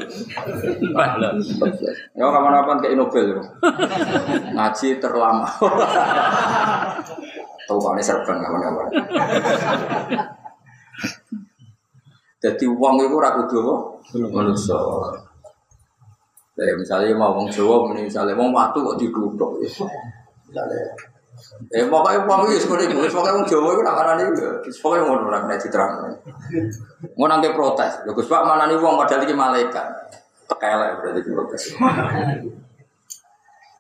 Ya 2.15 2.23
kapan-kapan 2.31 2.77
kayak 2.79 2.95
Nobel. 2.95 3.37
Ngaji 4.55 4.87
terlama. 5.03 5.51
Tahu 7.67 7.79
kane 7.83 8.01
serban 8.01 8.39
kapan-kapan. 8.39 8.87
Jadi 12.47 12.63
uang 12.63 12.95
itu 13.03 13.19
ragu 13.19 13.43
dua 13.51 13.75
manusia. 14.31 14.79
Ya, 16.55 16.73
misalnya 16.73 17.11
mau 17.13 17.35
wong 17.35 17.51
Jawa, 17.51 17.91
misalnya 17.91 18.33
wong 18.33 18.55
watu 18.55 18.79
kok 18.81 18.97
dikutuk 18.97 19.61
ya. 19.61 19.69
Misalnya, 20.47 20.79
eh 21.69 21.85
pokoknya 21.85 22.25
uang 22.25 22.49
itu 22.49 22.65
seperti 22.65 22.89
itu, 22.89 22.97
pokoknya 23.13 23.35
wong 23.35 23.45
Jawa 23.45 23.69
itu 23.75 23.81
nak 23.83 24.15
nih, 24.17 24.25
pokoknya 24.81 25.03
mau 25.05 25.21
orang 25.21 25.43
kena 25.45 25.55
diterang. 25.59 25.91
Mau 27.13 27.27
nangke 27.29 27.53
protes, 27.53 28.01
ya 28.07 28.11
Gus 28.15 28.25
Pak 28.25 28.41
mana 28.41 28.65
nih 28.65 28.79
uang 28.79 28.95
padahal 28.95 29.27
ini 29.27 29.35
malaikat. 29.35 29.85
Tekelek 30.47 30.91
berarti 31.03 31.29
protes. 31.29 31.61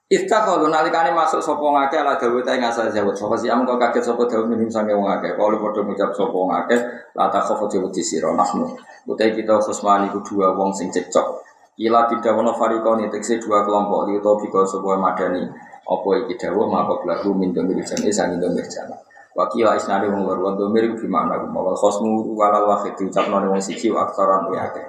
Istaghfar 0.07 0.63
nalikane 0.71 1.11
masuk 1.11 1.43
sapa 1.43 1.67
ngake 1.67 1.99
ala 1.99 2.15
dawuh 2.15 2.39
ta 2.39 2.55
ing 2.55 2.63
asal 2.63 2.87
jawab. 2.87 3.11
Sapa 3.11 3.35
sih 3.35 3.51
kok 3.51 3.75
kaget 3.75 4.03
sapa 4.07 4.23
dawuh 4.23 4.47
minum 4.47 4.71
sange 4.71 4.95
wong 4.95 5.03
akeh. 5.03 5.35
Kalau 5.35 5.59
padha 5.59 5.83
ngucap 5.83 6.15
sapa 6.15 6.31
wong 6.31 6.47
akeh, 6.63 6.79
la 7.11 7.27
ta 7.27 7.43
khofu 7.43 7.67
jawab 7.67 7.91
di 7.91 7.99
sira 7.99 8.31
nahnu. 8.31 8.71
Utai 9.03 9.35
kita 9.35 9.59
khusmani 9.59 10.07
ku 10.07 10.23
dua 10.23 10.55
wong 10.55 10.71
sing 10.71 10.87
cekcok. 10.95 11.43
Ila 11.83 12.07
tidak 12.07 12.39
wono 12.39 12.55
farikoni 12.55 13.11
tekse 13.11 13.35
dua 13.43 13.67
kelompok 13.67 14.07
li 14.07 14.15
utawa 14.15 14.39
bika 14.39 14.63
sapa 14.63 14.95
madani. 14.95 15.43
Apa 15.83 16.09
iki 16.23 16.39
dawuh 16.39 16.71
maka 16.71 17.03
lagu 17.03 17.35
min 17.35 17.51
domir 17.51 17.83
jane 17.83 18.07
sang 18.07 18.39
domir 18.39 18.63
jane. 18.63 18.95
Wakila 19.35 19.75
isnade 19.75 20.07
wong 20.07 20.23
loro 20.23 20.55
domir 20.55 20.87
ku 20.95 21.03
gimana 21.03 21.35
ku 21.35 21.51
mawal 21.51 21.75
khosmu 21.75 22.31
walal 22.31 22.63
wahid 22.63 22.95
diucapno 22.95 23.43
wong 23.43 23.59
siji 23.59 23.91
wa 23.91 24.07
akeh. 24.07 24.87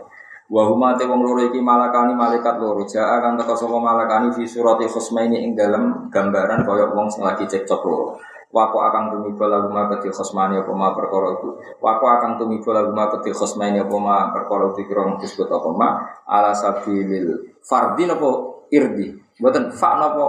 Wa 0.49 0.65
huma 0.65 0.97
te 0.97 1.05
wong 1.05 1.21
loro 1.21 1.45
iki 1.45 1.61
malakani 1.61 2.17
malaikat 2.17 2.57
loro 2.57 2.81
jaa 2.89 3.21
akan 3.21 3.37
teka 3.37 3.53
sapa 3.53 3.77
malakani 3.77 4.33
fi 4.33 4.49
surati 4.49 4.89
khusmaini 4.89 5.45
ing 5.45 5.53
dalem 5.53 6.09
gambaran 6.09 6.65
kaya 6.65 6.89
wong 6.89 7.13
sing 7.13 7.21
lagi 7.21 7.45
cekcok 7.45 7.85
loro. 7.85 8.17
Wako 8.49 8.81
akan 8.81 9.13
tumiba 9.13 9.45
lagu 9.45 9.69
ma 9.69 9.93
keti 9.93 10.09
khusmani 10.09 10.57
apa 10.57 10.73
ma 10.73 10.97
perkara 10.97 11.37
itu. 11.37 11.53
Wako 11.85 12.05
akan 12.09 12.41
tumiba 12.41 12.81
lagu 12.81 12.97
ma 12.97 13.13
keti 13.13 13.29
khusmaini 13.29 13.85
apa 13.85 13.97
ma 14.01 14.33
perkara 14.33 14.73
itu 14.73 14.89
kira 14.89 15.05
disebut 15.21 15.53
apa 15.53 15.69
ma 15.77 15.89
ala 16.25 16.57
sabilil 16.57 17.61
fardin 17.61 18.09
apa 18.09 18.29
irdi. 18.73 19.21
Mboten 19.37 19.69
fa 19.69 20.01
napa? 20.01 20.27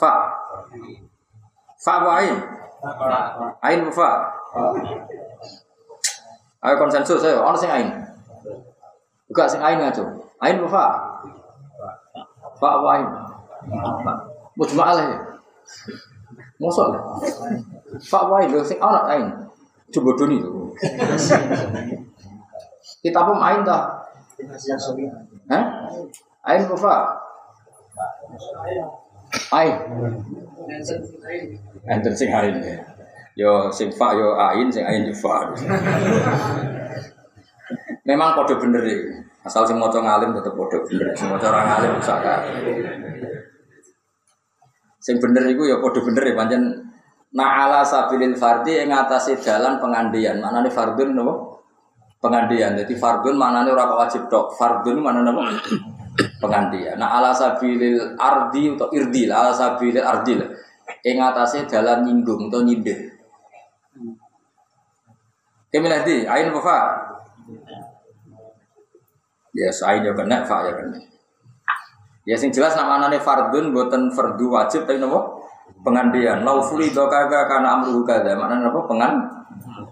Fa. 0.00 0.12
Fa 1.76 1.94
wa 2.08 2.12
ain. 2.24 2.36
Ain 3.60 3.84
fa. 3.92 4.32
Ayo 6.64 6.74
konsensus 6.80 7.20
ayo, 7.20 7.44
ono 7.44 7.54
sing 7.54 7.68
ain. 7.68 8.07
Buka 9.28 9.44
sing 9.44 9.60
ain 9.60 9.76
ngaco. 9.76 10.04
Ain 10.40 10.56
fa. 10.64 10.84
Fa 12.56 12.70
wa 12.80 12.88
ain. 12.96 13.06
Mujma'al 14.56 14.96
ya. 15.04 15.18
Mosok 16.58 16.96
lah. 16.96 17.02
Fa 18.00 18.24
wa 18.26 18.40
ain 18.40 18.48
lho 18.48 18.64
sing 18.64 18.80
ana 18.80 19.04
ain. 19.12 19.28
Coba 19.92 20.16
doni 20.16 20.40
to. 20.40 20.72
Kita 23.04 23.20
pun 23.28 23.38
ain 23.38 23.60
ta. 23.68 24.00
Hah? 25.52 25.64
Ain 26.48 26.60
fa. 26.64 26.96
Ain. 29.52 29.74
Enten 31.84 32.12
sing 32.16 32.32
ain 32.32 32.56
ya. 32.64 32.80
Yo 33.38 33.70
sing 33.70 33.92
fa 33.92 34.16
yo 34.16 34.34
ain 34.34 34.72
sing 34.72 34.88
ain 34.88 35.04
yo 35.04 35.14
fa. 35.14 35.52
Memang 38.08 38.32
kode 38.32 38.56
bener 38.56 38.80
ya. 38.88 38.96
Asal 39.44 39.68
sing 39.68 39.76
maca 39.76 40.00
ngalim 40.00 40.32
tetep 40.32 40.56
kode 40.56 40.80
bener. 40.88 41.12
Sing 41.12 41.28
maca 41.28 41.52
ora 41.52 41.60
ngalim 41.68 41.92
usah 42.00 42.16
Sing 44.96 45.20
bener 45.20 45.44
iku 45.52 45.68
ya 45.68 45.76
kode 45.76 46.00
bener 46.00 46.24
ya 46.24 46.34
pancen 46.34 46.88
Na'ala 47.28 47.84
sabilil 47.84 48.32
fardi 48.32 48.80
yang 48.80 48.88
ngatasi 48.88 49.36
jalan 49.36 49.76
pengandian. 49.76 50.40
Mana 50.40 50.64
nih 50.64 50.72
fardun 50.72 51.12
nopo? 51.12 51.60
Pengandian. 52.24 52.72
Jadi 52.72 52.96
fardun 52.96 53.36
mana 53.36 53.68
nih 53.68 53.76
orang 53.76 54.00
wajib 54.00 54.32
dok. 54.32 54.56
Fardun 54.56 55.04
mana 55.04 55.20
nopo? 55.20 55.44
Pengandian. 56.40 56.96
Nah 56.96 57.20
ala 57.20 57.36
sabilil 57.36 58.16
ardi 58.16 58.72
atau 58.72 58.88
irdil. 58.96 59.28
Ala 59.28 59.52
sabilil 59.52 60.00
ardil. 60.00 60.40
Yang 61.04 61.16
ngatasi 61.20 61.58
jalan 61.68 62.08
nyinggung 62.08 62.48
atau 62.48 62.64
nyindir. 62.64 63.12
Ke 65.68 65.76
mana 65.84 66.00
di? 66.00 66.24
Ain 66.24 66.48
apa? 66.48 66.76
Ya, 69.58 69.74
ain 69.90 70.06
ya 70.06 70.14
kena, 70.14 70.46
fa 70.46 70.62
ya 70.62 70.72
kena. 70.78 70.98
Ya 72.22 72.36
sing 72.38 72.54
jelas 72.54 72.78
nama 72.78 73.02
nane 73.02 73.18
fardun 73.18 73.74
buatan 73.74 74.14
fardu 74.14 74.54
wajib 74.54 74.86
tapi 74.86 75.02
nopo? 75.02 75.38
pengandian. 75.82 76.42
Laufuli 76.42 76.90
dokaga 76.90 77.46
karena 77.46 77.78
amruhu 77.78 78.02
kada 78.02 78.34
mana 78.34 78.66
apa 78.66 78.80
pengan 78.86 79.12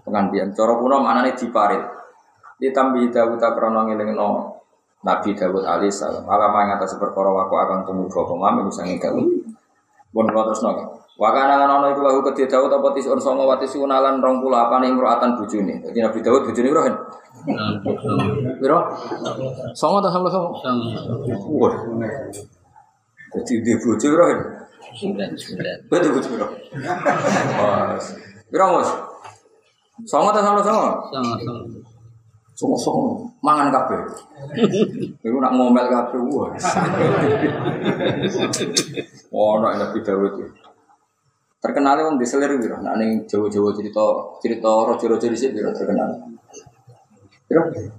pengandian. 0.03 0.51
Cara 0.51 0.75
kuno 0.75 0.99
mana 0.99 1.23
nih 1.23 1.35
diparit. 1.35 1.83
Ditambi 2.57 3.07
Dawud 3.13 3.37
krono 3.37 3.85
ngelingno 3.85 4.57
Nabi 5.05 5.37
Dawud 5.37 5.61
alaihissalam 5.61 6.25
alama 6.25 6.65
yang 6.65 6.81
atas 6.81 6.97
perkara 6.97 7.29
waku 7.29 7.53
akan 7.53 7.85
temu 7.85 8.09
dua 8.09 8.25
pemam 8.25 8.65
ini 8.65 8.71
sangi 8.73 8.97
Dawud 8.97 9.29
bon 10.09 10.25
kalau 10.25 10.49
terus 10.49 10.65
nopo 10.65 11.05
wakana 11.21 11.61
lan 11.61 11.69
ono 11.69 11.93
iku 11.93 12.01
lahu 12.01 12.25
kedhe 12.25 12.49
Dawud 12.49 12.73
apa 12.73 12.97
tisun 12.97 13.21
songo 13.21 13.45
wati 13.45 13.69
sunalan 13.69 14.17
rong 14.17 14.41
puluh 14.41 14.57
apa 14.57 14.81
nih 14.81 14.89
imro'atan 14.89 15.37
bujuni 15.37 15.85
jadi 15.85 16.09
Nabi 16.09 16.19
Dawud 16.25 16.49
bujuni 16.49 16.73
berapa 16.73 16.89
Biro? 18.59 18.79
Songo 19.77 19.97
atau 20.01 20.11
sama 20.11 20.27
songo? 20.31 20.49
Wah. 21.61 21.75
Jadi 23.37 23.53
dia 23.61 23.75
bojo 23.77 24.07
berapa 24.07 24.65
Sembilan, 24.97 25.35
sembilan. 25.35 25.77
Betul 25.91 26.11
betul 26.15 26.39
betul. 26.39 26.49
Biro 28.49 28.65
mus. 28.73 28.89
Songo 30.07 30.29
atau 30.31 30.41
sama 30.41 30.61
songo? 30.63 30.89
Sama 31.11 31.35
sama. 31.43 31.61
Songo 32.57 32.77
songo. 32.79 33.29
Mangan 33.43 33.69
kafe. 33.69 33.97
Iku 35.21 35.37
nak 35.37 35.53
ngomel 35.53 35.85
kafe. 35.91 36.17
Wah. 36.23 36.49
Nak 39.61 39.73
nabi 39.77 39.99
Dawud. 40.01 40.33
Terkenal 41.57 41.99
wong 42.05 42.15
diselir 42.21 42.53
biro. 42.57 42.79
Nak 42.81 42.95
ning 43.01 43.27
Jawa-Jawa 43.27 43.69
cerita 43.75 44.05
cerita 44.39 44.71
rojo-rojo 44.87 45.27
dhisik 45.27 45.51
biro 45.53 45.73
terkenal. 45.75 46.36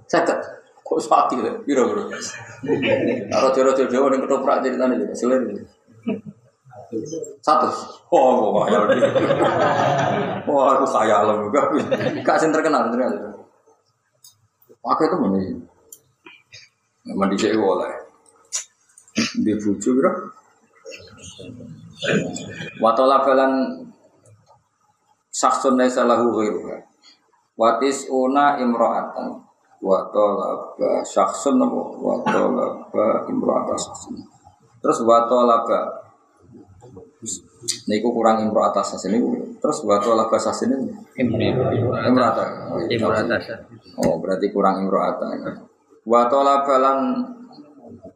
Sakit. 0.09 0.39
Kok 0.85 0.99
sakit 1.01 1.37
ya? 1.41 1.53
Biro 1.65 1.83
biro. 1.93 2.03
Rojo-rojo 3.29 3.83
Jawa 3.85 4.07
ning 4.09 4.21
ketoprak 4.25 4.61
ceritane 4.65 4.97
juga 4.97 5.13
selir. 5.13 5.41
Satu. 7.45 7.69
Oh, 8.09 8.65
kok 8.65 8.73
ini. 8.97 9.05
Wah, 10.49 10.73
aku 10.73 10.85
khayal 10.89 11.29
juga. 11.45 11.61
Gak 12.25 12.37
sing 12.41 12.49
terkenal 12.49 12.89
terkenal. 12.89 13.37
Pakai 14.81 15.05
itu 15.05 15.17
mana? 15.21 15.39
Mandi 17.13 17.35
sih 17.37 17.53
oleh. 17.53 17.93
Di 19.45 19.53
bucu 19.61 19.93
bro. 19.93 20.11
Watola 22.81 23.21
balan 23.21 23.85
saksun 25.29 25.77
naisa 25.77 26.09
lahu 26.09 26.33
ghairuha. 26.33 26.88
Watis 27.59 28.07
una 28.07 28.55
imro'atan. 28.55 29.35
Watola 29.83 30.75
ba 30.79 31.03
saksun 31.03 31.59
apa? 31.59 31.81
Watola 31.99 32.65
ba 32.87 33.27
imro'atan 33.27 33.75
saksun. 33.75 34.15
Terus 34.79 35.03
watola 35.03 35.67
ba 35.67 35.79
Niku 37.91 38.15
kurang 38.15 38.39
imro 38.47 38.63
atas 38.63 38.95
ini 39.03 39.19
terus 39.59 39.83
olah 39.83 40.31
bahasa 40.31 40.55
sini 40.55 40.79
imro 41.19 42.23
atas. 42.23 42.47
Imro 42.87 43.11
atas. 43.11 43.43
Oh 43.99 44.23
berarti 44.23 44.47
kurang 44.55 44.79
imro 44.87 45.03
atas. 45.03 45.59
Buat 46.07 46.31
olah 46.31 46.63
balan 46.63 46.97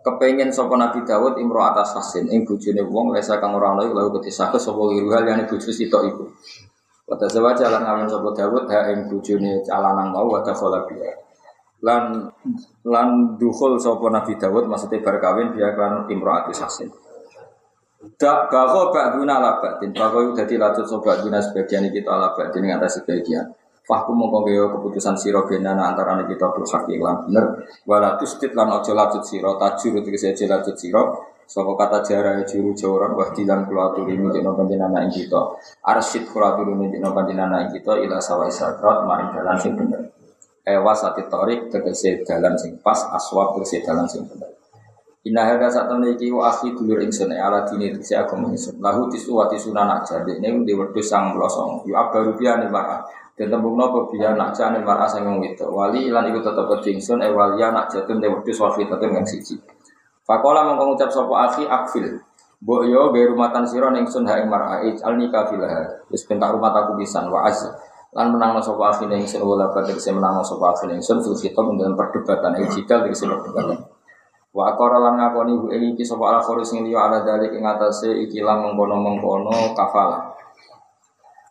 kepengen 0.07 0.55
sopo 0.55 0.79
Nabi 0.79 1.03
Dawud 1.03 1.35
imro 1.35 1.59
atas 1.67 1.99
hasin 1.99 2.31
ing 2.31 2.47
bujune 2.47 2.79
wong 2.87 3.11
lesa 3.11 3.43
kang 3.43 3.51
ora 3.51 3.75
ana 3.75 3.83
lalu 3.83 4.23
ketisake 4.23 4.55
sapa 4.55 4.79
iru 4.95 5.11
hal 5.11 5.27
yang 5.27 5.43
bojo 5.43 5.67
sitok 5.67 6.01
iku. 6.07 6.23
Wata 7.03 7.27
sewa 7.27 7.51
jalan 7.51 7.83
ngamen 7.83 8.07
sopo 8.07 8.31
Dawud 8.31 8.63
ha 8.71 8.87
ing 8.95 9.11
bujune 9.11 9.59
calanang 9.67 10.15
mau 10.15 10.23
wata 10.31 10.55
khola 10.55 10.87
biya. 10.87 11.11
Lan 11.83 12.31
lan 12.87 13.35
dukhul 13.35 13.75
sopo 13.75 14.07
Nabi 14.07 14.39
Dawud 14.39 14.71
maksudnya 14.71 15.03
bar 15.03 15.19
kawin 15.19 15.51
biya 15.51 15.75
kan 15.75 16.07
imro 16.07 16.31
atas 16.31 16.63
hasin. 16.63 16.87
Dak 18.19 18.51
bago 18.51 18.91
ba'duna 18.91 19.39
ala 19.39 19.59
ba'din. 19.59 19.91
Bago 19.95 20.27
itu 20.27 20.31
jadi 20.43 20.59
latut 20.59 20.87
sobat 20.87 21.23
dina 21.23 21.39
sebagian 21.39 21.87
kita 21.91 22.07
ala 22.11 22.35
ba'din 22.35 22.71
atas 22.71 22.99
sebagian. 22.99 23.51
Fahku 23.83 24.15
mongko 24.15 24.47
gawe 24.47 24.79
keputusan 24.79 25.19
sira 25.19 25.43
benana 25.43 25.91
antara 25.91 26.15
kita 26.23 26.55
bil 26.55 26.63
hak 26.63 26.87
lan 26.87 27.27
bener. 27.27 27.45
Wala 27.83 28.15
tustit 28.15 28.55
lan 28.55 28.71
aja 28.71 28.95
latut 28.95 29.27
sira 29.27 29.59
tajur 29.59 29.99
tegese 29.99 30.31
aja 30.31 30.55
latut 30.55 30.79
sira 30.79 31.03
sapa 31.45 31.71
kata 31.75 31.97
jara 32.03 32.41
juru 32.47 32.71
jawran 32.73 33.13
wah 33.13 33.29
dilan 33.35 33.67
kula 33.67 33.93
aturi 33.93 34.15
nunjukno 34.17 34.55
panjenengan 34.55 35.05
ing 35.05 35.13
kita. 35.13 35.41
Arsid 35.83 36.27
kula 36.31 36.55
aturi 36.55 36.73
nunjukno 36.73 37.09
panjenengan 37.11 37.67
ing 37.67 37.71
kita 37.75 37.99
ila 38.03 38.17
sawa 38.23 38.47
isakrat 38.47 39.05
maring 39.05 39.29
dalan 39.35 39.57
sing 39.59 39.73
bener. 39.75 40.01
Ewas 40.63 41.03
ati 41.03 41.27
torik 41.27 41.67
tegese 41.67 42.23
dalan 42.23 42.55
sing 42.55 42.79
pas 42.79 42.97
aswab 43.11 43.59
tegese 43.59 43.83
dalan 43.83 44.07
sing 44.07 44.23
bener. 44.25 44.49
Inna 45.23 45.47
hadza 45.47 45.71
saat 45.71 45.87
temen 45.87 46.11
iki 46.11 46.27
wa 46.35 46.51
akhi 46.51 46.75
dulur 46.75 46.99
ingsun 46.99 47.31
ya 47.31 47.47
ala 47.47 47.63
dini 47.63 47.95
tegese 47.95 48.19
agama 48.19 48.51
ingsun. 48.51 48.79
Lahu 48.83 49.07
tisu 49.07 49.39
wa 49.39 49.47
tisuna 49.47 49.87
nak 49.87 50.03
jadi 50.03 50.39
ini 50.39 50.67
di 50.67 50.75
wedhus 50.75 51.07
sang 51.07 51.31
blosong 51.31 51.87
yu 51.87 51.95
abaru 51.95 52.35
biane 52.35 52.67
mar'a 52.67 53.03
dan 53.33 53.49
tembung 53.49 53.79
nopo 53.79 54.11
biya 54.11 54.35
nak 54.35 54.51
jane 54.51 54.83
mar'a 54.83 55.07
sang 55.07 55.23
wong 55.23 55.39
wedok. 55.39 55.71
Wali 55.71 56.11
ilan 56.11 56.27
iku 56.27 56.43
tetep 56.43 56.83
ingsun 56.91 57.23
e 57.23 57.31
wali 57.31 57.63
nak 57.63 57.87
jatun 57.87 58.19
de 58.19 58.27
wedhus 58.27 58.59
wa 58.59 58.71
fitatun 58.75 59.15
kang 59.15 59.23
siji 59.23 59.55
Fakola 60.23 60.63
mongko 60.63 60.95
ngucap 60.95 61.11
sapa 61.11 61.33
akhi 61.51 61.63
akfil 61.67 62.19
Mbok 62.63 62.81
yo 62.87 63.11
be 63.11 63.27
rumatan 63.27 63.67
sira 63.67 63.91
ning 63.91 64.07
sun 64.07 64.23
ha 64.23 64.39
ing 64.39 64.47
mar'a 64.47 64.79
alni 65.03 65.27
kafilah 65.27 66.07
wis 66.07 66.23
bentak 66.23 66.55
rumah 66.55 66.71
aku 66.71 66.95
pisan 66.95 67.27
wa 67.27 67.43
az 67.43 67.59
lan 68.15 68.31
menang 68.31 68.55
sapa 68.63 68.87
akhi 68.87 69.03
ning 69.11 69.27
sun 69.27 69.43
wala 69.43 69.67
badhe 69.67 69.91
menang 70.15 70.39
sapa 70.39 70.71
akhi 70.71 70.87
ning 70.87 71.03
sun 71.03 71.19
fil 71.19 71.35
khitab 71.35 71.67
dalam 71.75 71.99
perdebatan 71.99 72.55
iki 72.63 72.87
jidal 72.87 73.03
iki 73.03 73.19
perdebatan 73.19 73.83
Wa 74.53 74.69
akara 74.69 75.01
lan 75.01 75.17
ngakoni 75.17 75.57
bu 75.57 75.67
ing 75.73 75.97
iki 75.97 76.05
sapa 76.05 76.29
al 76.29 76.39
kharis 76.45 76.69
sing 76.69 76.85
liya 76.85 77.09
ala 77.09 77.25
dalik 77.25 77.57
ing 77.57 77.65
atase 77.65 78.13
iki 78.21 78.45
lan 78.45 78.61
mengkono-mengkono 78.61 79.73
kafala. 79.73 80.29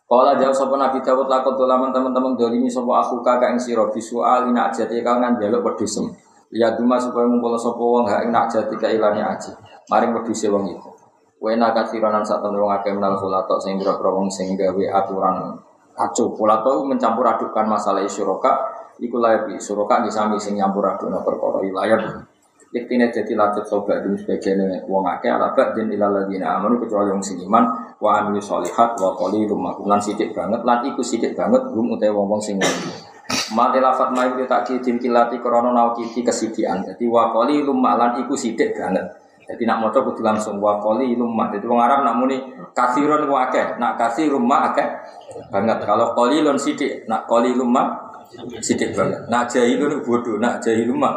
Kala 0.07 0.39
jawab 0.39 0.55
sapa 0.55 0.79
Nabi 0.79 1.03
Dawud 1.03 1.27
lakon 1.27 1.59
dolaman 1.59 1.91
teman-teman 1.91 2.39
dolimi 2.39 2.71
sapa 2.71 3.03
aku 3.03 3.19
kakak 3.19 3.53
ing 3.53 3.59
sira 3.59 3.91
bisu 3.91 4.23
alina 4.23 4.71
ajati 4.71 5.03
kangen 5.03 5.35
njaluk 5.35 5.67
wedhusem. 5.67 6.15
Ya 6.53 6.77
duma 6.77 7.01
supaya 7.01 7.25
ngumpul 7.25 7.57
sapa 7.57 7.81
wong 7.81 8.05
hak 8.05 8.29
nak 8.29 8.45
jati 8.45 8.77
ka 8.77 8.85
ilane 8.85 9.25
aji. 9.25 9.49
Maring 9.89 10.13
wedhuse 10.13 10.53
wong 10.53 10.69
iku. 10.69 10.93
Wena 11.41 11.73
kathiranan 11.73 12.21
sak 12.21 12.45
temen 12.45 12.61
wong 12.61 12.69
akeh 12.69 12.93
menal 12.93 13.17
kulatok 13.17 13.57
sing 13.57 13.81
boro 13.81 14.21
wong 14.21 14.29
sing 14.29 14.53
gawe 14.53 14.83
aturan 15.01 15.57
kacau. 15.97 16.29
Kulatok 16.37 16.85
mencampur 16.85 17.25
adukan 17.25 17.65
masalah 17.65 18.05
isyuraka 18.05 18.69
iku 19.01 19.17
layak 19.17 19.57
suroka 19.57 20.05
disami 20.05 20.37
sing 20.37 20.53
nyampur 20.53 20.85
adukna 20.85 21.25
perkara 21.25 21.65
ilayah. 21.65 21.99
Iktine 22.73 23.13
jadi 23.13 23.37
latut 23.37 23.69
sobat 23.69 24.01
di 24.01 24.17
sebagian 24.17 24.85
wong 24.89 25.05
akeh 25.05 25.29
ala 25.29 25.53
ba'din 25.53 25.93
ilal 25.93 26.09
ladina 26.09 26.57
amanu 26.57 26.81
kecuali 26.81 27.13
wong 27.13 27.21
sing 27.21 27.37
iman 27.45 27.69
wa 28.01 28.17
amilu 28.17 28.41
sholihat 28.41 28.97
wa 28.97 29.13
rumah 29.13 29.77
lan 29.85 30.01
sithik 30.01 30.33
banget 30.33 30.65
lan 30.65 30.81
iku 30.81 31.05
sithik 31.05 31.37
banget 31.37 31.61
rum 31.69 31.93
utawa 31.93 32.25
wong-wong 32.25 32.41
sing 32.41 32.57
Mati 33.55 33.79
lafat 33.79 34.11
ma 34.11 34.27
itu 34.27 34.43
tak 34.43 34.67
kidin 34.67 34.99
kilati 34.99 35.39
krono 35.39 35.71
nau 35.71 35.95
kiki 35.95 36.21
kesidian. 36.23 36.83
Jadi 36.83 37.07
wa 37.07 37.31
qalilum 37.31 37.79
lan 37.79 38.19
iku 38.19 38.35
sithik 38.35 38.75
banget. 38.75 39.07
Jadi 39.43 39.63
nak 39.67 39.83
maca 39.83 39.99
kudu 40.03 40.23
langsung 40.23 40.59
wa 40.59 40.79
qalilum 40.79 41.31
ma. 41.31 41.47
Jadi 41.51 41.63
wong 41.63 41.79
Arab 41.79 42.03
nak 42.03 42.15
muni 42.19 42.39
kathirun 42.75 43.27
wa 43.27 43.47
akeh, 43.47 43.79
nak 43.79 43.95
kathirun 43.95 44.43
ma 44.43 44.71
akeh 44.71 44.87
banget. 45.51 45.83
Kalau 45.87 46.11
qalilun 46.11 46.59
sithik, 46.59 47.07
nak 47.07 47.23
qalilum 47.27 47.71
ma 47.71 48.11
sithik 48.59 48.91
banget. 48.91 49.23
Nak 49.31 49.47
jahilun 49.47 50.03
bodoh, 50.03 50.35
nak 50.39 50.59
jahilum 50.59 50.99
ma 50.99 51.11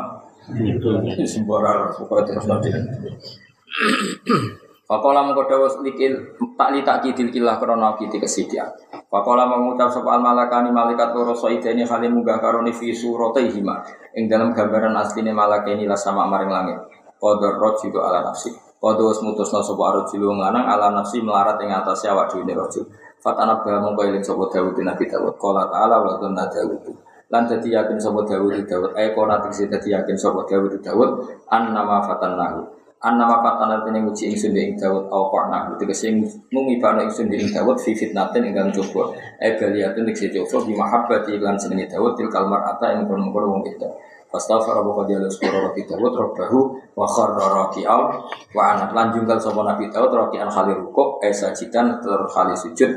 Sembarang 1.26 1.90
pokoknya 1.98 2.22
terus 2.30 2.46
nanti. 2.46 2.70
Fakola 4.86 5.26
mengkodawa 5.26 5.66
likil 5.82 6.38
tak 6.54 6.70
li 6.70 6.86
tak 6.86 7.02
kidil 7.02 7.34
kilah 7.34 7.58
krono 7.58 7.98
kiti 7.98 8.22
kesidian. 8.22 8.70
Fakola 9.16 9.48
mengucap 9.48 9.88
soal 9.88 10.20
malakani 10.20 10.68
malaikat 10.68 11.16
loro 11.16 11.32
ini 11.48 11.88
kali 11.88 12.04
munggah 12.12 12.36
karoni 12.36 12.68
fi 12.68 12.92
hima. 12.92 13.80
Ing 14.12 14.28
dalam 14.28 14.52
gambaran 14.52 14.92
asline 14.92 15.32
malakani 15.32 15.88
lah 15.88 15.96
sama 15.96 16.28
maring 16.28 16.52
langit. 16.52 16.76
Kodor 17.16 17.56
juga 17.80 18.12
ala 18.12 18.28
nafsi. 18.28 18.52
Kodor 18.76 19.16
mutus 19.24 19.48
no 19.56 19.64
sopo 19.64 19.88
arrojilu 19.88 20.36
nganang 20.36 20.68
ala 20.68 20.92
nafsi 20.92 21.24
melarat 21.24 21.56
ing 21.64 21.72
atas 21.72 22.04
awak 22.12 22.28
dhewe 22.28 22.52
rojo. 22.52 22.84
Fatana 23.24 23.64
bah 23.64 23.80
mongko 23.80 24.04
eling 24.04 24.20
sapa 24.20 24.52
Dawud 24.52 24.76
Nabi 24.84 25.08
Dawud. 25.08 25.40
Qala 25.40 25.64
ta'ala 25.72 25.96
wa 25.96 26.20
tunna 26.20 26.44
Dawud 26.52 26.84
lan 27.32 27.42
dadi 27.48 27.72
yakin 27.72 27.98
sapa 27.98 28.20
Dawud 28.22 28.54
Dawud 28.68 28.92
ay 28.94 29.16
kona 29.16 29.40
tegese 29.42 29.66
dadi 29.66 29.96
yakin 29.96 30.14
sapa 30.14 30.44
Dawud 30.44 30.76
Dawud 30.78 31.10
an 31.50 31.72
nama 31.72 32.04
fatannahu 32.04 32.60
an 32.62 32.85
nama 33.14 33.38
fatan 33.38 33.70
artine 33.70 34.02
nguji 34.02 34.34
ingsun 34.34 34.50
ing 34.58 34.74
Dawud 34.74 35.06
au 35.14 35.30
qarna 35.30 35.70
tegese 35.78 36.10
ngumibano 36.50 37.06
ingsun 37.06 37.30
ing 37.30 37.54
Dawud 37.54 37.78
fi 37.78 37.94
fitnatin 37.94 38.42
ingkang 38.50 38.74
coba. 38.74 39.14
Ay 39.38 39.54
baliyatun 39.54 40.02
tegese 40.10 40.34
coba 40.34 40.66
bi 40.66 40.74
mahabbati 40.74 41.38
lan 41.38 41.54
senenge 41.54 41.86
Dawud 41.86 42.18
til 42.18 42.26
kalmar 42.26 42.66
ata 42.66 42.98
ing 42.98 43.06
kono-kono 43.06 43.46
wong 43.54 43.62
itu 43.70 43.86
Fastaghfara 44.26 44.82
wa 44.82 44.90
qad 44.98 45.14
yalus 45.14 45.38
Rabbi 45.38 45.86
Dawud 45.86 46.12
rabbahu 46.18 46.58
wa 46.98 47.06
kharra 47.06 47.46
raki'al 47.62 48.02
wa 48.50 48.62
anat. 48.74 48.90
Lan 48.90 49.14
jungkal 49.14 49.38
sapa 49.38 49.62
Nabi 49.62 49.86
Dawud 49.86 50.10
raki'an 50.10 50.50
khalir 50.50 50.82
rukuk 50.82 51.22
ay 51.22 51.30
sajidan 51.30 52.02
terus 52.02 52.26
khalir 52.34 52.58
sujud 52.58 52.90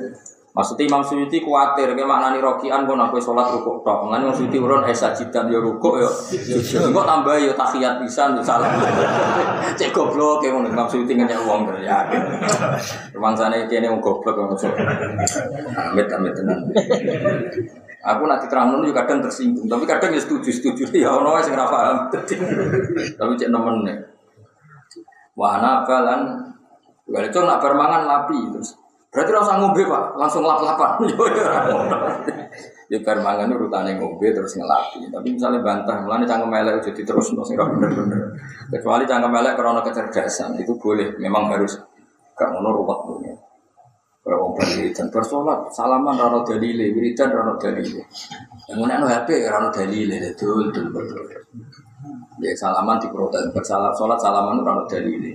Maksudnya 0.50 0.90
Imam 0.90 1.06
Suyuti 1.06 1.46
kuatir, 1.46 1.94
kayak 1.94 2.10
maknani 2.10 2.42
rokian 2.42 2.90
pun 2.90 2.98
aku 2.98 3.22
sholat 3.22 3.54
rukuk 3.54 3.86
tok. 3.86 4.10
Mengenai 4.10 4.26
Imam 4.26 4.34
Suyuti 4.34 4.58
urun 4.58 4.82
esa 4.90 5.14
jidan 5.14 5.46
ya 5.46 5.62
rukuk 5.62 6.02
ya. 6.02 6.10
Enggak 6.90 7.06
tambah 7.06 7.38
ya 7.38 7.54
tahiyat 7.54 8.02
pisan 8.02 8.34
ya 8.34 8.42
salah. 8.42 8.66
Cek 9.80 9.94
goblok 9.94 10.42
ngono 10.42 10.66
Imam 10.66 10.90
Suyuti 10.90 11.14
ngenyek 11.14 11.38
yakin. 11.86 12.22
Rumah 13.14 13.32
sana 13.38 13.62
ini 13.62 13.70
ini 13.70 13.88
goblok 14.02 14.36
masuk. 14.50 14.74
Amit 15.78 16.10
amit 16.10 16.34
tenan. 16.34 16.60
Aku 18.00 18.24
nanti 18.26 18.48
terang 18.48 18.80
juga 18.80 19.04
kadang 19.04 19.20
tersinggung, 19.20 19.68
tapi 19.68 19.84
kadang 19.84 20.16
ya 20.16 20.24
setuju 20.24 20.48
setuju 20.50 20.88
ya 20.96 21.20
ono 21.20 21.36
sing 21.44 21.52
ora 21.52 21.68
paham. 21.68 21.98
Tapi 23.20 23.32
cek 23.36 23.52
nemen 23.52 23.84
nih. 23.84 23.98
Wah, 25.36 25.84
balan, 25.84 26.50
Gak 27.10 27.34
itu 27.34 27.40
nak 27.42 27.58
bermangan 27.58 28.06
lapi 28.06 28.38
terus. 28.54 28.78
Berarti 29.10 29.32
rasa 29.34 29.58
ngombe 29.58 29.82
pak, 29.90 30.04
langsung 30.22 30.46
lap-lapan. 30.46 31.02
ya 32.94 32.98
bar 33.02 33.18
mangan 33.26 33.50
urutane 33.58 33.98
ngombe 33.98 34.30
terus 34.30 34.54
ngelapi. 34.54 35.10
Tapi 35.10 35.28
misalnya 35.34 35.66
bantah, 35.66 35.98
mulane 36.06 36.30
cangkem 36.30 36.54
elek 36.54 36.86
jadi 36.94 37.02
terus 37.10 37.34
nggak 37.34 37.68
bener-bener. 37.74 38.38
Kecuali 38.70 39.10
cangkem 39.10 39.34
elek 39.34 39.54
karena 39.58 39.82
kecerdasan 39.82 40.62
itu 40.62 40.78
boleh, 40.78 41.18
memang 41.18 41.50
harus 41.50 41.82
gak 42.38 42.50
ngono 42.54 42.70
ruwet 42.70 43.00
punya. 43.10 43.34
Kalau 44.20 44.54
orang 44.54 44.70
wiridan 44.78 45.10
bersolat, 45.10 45.74
salaman 45.74 46.14
rano 46.14 46.46
dalile, 46.46 46.94
wiridan 46.94 47.34
rano 47.34 47.58
dalile. 47.58 48.06
Yang 48.70 48.78
mana 48.78 49.10
HP 49.10 49.50
rano 49.50 49.74
dalile, 49.74 50.22
betul 50.22 50.70
betul 50.70 50.86
betul. 50.94 51.24
Ya 52.38 52.54
salaman 52.54 53.02
di 53.02 53.10
protein, 53.10 53.50
bersalat 53.50 53.90
sholat 53.98 54.22
salaman 54.22 54.62
rano 54.62 54.86
dalile. 54.86 55.34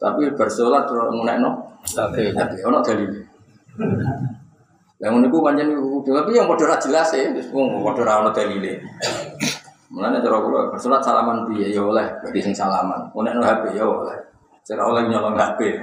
Tapi 0.00 0.32
bersolat 0.32 0.88
mulai 1.12 1.36
no, 1.36 1.76
tapi 1.84 2.32
tapi 2.32 2.56
ono 2.64 2.80
dalil. 2.80 3.12
Yang 5.00 5.12
menurutku 5.12 5.38
panjang 5.44 5.68
itu, 5.72 6.00
tapi 6.08 6.32
yang 6.32 6.48
modal 6.48 6.72
jelas 6.80 7.12
ya, 7.12 7.28
modal 7.52 8.08
ono 8.08 8.32
dalil. 8.32 8.64
Mulanya 9.90 10.24
cara 10.24 10.38
kula 10.40 10.72
bersolat 10.72 11.04
salaman 11.04 11.44
piye 11.50 11.74
ya 11.74 11.84
oleh, 11.84 12.08
bagi 12.24 12.40
sing 12.40 12.56
salaman. 12.56 13.12
Nek 13.12 13.34
no 13.36 13.44
HP 13.44 13.76
ya 13.76 13.84
oleh. 13.84 14.16
Cara 14.64 14.86
oleh 14.86 15.02
nyolong 15.10 15.34
HP. 15.34 15.82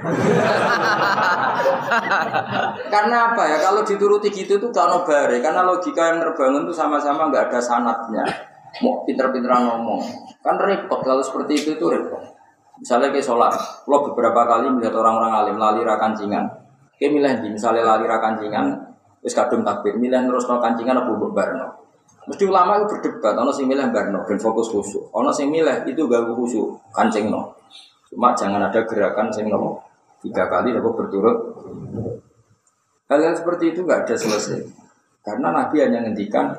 karena 2.94 3.16
apa 3.28 3.42
ya? 3.44 3.58
Kalau 3.60 3.84
dituruti 3.84 4.32
gitu 4.32 4.56
tuh 4.56 4.72
kalau 4.72 5.04
bare, 5.04 5.44
karena 5.44 5.60
logika 5.60 6.08
yang 6.08 6.24
terbangun 6.24 6.64
tuh 6.64 6.72
sama-sama 6.72 7.28
nggak 7.28 7.52
ada 7.52 7.60
sanatnya. 7.60 8.24
Mau 8.80 9.04
pinter-pinteran 9.04 9.68
ngomong, 9.68 10.00
kan 10.40 10.56
repot 10.56 11.04
kalau 11.04 11.20
seperti 11.20 11.60
itu 11.60 11.70
itu 11.76 11.84
repot. 11.84 12.37
Misalnya 12.78 13.10
kayak 13.10 13.26
sholat, 13.26 13.52
lo 13.90 13.96
beberapa 14.06 14.46
kali 14.46 14.70
melihat 14.70 14.94
orang-orang 14.94 15.32
alim 15.34 15.56
lali 15.58 15.82
rakancingan. 15.82 16.46
Kayak 16.94 17.10
milih 17.14 17.32
di, 17.42 17.48
misalnya 17.54 17.82
lali 17.82 18.06
rakancingan, 18.06 18.66
terus 19.22 19.34
kadung 19.34 19.66
takbir, 19.66 19.98
milih 19.98 20.30
terus 20.30 20.46
no 20.46 20.62
kancingan 20.62 20.98
apa 20.98 21.10
buat 21.10 21.32
barno. 21.34 21.68
Mesti 22.28 22.44
ulama 22.44 22.78
itu 22.78 22.86
berdebat, 22.92 23.34
ono 23.34 23.50
sing 23.50 23.66
milih 23.66 23.88
barno 23.88 24.20
dan 24.22 24.38
fokus 24.38 24.68
khusyuk, 24.68 25.10
ono 25.10 25.32
sing 25.32 25.48
milih 25.48 25.88
itu 25.88 26.06
gak 26.06 26.28
khusyuk 26.28 26.76
kancing 26.92 27.32
no. 27.32 27.56
Cuma 28.08 28.36
jangan 28.36 28.68
ada 28.68 28.80
gerakan 28.86 29.32
sing 29.32 29.50
no 29.50 29.80
tiga 30.22 30.46
kali 30.46 30.74
apa 30.74 30.88
berturut. 30.92 31.38
Hal-hal 33.08 33.32
seperti 33.32 33.72
itu 33.72 33.80
nggak 33.88 34.04
ada 34.04 34.14
selesai. 34.14 34.60
Karena 35.24 35.48
Nabi 35.48 35.80
hanya 35.80 36.04
ngendikan 36.04 36.52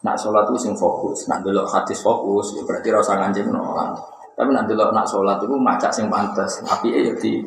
nak 0.00 0.16
sholat 0.16 0.48
itu 0.48 0.56
sing 0.56 0.74
fokus, 0.74 1.28
nak 1.28 1.44
dulu 1.44 1.68
hadis 1.68 2.00
fokus, 2.00 2.56
ya 2.56 2.64
berarti 2.64 2.88
rasa 2.88 3.20
ngaji 3.20 3.40
menolak. 3.44 4.00
Tapi 4.40 4.56
nak 4.56 4.64
dulu 4.64 4.88
nak 4.88 5.04
sholat 5.04 5.36
itu 5.44 5.52
macak 5.52 5.92
sing 5.92 6.08
pantas, 6.08 6.64
tapi 6.64 6.88
ya 6.88 7.12
di 7.12 7.44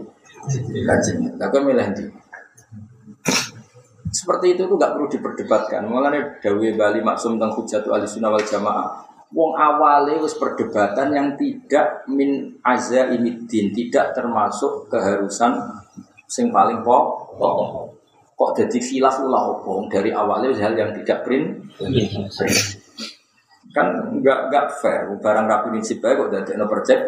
kajian. 0.86 1.34
Tapi 1.42 1.58
milih 1.66 1.90
di. 1.98 2.06
Seperti 4.14 4.54
itu 4.54 4.70
tuh 4.70 4.78
nggak 4.78 4.94
perlu 4.94 5.10
diperdebatkan. 5.10 5.90
Mengenai 5.90 6.38
Dawe 6.38 6.68
Bali 6.78 7.02
maksum 7.02 7.42
tentang 7.42 7.58
hujatu 7.58 7.90
ahli 7.90 8.06
sunnah 8.06 8.30
wal 8.30 8.46
jamaah. 8.46 9.10
Wong 9.34 9.58
awalnya 9.58 10.22
wis 10.22 10.38
perdebatan 10.38 11.10
yang 11.18 11.34
tidak 11.34 12.06
min 12.06 12.62
azza 12.62 13.10
ini 13.10 13.42
din, 13.50 13.74
tidak 13.74 14.14
termasuk 14.14 14.86
keharusan 14.94 15.58
sing 16.30 16.54
paling 16.54 16.86
pokok. 16.86 17.90
Kok 18.38 18.52
jadi 18.54 18.78
khilaf 18.78 19.18
lah 19.26 19.50
opong 19.58 19.90
dari 19.90 20.14
awalnya 20.14 20.54
hal 20.62 20.78
yang 20.78 20.94
tidak 20.94 21.26
print. 21.26 21.74
Kan 23.74 24.14
nggak 24.22 24.54
nggak 24.54 24.66
fair. 24.78 25.10
Barang 25.20 25.50
rapi 25.50 25.74
prinsip 25.74 26.00
baik 26.00 26.22
kok 26.22 26.30
dari 26.30 26.54
no 26.56 26.70
percek. 26.70 27.00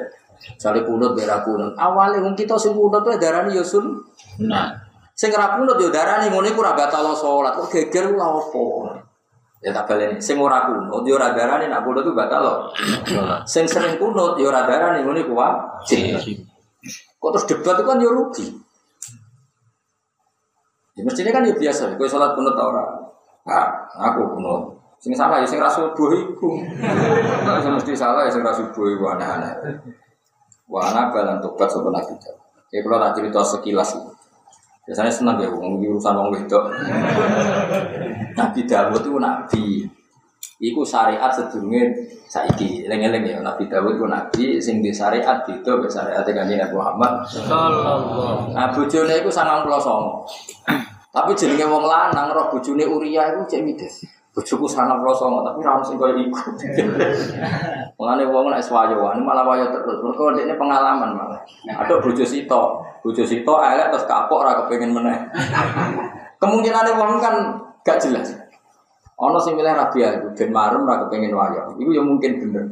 Sali 0.59 0.83
kunut 0.83 1.15
berak 1.15 1.47
kunut. 1.47 1.77
Awalnya 1.79 2.19
mungkin 2.19 2.43
kita 2.43 2.59
sing 2.59 2.75
kunut 2.75 3.05
tuh 3.05 3.15
darah 3.15 3.47
yosun. 3.47 4.01
Nah, 4.43 4.73
sing 5.15 5.31
ra 5.31 5.55
kunut 5.55 5.79
yo 5.79 5.87
darani 5.93 6.27
ngono 6.27 6.49
iku 6.49 6.59
ora 6.65 6.75
batal 6.75 7.15
salat. 7.15 7.55
Kok 7.55 7.71
geger 7.71 8.11
lah 8.17 8.35
opo? 8.35 8.89
Ya 9.63 9.71
tak 9.71 9.87
baleni. 9.87 10.19
Sing 10.19 10.35
ora 10.41 10.67
kunut 10.67 11.07
yo 11.07 11.15
ora 11.15 11.31
darani 11.31 11.71
nak 11.71 11.87
kunut 11.87 12.03
itu 12.03 12.11
batal. 12.11 12.67
Sing 13.47 13.63
sering 13.69 13.95
kunut 13.95 14.35
yo 14.35 14.51
ora 14.51 14.67
darani 14.67 15.05
ngono 15.05 15.21
iku 15.23 15.33
wajib. 15.33 16.43
Kok 17.17 17.29
terus 17.31 17.45
debat 17.47 17.79
itu 17.79 17.83
kan 17.87 17.97
yo 18.03 18.11
rugi. 18.11 18.45
Ya 20.95 21.03
mestinya 21.03 21.31
kan 21.35 21.43
ya 21.43 21.51
biasa, 21.51 21.99
kowe 21.99 22.07
salat 22.07 22.39
kunut 22.39 22.55
ta 22.55 22.63
ora? 22.71 22.83
Ah, 23.43 23.67
aku 24.11 24.39
kunut. 24.39 24.74
Sing 25.05 25.13
salah 25.13 25.37
ya 25.37 25.45
sing 25.45 25.61
ra 25.61 25.69
subuh 25.69 26.09
iku. 26.17 26.65
Sing 27.61 27.71
mesti 27.77 27.93
salah 27.93 28.25
ya 28.25 28.33
sing 28.33 28.41
ra 28.41 28.49
subuh 28.49 28.89
iku 28.89 29.05
aneh-aneh. 29.13 29.53
Wa 30.65 30.89
ana 30.89 31.13
balan 31.13 31.37
tobat 31.37 31.69
sapa 31.69 31.93
nabi. 31.93 32.17
Ya 32.73 32.81
kalau 32.81 32.97
tak 32.97 33.21
cerita 33.21 33.45
sekilas 33.45 34.01
ini. 34.01 34.09
Biasanya 34.89 35.13
senang 35.13 35.37
ya, 35.37 35.45
ngomong 35.53 35.77
urusan 35.77 36.17
wong 36.17 36.33
wedok. 36.33 36.73
Nabi 38.33 38.65
Dawud 38.65 39.05
itu 39.05 39.17
nabi. 39.21 39.65
Iku 40.57 40.81
syariat 40.81 41.29
sedurunge 41.29 41.85
saiki. 42.25 42.89
Eling-eling 42.89 43.29
ya 43.29 43.37
Nabi 43.45 43.69
Dawud 43.69 44.01
itu 44.01 44.09
nabi 44.09 44.57
sing 44.57 44.81
di 44.81 44.89
syariat 44.89 45.45
itu 45.45 45.69
be 45.69 45.85
syariat 45.85 46.25
kanjeng 46.25 46.57
Nabi 46.57 46.73
Muhammad 46.73 47.21
sallallahu. 47.29 48.57
Nah 48.57 48.73
bojone 48.73 49.21
iku 49.21 49.29
99. 49.29 49.69
Tapi 51.13 51.31
jenenge 51.37 51.65
wong 51.69 51.85
lanang 51.85 52.33
roh 52.33 52.49
bojone 52.49 52.89
Uria 52.89 53.37
iku 53.37 53.45
cek 53.45 53.61
mides. 53.61 54.14
Bojoku 54.35 54.67
sangat 54.67 54.99
songo 55.15 55.47
tapi 55.47 55.63
ra 55.63 55.79
sing 55.79 55.95
koyo 55.95 56.11
iku. 56.19 56.35
Mulane 57.95 58.27
wong 58.27 58.51
nek 58.51 58.59
swayoan 58.59 59.23
malah 59.23 59.47
wayo 59.47 59.71
terus. 59.71 60.03
Mergo 60.03 60.35
ini 60.35 60.51
pengalaman 60.59 61.15
malah. 61.15 61.39
Ada 61.71 62.03
bojo 62.03 62.19
sito, 62.27 62.83
bojo 62.99 63.23
sito 63.23 63.53
elek 63.63 63.95
terus 63.95 64.03
kapok 64.03 64.43
ora 64.43 64.59
kepengin 64.59 64.91
meneh. 64.91 65.15
Kemungkinan 66.35 66.99
wong 66.99 67.23
kan 67.23 67.63
gak 67.87 68.03
jelas. 68.03 68.35
Ono 69.15 69.39
sing 69.39 69.55
milih 69.55 69.71
rabia 69.71 70.19
iku 70.19 70.27
ben 70.35 70.51
marem 70.51 70.83
ora 70.83 71.07
kepengin 71.07 71.31
wayo. 71.31 71.71
Iku 71.79 71.95
ya 71.95 72.03
mungkin 72.03 72.35
bener. 72.35 72.65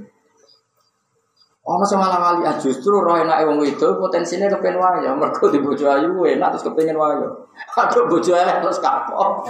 Ono 1.63 1.83
sing 1.87 1.95
malah 1.95 2.19
wali 2.19 2.43
justru 2.59 2.99
roh 2.99 3.15
enake 3.15 3.47
wong 3.47 3.63
itu 3.63 3.87
potensinya 3.95 4.51
kepen 4.51 4.75
wayo. 4.75 5.15
Mergo 5.15 5.47
di 5.47 5.63
bojo 5.63 5.87
ayu 5.87 6.11
enak 6.27 6.59
terus 6.59 6.67
kepengin 6.67 6.99
wayo. 6.99 7.47
Ada 7.71 8.03
bojo 8.03 8.35
elek 8.35 8.59
terus 8.59 8.83
kapok. 8.83 9.47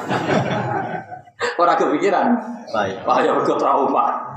Orang 1.60 1.78
kepikiran. 1.78 2.28
Wah, 2.74 3.20
ya 3.22 3.32
mergo 3.36 3.56
trauma. 3.60 4.36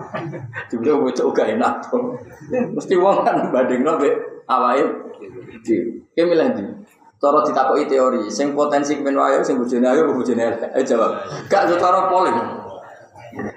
Dibeli 0.69 0.93
bocah 0.93 1.27
gak 1.33 1.49
enak 1.57 1.75
tuh. 1.89 2.15
Mesti 2.51 2.95
wong 2.99 3.25
kan 3.25 3.49
banding 3.51 3.83
nabe 3.87 4.11
awake. 4.47 4.87
Ki 5.65 6.23
milih 6.23 6.47
ndi? 6.53 6.65
Cara 7.17 7.41
ditakoki 7.41 7.89
teori, 7.89 8.29
sing 8.29 8.53
potensi 8.53 9.01
kemen 9.01 9.17
wayo 9.17 9.41
sing 9.41 9.57
bojone 9.57 9.89
ayo 9.89 10.13
bojone 10.13 10.43
elek. 10.53 10.71
Jawab. 10.85 11.17
Gak 11.49 11.73
cara 11.81 12.13
polling. 12.13 12.37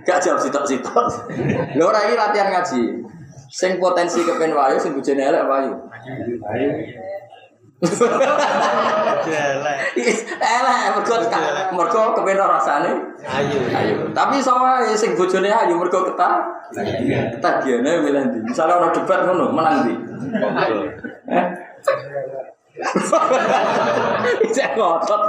Gak 0.08 0.24
jawab 0.24 0.40
sitok-sitok. 0.40 1.08
Lho 1.76 1.84
ora 1.84 2.08
iki 2.08 2.16
latihan 2.16 2.56
ngaji. 2.56 2.82
Sing 3.52 3.76
potensi 3.82 4.24
kepen 4.24 4.56
wayo 4.56 4.80
sing 4.80 4.96
bojone 4.96 5.20
elek 5.20 5.44
wayo. 5.44 5.76
Ayo. 6.56 6.70
Elek. 7.80 9.80
Elek 10.36 10.80
mergo 11.00 11.16
mergo 11.72 12.02
kepen 12.20 12.36
rasane 12.36 12.92
ayu. 13.24 13.60
Ayu. 13.72 13.96
Tapi 14.12 14.44
sama 14.44 14.84
sing 15.00 15.16
bojone 15.16 15.48
ayu 15.48 15.80
mergo 15.80 16.12
ketah. 16.12 16.44
Ketagiane 16.76 18.04
milih 18.04 18.24
ndi? 18.28 18.40
Misale 18.52 18.76
ana 18.76 18.92
debat 18.92 19.24
ngono, 19.24 19.56
menang 19.56 19.88
ndi? 19.88 19.96
Eh? 21.32 21.46
Cek 24.56 24.70
ngotot. 24.76 25.22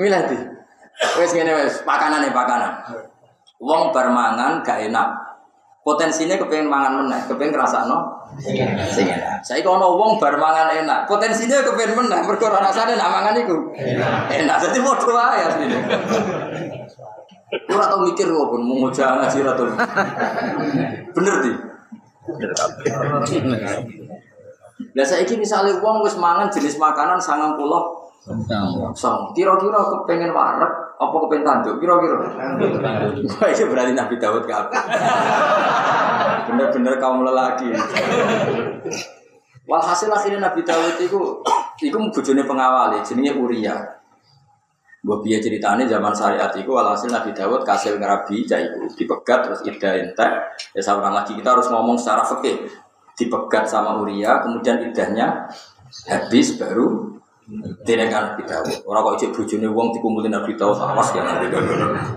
Milih 0.00 0.20
ndi? 0.24 0.38
Wes 1.20 1.30
ngene 1.36 1.52
wes, 1.60 1.84
pakanan 1.84 2.24
nih 2.24 2.32
pakanan. 2.32 2.72
Wong 3.60 3.92
bar 3.92 4.08
mangan 4.08 4.64
gak 4.64 4.88
enak. 4.88 5.27
Potensinya 5.88 6.36
kepengen 6.36 6.68
mangan 6.68 7.00
meneh, 7.00 7.16
kepengen 7.24 7.56
ngrasakno 7.56 7.96
sing 8.36 9.08
enak. 9.08 9.40
Saiki 9.40 9.64
ana 9.64 9.88
wong 9.88 10.20
bar 10.20 10.36
mangan 10.36 10.68
enak, 10.84 11.08
potensinya 11.08 11.64
kepengen 11.64 11.96
meneh 11.96 12.20
mergo 12.28 12.44
rasane 12.52 12.92
nak 12.92 13.08
mangan 13.08 13.40
iku 13.40 13.72
enak. 14.28 14.56
Dadi 14.60 14.84
padha 14.84 15.08
wae 15.16 15.40
asline. 15.48 15.80
Ora 17.72 17.88
tau 17.88 18.04
mikir 18.04 18.28
kok 18.28 18.48
pun 18.52 18.60
mau 18.68 18.84
ngaji 18.84 19.00
ngaji 19.00 19.38
ra 19.40 19.52
Bener 21.16 21.34
di. 21.40 21.52
Lah 24.92 25.06
saiki 25.08 25.40
misale 25.40 25.72
wong 25.80 26.04
wis 26.04 26.20
mangan 26.20 26.52
jenis 26.52 26.76
makanan 26.76 27.16
90 27.16 27.56
Sang, 28.92 29.32
kira-kira 29.32 29.80
kepengen 29.80 30.36
warak 30.36 30.72
apa 31.00 31.16
kepengen 31.16 31.44
tanduk? 31.48 31.80
Kira-kira. 31.80 32.16
Wah, 33.24 33.48
itu 33.48 33.64
berarti 33.64 33.92
Nabi 33.96 34.14
Dawud 34.20 34.44
ke 34.44 34.52
apa? 34.52 34.76
Bener-bener 36.44 37.00
kaum 37.00 37.24
lelaki. 37.24 37.72
Walhasil 39.64 40.12
akhirnya 40.12 40.48
Nabi 40.48 40.60
Dawud 40.64 40.96
itu 41.00 41.20
itu 41.80 41.96
bojone 41.96 42.42
pengawali 42.44 43.00
jenenge 43.04 43.36
Uria. 43.36 43.76
Mbok 45.04 45.22
piye 45.22 45.38
ceritane 45.38 45.86
zaman 45.86 46.10
syariat 46.10 46.50
itu 46.52 46.68
walhasil 46.68 47.08
Nabi 47.08 47.30
Dawud 47.32 47.62
kasil 47.64 47.96
ngerabi 47.96 48.44
cah 48.44 48.60
iku 48.60 48.88
dipegat 48.92 49.48
terus 49.48 49.60
ida 49.64 49.96
entek. 49.96 50.32
Ya 50.76 50.82
seorang 50.84 51.16
lagi 51.16 51.32
kita 51.32 51.56
harus 51.56 51.68
ngomong 51.72 51.96
secara 51.96 52.24
fikih. 52.24 52.68
Dipegat 53.16 53.64
sama 53.68 54.00
Uria 54.00 54.40
kemudian 54.44 54.84
idahnya 54.84 55.48
habis 56.08 56.56
baru 56.60 57.17
tidak 57.80 58.12
kan 58.12 58.22
Nabi 58.32 58.44
Dawud. 58.44 58.84
Orang 58.84 59.00
kok 59.08 59.14
ijek 59.16 59.32
bojone 59.32 59.68
wong 59.72 59.88
dikumpulin 59.96 60.28
Nabi 60.28 60.52
Dawud 60.52 60.76
awas 60.76 61.16
ya 61.16 61.24
Dawud. 61.24 61.64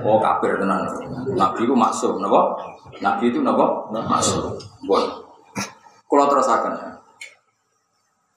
Oh 0.03 0.19
kafir 0.19 0.59
tenan. 0.59 0.83
Nabi 1.31 1.63
itu 1.63 1.71
maksum, 1.71 2.19
napa? 2.19 2.51
Nabi 2.99 3.31
itu 3.31 3.39
napa? 3.39 3.87
Maksum. 3.95 4.59
Bon. 4.83 5.03
Kalau 6.11 6.25
terasakan 6.27 6.71
ya. 6.75 6.89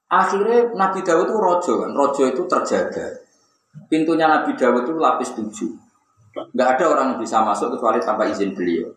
Akhirnya 0.06 0.70
Nabi 0.78 1.02
Dawud 1.02 1.26
itu 1.26 1.34
rojo 1.34 1.72
kan. 1.82 1.90
Rojo 1.90 2.22
itu 2.30 2.42
terjaga. 2.46 3.06
Pintunya 3.90 4.30
Nabi 4.30 4.54
Dawud 4.54 4.86
itu 4.86 4.94
lapis 4.94 5.34
tujuh. 5.34 5.74
Gak 6.54 6.78
ada 6.78 6.84
orang 6.94 7.06
yang 7.14 7.18
bisa 7.18 7.42
masuk 7.42 7.74
kecuali 7.74 7.98
tanpa 7.98 8.30
izin 8.30 8.54
beliau. 8.54 8.94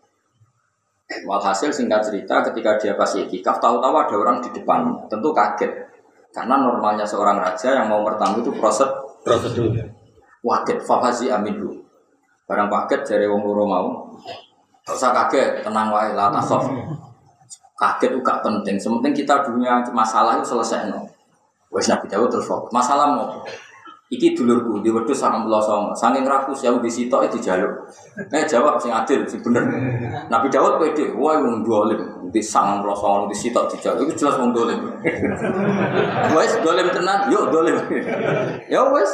Walhasil 1.26 1.74
singkat 1.74 2.06
cerita 2.06 2.46
ketika 2.46 2.78
dia 2.78 2.92
pas 2.94 3.10
itikaf 3.10 3.58
tahu-tahu 3.58 3.94
ada 3.96 4.14
orang 4.14 4.38
di 4.44 4.54
depan, 4.54 5.08
tentu 5.10 5.34
kaget. 5.34 5.88
Karena 6.38 6.54
normalnya 6.54 7.02
seorang 7.02 7.42
raja 7.42 7.82
yang 7.82 7.90
mau 7.90 8.06
bertamu 8.06 8.38
itu 8.38 8.54
proses 8.54 8.86
prosedur. 9.26 9.74
Waket 10.46 10.86
fahazi 10.86 11.34
aminu. 11.34 11.82
Barang 12.46 12.70
paket 12.70 13.02
dari 13.02 13.26
wong 13.26 13.42
loro 13.42 13.66
mau. 13.66 13.88
Gak 14.86 14.94
usah 14.94 15.10
kaget, 15.10 15.66
tenang 15.66 15.90
wae 15.90 16.14
lah 16.14 16.30
tasof. 16.30 16.62
Kaget 17.74 18.14
itu 18.14 18.22
gak 18.22 18.38
penting. 18.46 18.78
Sementing 18.78 19.18
kita 19.18 19.42
dunia 19.42 19.82
masalah 19.90 20.38
itu 20.38 20.46
selesai 20.54 20.94
no. 20.94 21.10
Wes 21.74 21.90
Nabi 21.90 22.06
Dawud 22.06 22.30
terus 22.30 22.46
fokus. 22.46 22.70
Masalah 22.70 23.18
mau 23.18 23.42
Iki 24.08 24.32
dulurku 24.32 24.80
di 24.80 24.88
wedhus 24.88 25.20
sangang 25.20 25.44
puluh 25.44 25.60
songo. 25.60 25.92
Saking 25.92 26.24
rakus 26.24 26.64
ya 26.64 26.72
di 26.72 26.88
sitok 26.88 27.28
itu 27.28 27.44
jaluk. 27.44 27.68
Eh 28.32 28.48
jawab 28.48 28.80
sing 28.80 28.88
adil, 28.88 29.20
sing 29.28 29.44
bener. 29.44 29.60
Nabi 30.32 30.48
Dawud 30.48 30.80
pede, 30.80 31.12
wah 31.12 31.36
wong 31.36 31.60
dolim 31.60 32.00
di 32.32 32.40
sangang 32.40 32.80
puluh 32.80 32.96
songo 32.96 33.28
di 33.28 33.36
sitok 33.36 33.68
dijaluk. 33.68 34.08
Itu 34.08 34.24
jelas 34.24 34.40
wong 34.40 34.56
dolim. 34.56 34.80
Wes 36.36 36.56
dolim 36.64 36.88
tenan, 36.88 37.28
yuk 37.28 37.52
dolim. 37.52 37.76
ya 38.72 38.80
wes. 38.88 39.12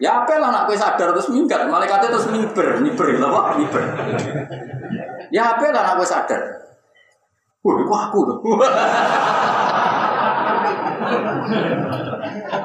Ya 0.00 0.24
apa 0.24 0.32
lah 0.40 0.48
nak 0.48 0.72
sadar 0.72 1.12
terus 1.12 1.28
minggat, 1.28 1.68
malaikatnya 1.68 2.12
terus 2.12 2.28
mimper, 2.32 2.80
mimper, 2.80 3.20
apa? 3.20 3.56
Mimper. 3.60 3.84
Ya 5.30 5.54
apa 5.54 5.70
lah 5.70 5.94
nak 5.94 6.02
sadar. 6.08 6.42
Wah, 7.60 8.08
aku 8.08 8.18
tuh. 8.24 8.38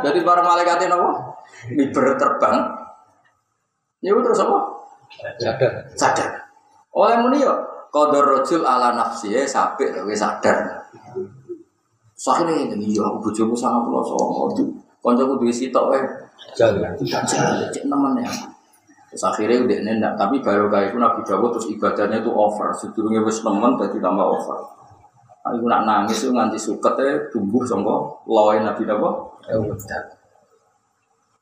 Jadi 0.05 0.19
para 0.21 0.41
malaikat 0.45 0.85
ini 0.85 0.93
apa? 0.93 1.09
Miber 1.73 2.13
terbang. 2.19 2.57
Ya 4.05 4.13
terus 4.13 4.41
apa? 4.43 4.59
Sadar. 5.41 5.71
Sadar. 5.97 6.29
Oleh 6.93 7.17
muni 7.19 7.41
yo 7.41 7.53
qadar 7.89 8.23
rajul 8.23 8.61
ala 8.61 8.93
nafsi 8.93 9.33
ya 9.33 9.41
sabik 9.47 9.95
wis 10.05 10.21
sadar. 10.21 10.85
Soalnya 12.15 12.75
ini 12.75 12.95
iya 12.95 13.03
aku 13.03 13.29
bojomu 13.29 13.55
sama 13.57 13.83
pulau 13.83 14.05
songo 14.05 14.51
tuh. 14.55 14.69
Koncoku 15.03 15.41
duwe 15.41 15.53
sitok 15.53 15.91
wae. 15.91 16.01
Jalan. 16.55 16.95
Jajan 17.03 17.67
cek 17.69 17.85
nemen 17.85 18.23
ya. 18.23 18.31
Terus 19.11 19.23
akhirnya 19.31 19.63
udah 19.63 19.79
nendak, 19.79 20.13
tapi 20.19 20.43
baru 20.43 20.67
kayak 20.67 20.91
itu 20.91 20.97
Nabi 20.99 21.23
Dawud 21.23 21.55
terus 21.55 21.71
ibadahnya 21.71 22.19
itu 22.19 22.31
over. 22.31 22.71
Sedurungnya 22.75 23.23
wis 23.23 23.43
nemen 23.43 23.79
jadi 23.79 23.97
tambah 23.99 24.27
over. 24.27 24.59
Aku 25.45 25.69
nak 25.69 25.85
nangis 25.85 26.25
tuh 26.25 26.33
nganti 26.33 26.57
suket 26.57 26.97
ya 26.97 27.15
tumbuh 27.29 27.61
songko 27.61 28.25
loin 28.25 28.65
Nabi 28.65 28.83
Dawud. 28.83 29.15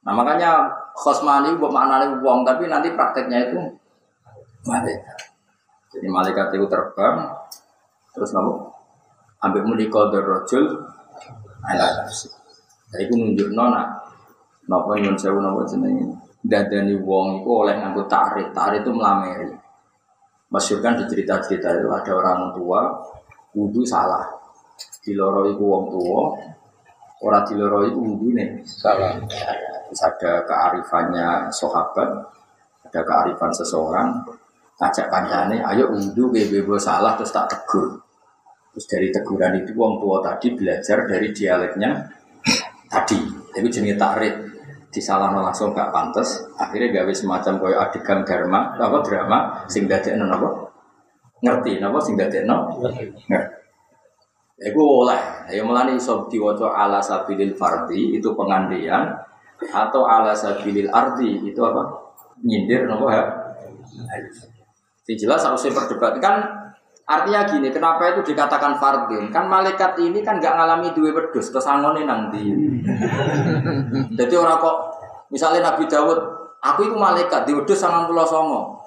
Nah 0.04 0.12
makanya 0.12 0.68
khosmani 0.93 1.56
buat 1.56 1.72
maknanya 1.72 2.20
uang, 2.20 2.43
tapi 2.43 2.68
nanti 2.68 2.91
prakteknya 2.91 3.49
itu 3.49 3.60
malaikat. 4.68 5.20
Jadi 5.95 6.08
malaikat 6.12 6.47
itu 6.58 6.66
terbang, 6.68 7.32
terus 8.12 8.36
nopo 8.36 8.74
ambil 9.39 9.64
menikah 9.64 10.12
dari 10.12 10.26
rojul, 10.26 10.66
ala 11.64 11.88
nafsi. 12.04 12.28
Jadi 12.91 13.01
itu 13.08 13.14
nunjuk 13.16 13.49
nona, 13.56 13.88
nopo 14.68 14.91
nyun 14.99 15.16
sewu 15.16 15.39
nopo 15.39 15.64
jenenge. 15.64 16.20
Dadani 16.43 16.99
wong 16.99 17.39
itu 17.39 17.49
oleh 17.56 17.80
nganggo 17.80 18.04
tarik, 18.12 18.51
tarik 18.51 18.84
itu 18.84 18.91
melameri. 18.91 19.47
Masyur 20.51 20.84
kan 20.84 20.99
di 20.99 21.08
cerita-cerita 21.08 21.72
itu 21.80 21.88
ada 21.88 22.12
orang 22.12 22.51
tua 22.51 22.91
wudhu 23.56 23.88
salah. 23.88 24.28
Diloroi 24.99 25.56
ku 25.56 25.64
wong 25.64 25.84
tua, 25.88 26.24
orang 27.24 27.43
diloroi 27.47 27.89
wudhu 27.95 28.36
nih. 28.36 28.60
Salah. 28.68 29.16
Terus 29.94 30.10
ada 30.10 30.41
kearifannya 30.41 31.54
sahabat, 31.54 32.10
ada 32.89 33.02
kearifan 33.06 33.54
seseorang, 33.54 34.26
ngajak 34.82 35.06
kancane, 35.06 35.62
ayo 35.62 35.94
wudhu 35.94 36.34
bebo 36.34 36.82
salah 36.82 37.14
terus 37.14 37.30
tak 37.30 37.46
tegur. 37.46 38.02
Terus 38.74 38.89
dari 38.89 39.14
teguran 39.14 39.62
itu 39.62 39.70
wong 39.78 40.02
tua 40.02 40.18
tadi 40.26 40.58
belajar 40.58 41.06
dari 41.06 41.30
dialeknya 41.30 42.10
tadi. 42.89 43.22
Itu 43.54 43.70
jenis 43.70 43.94
takrif 43.94 44.34
disalahno 44.89 45.46
langsung 45.46 45.78
gak 45.78 45.94
pantas. 45.94 46.41
Akhirnya 46.58 46.89
gawe 46.89 47.14
semacam 47.14 47.54
koyo 47.62 47.78
adegan 47.78 48.26
dharma, 48.26 48.74
apa 48.74 48.98
drama 49.06 49.38
sing 49.70 49.86
dadekno 49.86 50.26
napa? 50.26 50.74
Ngerti 51.38 51.78
napa 51.78 52.02
sing 52.02 52.18
dadekno? 52.18 52.82
Ngerti. 53.30 53.62
Iku 54.58 55.06
oleh. 55.06 55.54
Ya 55.54 55.62
melani 55.62 56.02
iso 56.02 56.26
diwaca 56.26 56.74
ala 56.74 56.98
sabilil 56.98 57.54
fardi 57.54 58.18
itu 58.18 58.34
pengandian 58.34 59.33
atau 59.70 60.03
ala 60.07 60.36
sabilil 60.36 60.89
ardi 60.91 61.43
itu 61.45 61.61
apa? 61.64 61.82
Nyindir 62.43 62.89
napa 62.89 63.07
ya? 63.14 63.24
Yang 65.07 65.28
jelas 65.28 65.43
harus 65.43 65.68
perdebatkan 65.68 66.64
Artinya 67.03 67.43
gini, 67.43 67.68
kenapa 67.68 68.16
itu 68.16 68.32
dikatakan 68.32 68.80
fardin? 68.80 69.28
Kan 69.28 69.51
malaikat 69.51 69.99
ini 69.99 70.24
kan 70.24 70.39
nggak 70.39 70.55
ngalami 70.55 70.95
dua 70.95 71.11
wedus, 71.11 71.51
terus 71.51 71.68
angone 71.68 72.07
nanti. 72.07 72.47
Jadi 74.20 74.34
orang 74.39 74.55
kok, 74.64 74.78
misalnya 75.28 75.68
Nabi 75.68 75.84
Dawud, 75.84 76.20
aku 76.64 76.88
itu 76.88 76.95
malaikat 76.95 77.43
di 77.43 77.51
wedus 77.51 77.76
sangang 77.76 78.07
pulau 78.07 78.24
songo. 78.24 78.80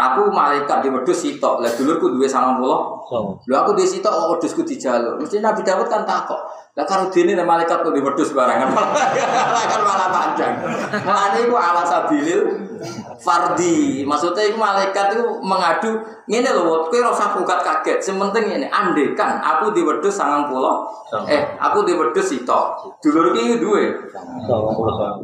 Aku 0.00 0.32
malaikat 0.32 0.80
di 0.80 0.88
wedus 0.88 1.20
sitok, 1.20 1.60
lah 1.60 1.68
dulurku 1.76 2.16
dua 2.16 2.24
sangang 2.24 2.56
pulau. 2.56 2.96
So. 3.04 3.36
Lu 3.44 3.52
aku 3.52 3.76
di 3.76 3.84
sitok, 3.84 4.08
oh 4.08 4.26
wedusku 4.32 4.64
di 4.64 4.80
jalur. 4.80 5.20
Mesti 5.20 5.44
Nabi 5.44 5.60
Dawud 5.60 5.92
kan 5.92 6.08
takut. 6.08 6.40
Lah 6.78 6.86
karo 6.88 7.12
dene 7.12 7.36
nek 7.36 7.44
malaikat 7.44 7.82
kok 7.82 7.92
di 7.92 8.00
wedus 8.00 8.30
barangan 8.32 8.70
kan 9.74 9.80
malah 9.82 10.08
panjang. 10.08 10.54
Mulane 11.02 11.38
iku 11.44 11.58
ala 11.58 11.82
sabilil 11.82 12.46
fardi. 13.20 14.06
Maksudnya 14.06 14.48
iku 14.48 14.56
malaikat 14.56 15.18
itu 15.18 15.26
mengadu 15.42 15.98
ngene 16.30 16.48
lho, 16.54 16.86
kowe 16.88 16.96
ora 16.96 17.10
usah 17.10 17.34
bukat 17.34 17.60
kaget. 17.60 17.98
Sing 17.98 18.16
penting 18.16 18.48
ngene, 18.48 18.66
andekan 18.70 19.42
aku 19.42 19.74
di 19.74 19.82
wedus 19.82 20.16
90. 20.16 20.46
Eh, 21.26 21.42
aku 21.58 21.82
di 21.84 21.92
wedus 21.92 22.30
sitok. 22.30 22.96
Dulur 23.02 23.34
iki 23.34 23.60
duwe. 23.60 23.90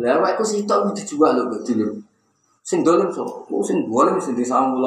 Lah 0.02 0.12
awakku 0.18 0.44
sitok 0.44 0.90
kudu 0.90 0.98
dijual 0.98 1.38
lho 1.38 1.62
dulur. 1.64 1.94
Sing 2.66 2.82
dolim 2.82 3.06
so, 3.14 3.22
oh 3.22 3.62
sing 3.62 3.86
dolim 3.86 4.18
sing 4.18 4.34
di 4.34 4.42
90. 4.42 4.82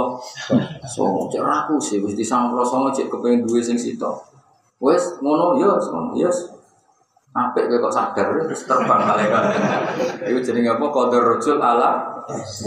So, 0.84 1.32
cek 1.32 1.40
raku 1.40 1.80
sih 1.80 2.04
wis 2.04 2.12
di 2.12 2.28
90 2.28 2.60
songo 2.68 2.92
cek 2.92 3.08
kepengin 3.08 3.48
duwe 3.48 3.64
sing 3.64 3.80
sitok. 3.80 4.20
Wes 4.84 5.16
ngono 5.24 5.56
ya, 5.56 5.80
ngono 5.80 6.12
yes. 6.20 6.60
Apik 7.32 7.72
kowe 7.72 7.88
kok 7.88 7.94
sadar 7.96 8.36
terus 8.36 8.68
terbang 8.68 9.06
malaikat. 9.08 9.44
Iku 10.28 10.44
jenenge 10.44 10.76
apa? 10.76 10.86
Qadar 10.92 11.24
rajul 11.24 11.62
ala 11.62 12.20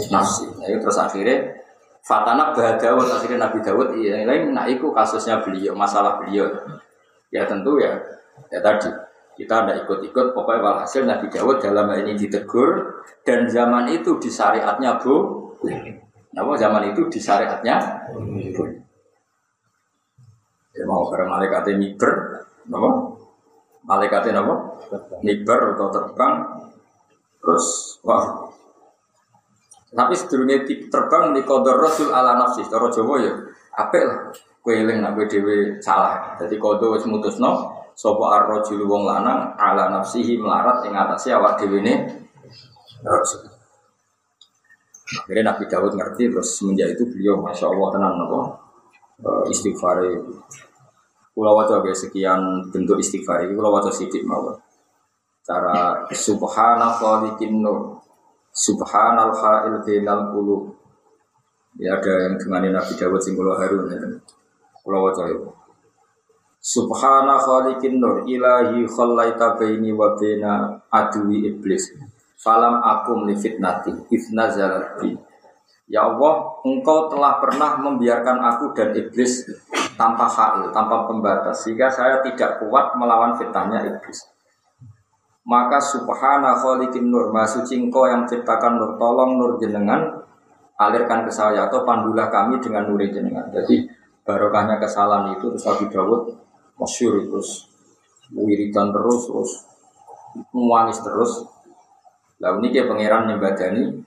nafsi. 0.09 0.49
Nah, 0.57 0.65
itu 0.65 0.81
terus 0.81 0.97
akhirnya 0.97 1.61
Fatana 2.03 2.51
Dawud 2.51 3.07
akhirnya 3.07 3.47
Nabi 3.47 3.63
Dawud 3.63 3.95
iya 3.95 4.27
lain 4.27 4.51
nah 4.51 4.67
itu 4.67 4.91
kasusnya 4.91 5.39
beliau 5.39 5.71
masalah 5.71 6.19
beliau 6.19 6.51
ya 7.31 7.47
tentu 7.47 7.79
ya 7.79 7.95
ya 8.51 8.59
tadi 8.59 8.91
kita 9.33 9.65
ada 9.65 9.73
ikut-ikut 9.81 10.37
pokoknya 10.37 10.61
walhasil 10.61 11.09
Nabi 11.09 11.25
Dawud 11.29 11.57
dalam 11.57 11.89
hal 11.89 12.05
ini 12.05 12.13
ditegur 12.13 13.01
dan 13.25 13.49
zaman 13.49 13.89
itu 13.89 14.21
di 14.21 14.29
syariatnya 14.29 15.01
bu 15.01 15.41
Nama 16.33 16.51
zaman 16.57 16.89
itu 16.89 17.01
di 17.13 17.19
syariatnya 17.21 17.77
boleh. 18.57 18.81
Ya 20.73 20.83
mau 20.89 21.05
karena 21.05 21.29
malaikatnya 21.29 21.77
miber, 21.77 22.11
apa? 22.65 22.91
Malaikatnya 23.85 24.41
apa? 24.41 24.55
Miber 25.21 25.77
atau 25.77 25.87
terbang, 25.93 26.35
terus 27.37 27.97
wah. 28.01 28.49
Tapi 29.93 30.17
tip 30.65 30.89
terbang 30.89 31.37
kodor 31.45 31.77
rasul 31.77 32.09
ala 32.09 32.33
nafsi, 32.33 32.65
cara 32.65 32.89
Jawa 32.89 33.21
ya, 33.21 33.33
apik 33.77 34.01
lah. 34.01 34.19
Kue 34.65 34.81
eling 34.81 35.05
nak 35.05 35.13
kue 35.13 35.29
dewe 35.29 35.77
salah. 35.77 36.33
Jadi 36.41 36.57
kodo 36.57 36.97
wis 36.97 37.05
mutusno, 37.05 37.69
sopo 37.93 38.25
arrojul 38.29 38.83
wong 38.89 39.05
lanang 39.05 39.53
ala 39.57 39.89
nafsihi 39.93 40.37
melarat 40.41 40.85
ing 40.85 40.93
atase 40.93 41.33
awak 41.33 41.61
dhewe 41.61 41.79
ne 41.81 41.93
rasul. 43.05 43.49
Akhirnya 45.13 45.53
Nabi 45.53 45.69
Dawud 45.69 45.93
ngerti 45.93 46.33
terus 46.33 46.57
semenjak 46.57 46.97
itu 46.97 47.05
beliau 47.05 47.37
masya 47.37 47.69
Allah 47.69 47.87
tenang 47.93 48.13
nopo 48.17 48.39
istighfar 49.49 50.01
Pulau 51.33 51.57
wajah 51.57 51.81
guys 51.81 51.97
sekian 51.97 52.69
bentuk 52.69 53.01
istighfar 53.01 53.41
ini 53.41 53.57
pulau 53.57 53.73
wajah 53.73 53.89
sidik 53.89 54.21
mawon. 54.21 54.53
Cara 55.41 56.05
subhana 56.13 56.93
nur 57.57 57.97
subhanal 58.53 59.33
ha'il 59.33 59.81
bainal. 59.81 60.29
Ya 61.81 61.97
ada 61.97 62.13
yang 62.29 62.37
dengan 62.37 62.69
Nabi 62.69 62.93
Dawud 62.93 63.17
sing 63.17 63.33
kula 63.33 63.57
harun 63.57 63.89
ya. 63.89 63.97
Pulau 64.85 65.09
wajah 65.09 65.25
itu. 65.25 65.49
Subhana 66.63 67.35
khaliqin 67.43 67.99
nur 67.99 68.23
ilahi 68.23 68.87
khallaita 68.87 69.59
baini 69.59 69.91
wa 69.91 70.15
baina 70.15 70.79
adwi 70.87 71.51
iblis. 71.51 71.91
Falam 72.39 72.79
akum 72.79 73.27
li 73.27 73.35
fitnati 73.35 73.91
ifna 74.07 74.47
bi. 74.95 75.11
Ya 75.91 76.07
Allah, 76.07 76.63
engkau 76.63 77.11
telah 77.11 77.43
pernah 77.43 77.75
membiarkan 77.83 78.39
aku 78.39 78.71
dan 78.71 78.95
iblis 78.95 79.43
tanpa 79.99 80.23
hail, 80.23 80.71
tanpa 80.71 81.03
pembatas, 81.03 81.67
sehingga 81.67 81.91
saya 81.91 82.23
tidak 82.23 82.63
kuat 82.63 82.95
melawan 82.95 83.35
fitnahnya 83.35 83.83
iblis. 83.83 84.23
Maka 85.43 85.83
subhana 85.83 86.55
khaliqin 86.55 87.11
nur, 87.11 87.35
maha 87.35 87.59
engkau 87.59 88.07
yang 88.07 88.23
menciptakan 88.23 88.79
nur, 88.79 88.95
tolong 88.95 89.35
nur 89.35 89.59
jenengan, 89.59 90.23
alirkan 90.79 91.27
ke 91.27 91.31
saya, 91.35 91.67
atau 91.67 91.83
pandulah 91.83 92.31
kami 92.31 92.63
dengan 92.63 92.87
nur 92.87 93.03
jenengan. 93.03 93.51
Jadi 93.51 93.83
barokahnya 94.23 94.79
kesalahan 94.79 95.35
itu, 95.35 95.51
terus 95.51 95.67
Nabi 95.67 95.91
Dawud, 95.91 96.42
masyur 96.79 97.23
terus, 97.27 97.69
wiridan 98.33 98.93
terus, 98.93 99.29
terus, 99.29 99.51
muangis 100.53 100.99
terus. 101.01 101.45
Lalu 102.41 102.55
ini 102.65 102.67
dia 102.75 102.83
pangeran 102.89 103.29
nyembadani, 103.29 104.03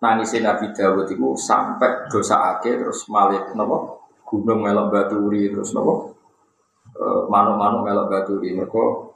nangisnya 0.00 0.52
Nabi 0.52 0.72
Dawud 0.76 1.08
itu 1.08 1.28
sampai 1.40 2.08
dosa 2.12 2.56
ake 2.56 2.76
terus 2.76 3.08
malik 3.08 3.52
nopo 3.56 4.04
gunung 4.28 4.60
melok 4.60 4.92
baturi 4.92 5.48
terus 5.48 5.72
nopo 5.72 6.12
manuk-manuk 7.32 7.80
melok 7.84 8.06
baturi 8.12 8.52
mereka 8.52 9.12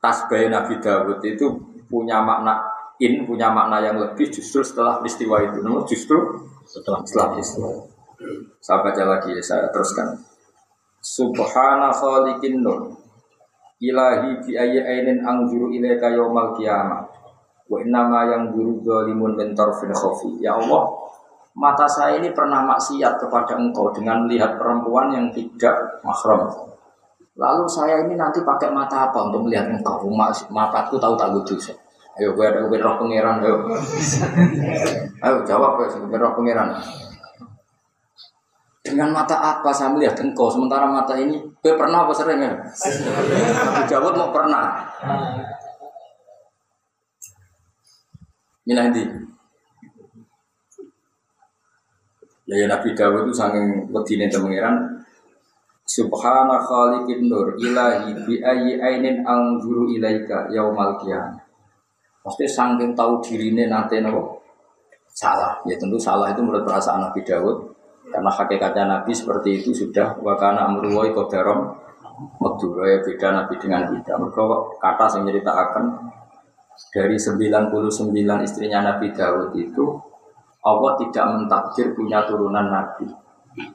tasbih 0.00 0.48
Nabi 0.48 0.80
Dawud 0.80 1.20
itu 1.20 1.46
punya 1.86 2.24
makna 2.24 2.64
in 2.96 3.28
punya 3.28 3.52
makna 3.52 3.84
yang 3.84 4.00
lebih 4.00 4.32
justru 4.32 4.64
setelah 4.64 5.04
peristiwa 5.04 5.44
itu 5.44 5.60
nopo 5.60 5.84
justru 5.84 6.16
Setelah. 6.66 7.04
setelah 7.06 7.28
peristiwa. 7.36 7.70
Saya 8.58 8.80
baca 8.82 9.02
lagi 9.04 9.30
ya 9.36 9.42
saya 9.44 9.68
teruskan 9.68 10.16
Subhana 11.06 11.94
khaliqin 11.94 12.66
nur 12.66 12.98
ilahi 13.78 14.42
bi 14.42 14.58
ayyi 14.58 14.82
ainin 14.82 15.22
anzuru 15.22 15.70
ilaika 15.70 16.10
yaumal 16.10 16.50
qiyamah 16.58 17.06
Wa 17.66 17.82
innama 17.82 18.30
yang 18.30 18.54
guru 18.54 18.78
zalimun 18.86 19.34
mentor 19.34 19.74
fin 19.74 19.90
khofi. 19.90 20.38
Ya 20.38 20.54
Allah, 20.54 20.86
mata 21.58 21.82
saya 21.90 22.22
ini 22.22 22.30
pernah 22.30 22.62
maksiat 22.62 23.18
kepada 23.18 23.58
engkau 23.58 23.90
dengan 23.90 24.22
melihat 24.22 24.54
perempuan 24.54 25.10
yang 25.10 25.26
tidak 25.34 25.74
mahram. 26.06 26.46
Lalu 27.34 27.66
saya 27.66 28.06
ini 28.06 28.14
nanti 28.14 28.40
pakai 28.46 28.70
mata 28.70 29.10
apa 29.10 29.18
untuk 29.28 29.50
melihat 29.50 29.66
engkau? 29.66 30.06
Mataku 30.54 30.94
tahu 31.02 31.18
tak 31.18 31.34
dosa. 31.34 31.74
Ayo 32.16 32.32
gue 32.32 32.46
ada 32.48 32.64
roh 32.64 32.96
pangeran 32.96 33.44
ayo. 33.44 33.68
Ayo 35.20 35.36
jawab 35.44 35.76
gue 35.76 35.86
gue 35.90 36.16
roh 36.16 36.32
pangeran. 36.32 36.70
Dengan 38.86 39.10
mata 39.10 39.34
apa 39.42 39.74
saya 39.74 39.90
melihat 39.90 40.14
engkau 40.22 40.46
sementara 40.46 40.86
mata 40.86 41.18
ini 41.18 41.42
gue 41.42 41.74
pernah 41.74 42.06
apa 42.06 42.14
sering 42.14 42.38
ya? 42.38 42.54
Nabi 42.54 43.82
Dawud 43.90 44.14
mau 44.14 44.30
pernah. 44.30 44.86
Minah 48.62 48.86
di. 48.94 49.02
Ya, 52.46 52.54
ya 52.62 52.66
Nabi 52.70 52.94
Dawud 52.94 53.26
itu 53.26 53.34
saking 53.34 53.90
wedine 53.90 54.30
pangeran 54.30 55.02
Subhana 55.86 56.58
khaliqin 56.58 57.30
nur 57.30 57.54
ilahi 57.58 58.10
bi 58.26 58.42
ayyi 58.42 58.78
ainin 58.82 59.22
anzuru 59.22 59.86
ilaika 59.90 60.50
yaumal 60.50 60.98
qiyamah. 60.98 61.42
Pasti 62.22 62.46
saking 62.46 62.94
tahu 62.94 63.22
dirine 63.22 63.70
nanti 63.70 64.02
nopo 64.02 64.42
salah. 65.14 65.62
Ya 65.62 65.78
tentu 65.78 65.94
salah 65.94 66.34
itu 66.34 66.42
menurut 66.42 66.66
perasaan 66.66 67.06
Nabi 67.06 67.22
Dawud 67.22 67.75
karena 68.16 68.32
hakikatnya 68.32 68.84
Nabi 68.88 69.12
seperti 69.12 69.60
itu 69.60 69.76
sudah 69.76 70.16
wakana 70.24 70.72
amruwai 70.72 71.12
kodarom 71.12 71.68
Makdura 72.40 72.88
ya 72.88 72.98
beda 73.04 73.28
Nabi 73.28 73.60
dengan 73.60 73.92
kita. 73.92 74.16
Mereka 74.16 74.40
kata 74.80 75.20
yang 75.20 75.28
ceritakan 75.28 75.84
dari 76.96 77.20
99 77.20 77.68
istrinya 78.40 78.88
Nabi 78.88 79.12
Dawud 79.12 79.52
itu 79.52 80.00
Allah 80.64 80.96
tidak 80.96 81.24
mentakdir 81.28 81.92
punya 81.92 82.24
turunan 82.24 82.72
Nabi. 82.72 83.04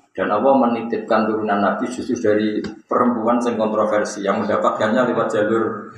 Dan 0.10 0.34
Allah 0.34 0.58
menitipkan 0.58 1.30
turunan 1.30 1.62
Nabi 1.62 1.86
justru 1.86 2.18
dari 2.18 2.66
perempuan 2.90 3.38
yang 3.46 3.62
kontroversi 3.62 4.26
yang 4.26 4.42
mendapatkannya 4.42 5.06
lewat 5.14 5.38
jalur 5.38 5.94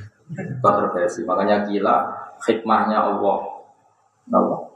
kontroversi. 0.59 1.23
Makanya 1.23 1.63
gila 1.63 2.11
hikmahnya 2.43 3.07
Allah. 3.07 3.39
Allah 4.35 4.72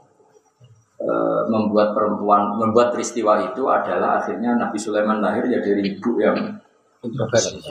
e, 0.98 1.10
membuat 1.48 1.94
perempuan 1.94 2.58
membuat 2.58 2.92
peristiwa 2.92 3.40
itu 3.46 3.70
adalah 3.70 4.20
akhirnya 4.20 4.58
Nabi 4.58 4.78
Sulaiman 4.78 5.22
lahir 5.22 5.46
ya 5.46 5.62
dari 5.62 5.96
ibu 5.96 6.18
yang 6.18 6.58
Kontroversi. 6.98 7.62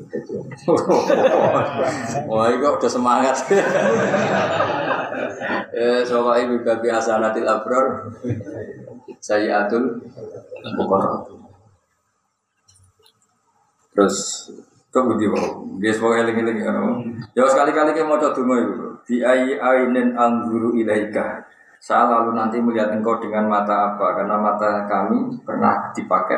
Wah, 2.30 2.46
kok 2.56 2.74
udah 2.80 2.90
semangat. 2.90 3.36
eh, 5.76 6.00
soalnya 6.06 6.46
ibu 6.46 6.64
babi 6.64 6.88
asanatil 6.88 7.44
abror, 7.44 8.08
saya 9.20 9.66
atul 9.66 10.00
bukor. 10.78 11.26
Terus, 13.92 14.48
kok 14.88 15.04
budi 15.04 15.28
mau? 15.28 15.66
Dia 15.82 15.92
semua 15.92 16.22
eling 16.22 16.38
eling 16.38 16.58
kan? 16.64 16.80
Ya 17.36 17.44
sekali-kali 17.50 17.92
kita 17.92 18.08
mau 18.08 18.16
coba 18.16 18.54
itu. 18.62 18.74
Di 19.04 19.16
ayi 19.26 19.58
ainin 19.58 20.16
angguru 20.16 20.78
ilaika. 20.78 21.44
Saya 21.80 22.04
lalu 22.12 22.36
nanti 22.36 22.60
melihat 22.60 22.92
engkau 22.92 23.16
dengan 23.16 23.48
mata 23.48 23.96
apa? 23.96 24.20
Karena 24.20 24.36
mata 24.36 24.84
kami 24.84 25.40
pernah 25.40 25.88
dipakai. 25.96 26.36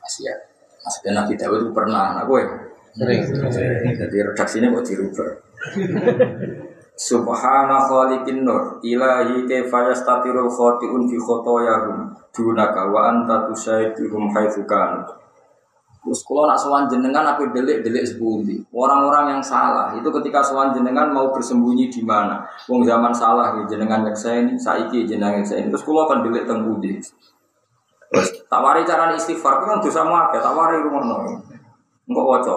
Maksudnya, 0.00 0.34
maksudnya 0.80 1.12
Nabi 1.20 1.36
Dawud 1.36 1.58
itu 1.68 1.70
pernah. 1.76 2.16
Nah, 2.16 2.24
gue 2.24 2.40
Sering. 2.92 3.24
jadi 3.96 4.16
redaksinya 4.32 4.72
kok 4.72 4.84
dirubah. 4.84 5.30
Subhana 6.92 7.88
khaliqin 7.88 8.44
nur 8.44 8.76
ilahi 8.84 9.48
kaifa 9.48 9.88
yastatirul 9.88 10.52
khati'un 10.52 11.08
fi 11.08 11.16
khotoyahum 11.16 12.12
dunaka 12.32 12.92
wa 12.92 13.08
anta 13.08 13.48
tusaiduhum 13.48 14.28
haitsu 14.32 14.68
kanu. 14.68 15.00
Terus 16.02 16.26
kalau 16.26 16.50
nak 16.50 16.58
sowan 16.58 16.90
jenengan 16.90 17.22
apa 17.22 17.46
delik-delik 17.54 18.02
sepundi. 18.02 18.58
Orang-orang 18.74 19.38
yang 19.38 19.42
salah 19.42 19.94
itu 19.94 20.10
ketika 20.18 20.42
sowan 20.42 20.74
jenengan 20.74 21.14
mau 21.14 21.30
bersembunyi 21.30 21.86
di 21.86 22.02
mana? 22.02 22.42
Wong 22.66 22.82
zaman 22.82 23.14
salah 23.14 23.54
ya 23.54 23.62
jenengan 23.70 24.02
nyekseni, 24.02 24.58
saiki 24.58 25.06
jenengan 25.06 25.38
nyekseni. 25.38 25.70
Terus 25.70 25.86
kalau 25.86 26.10
kan 26.10 26.26
delik 26.26 26.42
teng. 26.42 26.66
Terus 26.66 28.28
tawari 28.50 28.82
cara 28.82 29.14
istighfar 29.14 29.62
kan 29.62 29.78
dosa 29.78 30.02
muake, 30.02 30.42
tawari 30.42 30.82
rumono. 30.82 31.38
Engkau 32.10 32.26
waca. 32.26 32.54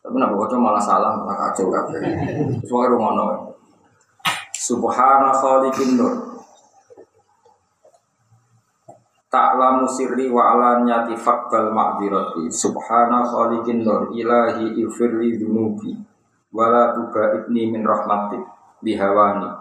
Tapi 0.00 0.16
nak 0.16 0.32
waca 0.32 0.56
malah 0.56 0.80
salah, 0.80 1.12
malah 1.12 1.52
kacau 1.52 1.68
kabeh. 1.68 2.00
Terus 2.64 2.72
wae 2.72 2.88
rumono. 2.88 3.52
Subhana 4.56 5.28
khaliqin 5.30 6.00
nur. 6.00 6.35
Ta'lamu 9.36 9.84
sirri 9.84 10.32
wa 10.32 10.56
alaniyati 10.56 11.12
faqbal 11.12 11.68
ma'dirati. 11.68 12.48
Subhana 12.48 13.20
khaliqin 13.20 13.84
nur 13.84 14.08
Ilahi 14.08 14.80
ifirli 14.80 15.36
dunubi 15.36 15.92
Wala 16.56 16.96
tubaidni 16.96 17.68
min 17.68 17.84
rahmatik 17.84 18.40
Bihawani 18.80 19.52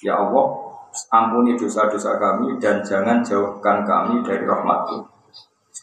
Ya 0.00 0.16
Allah 0.16 0.64
Ampuni 1.12 1.60
dosa-dosa 1.60 2.16
kami 2.16 2.56
Dan 2.56 2.80
jangan 2.80 3.20
jauhkan 3.20 3.84
kami 3.84 4.24
dari 4.24 4.48
rahmatmu 4.48 5.04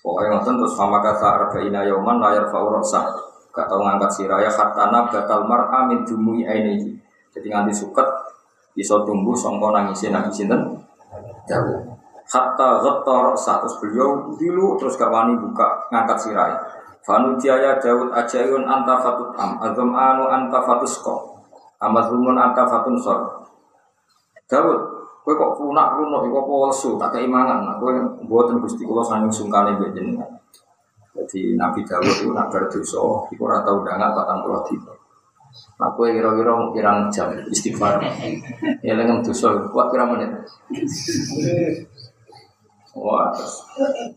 Pokoknya 0.01 0.41
ngoten 0.41 0.57
terus 0.65 0.73
sama 0.73 0.97
kata 0.97 1.27
arba'ina 1.45 1.85
yauman 1.85 2.17
layar 2.17 2.49
faurosah 2.49 3.13
Gak 3.53 3.69
tau 3.69 3.85
ngangkat 3.85 4.09
siraya 4.09 4.49
khatana 4.49 5.05
batal 5.05 5.45
mar'a 5.45 5.85
min 5.85 6.01
dumui 6.01 6.49
ainihi. 6.49 6.97
Jadi 7.29 7.45
nganti 7.45 7.77
suket 7.77 8.09
Bisa 8.73 9.05
tumbuh 9.05 9.37
songko 9.37 9.69
nangisin 9.69 10.17
nangisin 10.17 10.49
dan 10.49 10.65
Jauh 11.45 11.88
Hatta 12.29 12.77
ghatta 12.77 13.15
ra'sa 13.25 13.57
terus 13.65 13.81
beliau 13.81 14.29
dulu 14.37 14.77
terus 14.77 14.93
gak 14.93 15.09
wani 15.09 15.33
buka 15.33 15.89
ngangkat 15.89 16.17
siraya 16.29 16.57
Fanu 17.01 17.33
jaya 17.41 17.81
Dawud 17.81 18.13
ajayun 18.13 18.69
anta 18.69 19.01
fatut 19.01 19.33
am 19.33 19.57
Azam 19.65 19.97
anu 19.97 20.29
anta 20.29 20.61
fatusko 20.61 21.41
Amazrumun 21.81 22.37
anta 22.37 22.69
fatun 22.69 23.01
sor 23.01 23.49
Dawud 24.45 24.99
Kowe 25.29 25.37
kok 25.37 25.61
lunak-lunak, 25.61 26.25
kok 26.25 26.41
apa 26.41 26.53
lesu, 26.71 26.89
tak 26.97 27.11
keimangan. 27.13 27.61
Nah, 27.61 27.75
kowe 27.77 27.93
mboten 28.25 28.57
Gusti 28.65 28.81
kula 28.81 29.05
saking 29.05 29.29
sungkane 29.29 29.77
mbek 29.77 29.93
jenengan. 29.93 30.25
Jadi 31.13 31.53
Nabi 31.53 31.85
Dawud 31.85 32.15
itu 32.23 32.33
nak 32.33 32.49
berdosa, 32.49 33.29
iku 33.29 33.41
ora 33.45 33.61
tau 33.61 33.85
ndangat 33.85 34.09
patang 34.15 34.41
puluh 34.41 34.65
dina. 34.65 34.89
Nah, 35.77 35.93
kowe 35.93 36.09
kira-kira 36.09 36.49
mau 36.49 36.73
jam 37.13 37.29
istighfar. 37.45 38.01
Ya 38.85 38.97
lengan 38.97 39.21
dosa, 39.21 39.53
kuat 39.69 39.93
kira 39.93 40.09
menit. 40.09 40.33
Wah, 42.97 43.29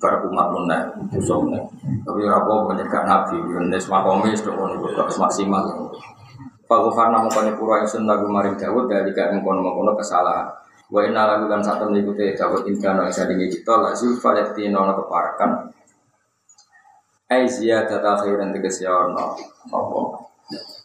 bar 0.00 0.14
umat 0.24 0.48
meneh, 0.56 0.82
dosa 1.12 1.36
meneh. 1.44 1.60
Tapi 2.08 2.24
ora 2.24 2.40
apa 2.40 2.54
menyegak 2.72 3.04
Nabi, 3.04 3.36
nes 3.68 3.84
makomis 3.84 4.40
tok 4.40 4.56
ngono 4.56 4.80
kok 4.80 5.12
maksimal. 5.20 5.92
Faghfarna 6.64 7.20
mongkone 7.20 7.52
pura 7.60 7.84
ingsun 7.84 8.08
lagu 8.08 8.24
maring 8.32 8.56
Dawud 8.56 8.88
dari 8.88 9.12
gak 9.12 9.36
mengkono-mengkono 9.36 9.92
kesalahan. 9.92 10.48
Wa 10.88 11.04
inna 11.04 11.28
lagu 11.28 11.44
kan 11.52 11.60
satu 11.60 11.92
mengikuti 11.92 12.32
Dawud 12.32 12.64
ingkana 12.64 13.12
isa 13.12 13.28
dingi 13.28 13.52
kita 13.52 13.76
la 13.76 13.92
zulfa 13.92 14.32
yakti 14.40 14.72
nono 14.72 14.96
keparakan. 15.04 15.68
Ai 17.28 17.44
ziyadata 17.44 18.24
khairan 18.24 18.56
tegesi 18.56 18.88
ono. 18.88 19.36
Apa? 19.68 20.00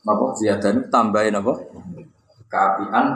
Apa 0.08 0.26
ziyadah 0.36 0.76
ini 0.76 0.82
tambahin 0.92 1.40
apa? 1.40 1.56
Keapian 2.52 3.08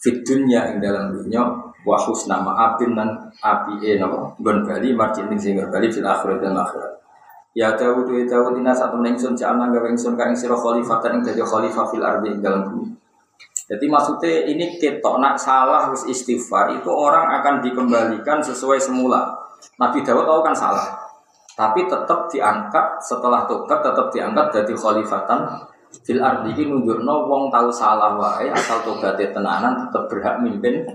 fit 0.00 0.20
dunya 0.20 0.68
dalam 0.80 1.16
dunya 1.16 1.71
wa 1.82 1.98
husna 1.98 2.38
ma'abin 2.38 2.94
nan 2.94 3.08
api 3.42 3.82
e 3.82 3.98
napa 3.98 4.34
gon 4.38 4.62
bali 4.62 4.94
marjin 4.94 5.26
ing 5.30 5.38
sing 5.38 5.58
bali 5.58 5.90
fil 5.90 6.06
akhirat 6.06 6.38
dan 6.38 6.54
akhirat. 6.54 6.92
Ya 7.52 7.76
Dawud 7.76 8.08
ya 8.08 8.24
Dawud 8.24 8.56
ina 8.56 8.72
satu 8.72 9.02
ningsun 9.04 9.36
ja'alna 9.36 9.68
gawe 9.68 9.84
ingsun 9.92 10.16
ka 10.16 10.24
ing 10.30 10.36
sira 10.38 10.56
khalifatan 10.56 11.20
ing 11.20 11.22
dadi 11.26 11.42
khalifah 11.44 11.84
fil 11.90 12.00
ardi 12.00 12.32
ing 12.32 12.40
dalam 12.40 12.64
bumi. 12.64 12.88
Jadi 13.68 13.84
maksudnya 13.88 14.48
ini 14.48 14.80
ketok 14.80 15.20
nak 15.20 15.36
salah 15.36 15.92
wis 15.92 16.08
istighfar 16.08 16.72
itu 16.72 16.88
orang 16.88 17.28
akan 17.40 17.60
dikembalikan 17.60 18.40
sesuai 18.40 18.80
semula. 18.80 19.36
Nabi 19.76 20.00
Dawud 20.00 20.24
tahu 20.24 20.40
kan 20.40 20.56
salah. 20.56 20.88
Tapi 21.52 21.84
tetap 21.84 22.32
diangkat 22.32 22.96
setelah 23.04 23.44
tobat 23.44 23.84
tetap 23.84 24.08
diangkat 24.08 24.46
jadi 24.56 24.72
khalifatan 24.72 25.68
fil 26.00 26.24
ardi 26.24 26.56
iki 26.56 26.64
nunjukno 26.72 27.28
wong 27.28 27.52
tahu 27.52 27.68
salah 27.68 28.16
wae 28.16 28.48
asal 28.48 28.80
tobatnya 28.80 29.28
tenanan 29.28 29.84
tetap 29.84 30.08
berhak 30.08 30.40
mimpin 30.40 30.88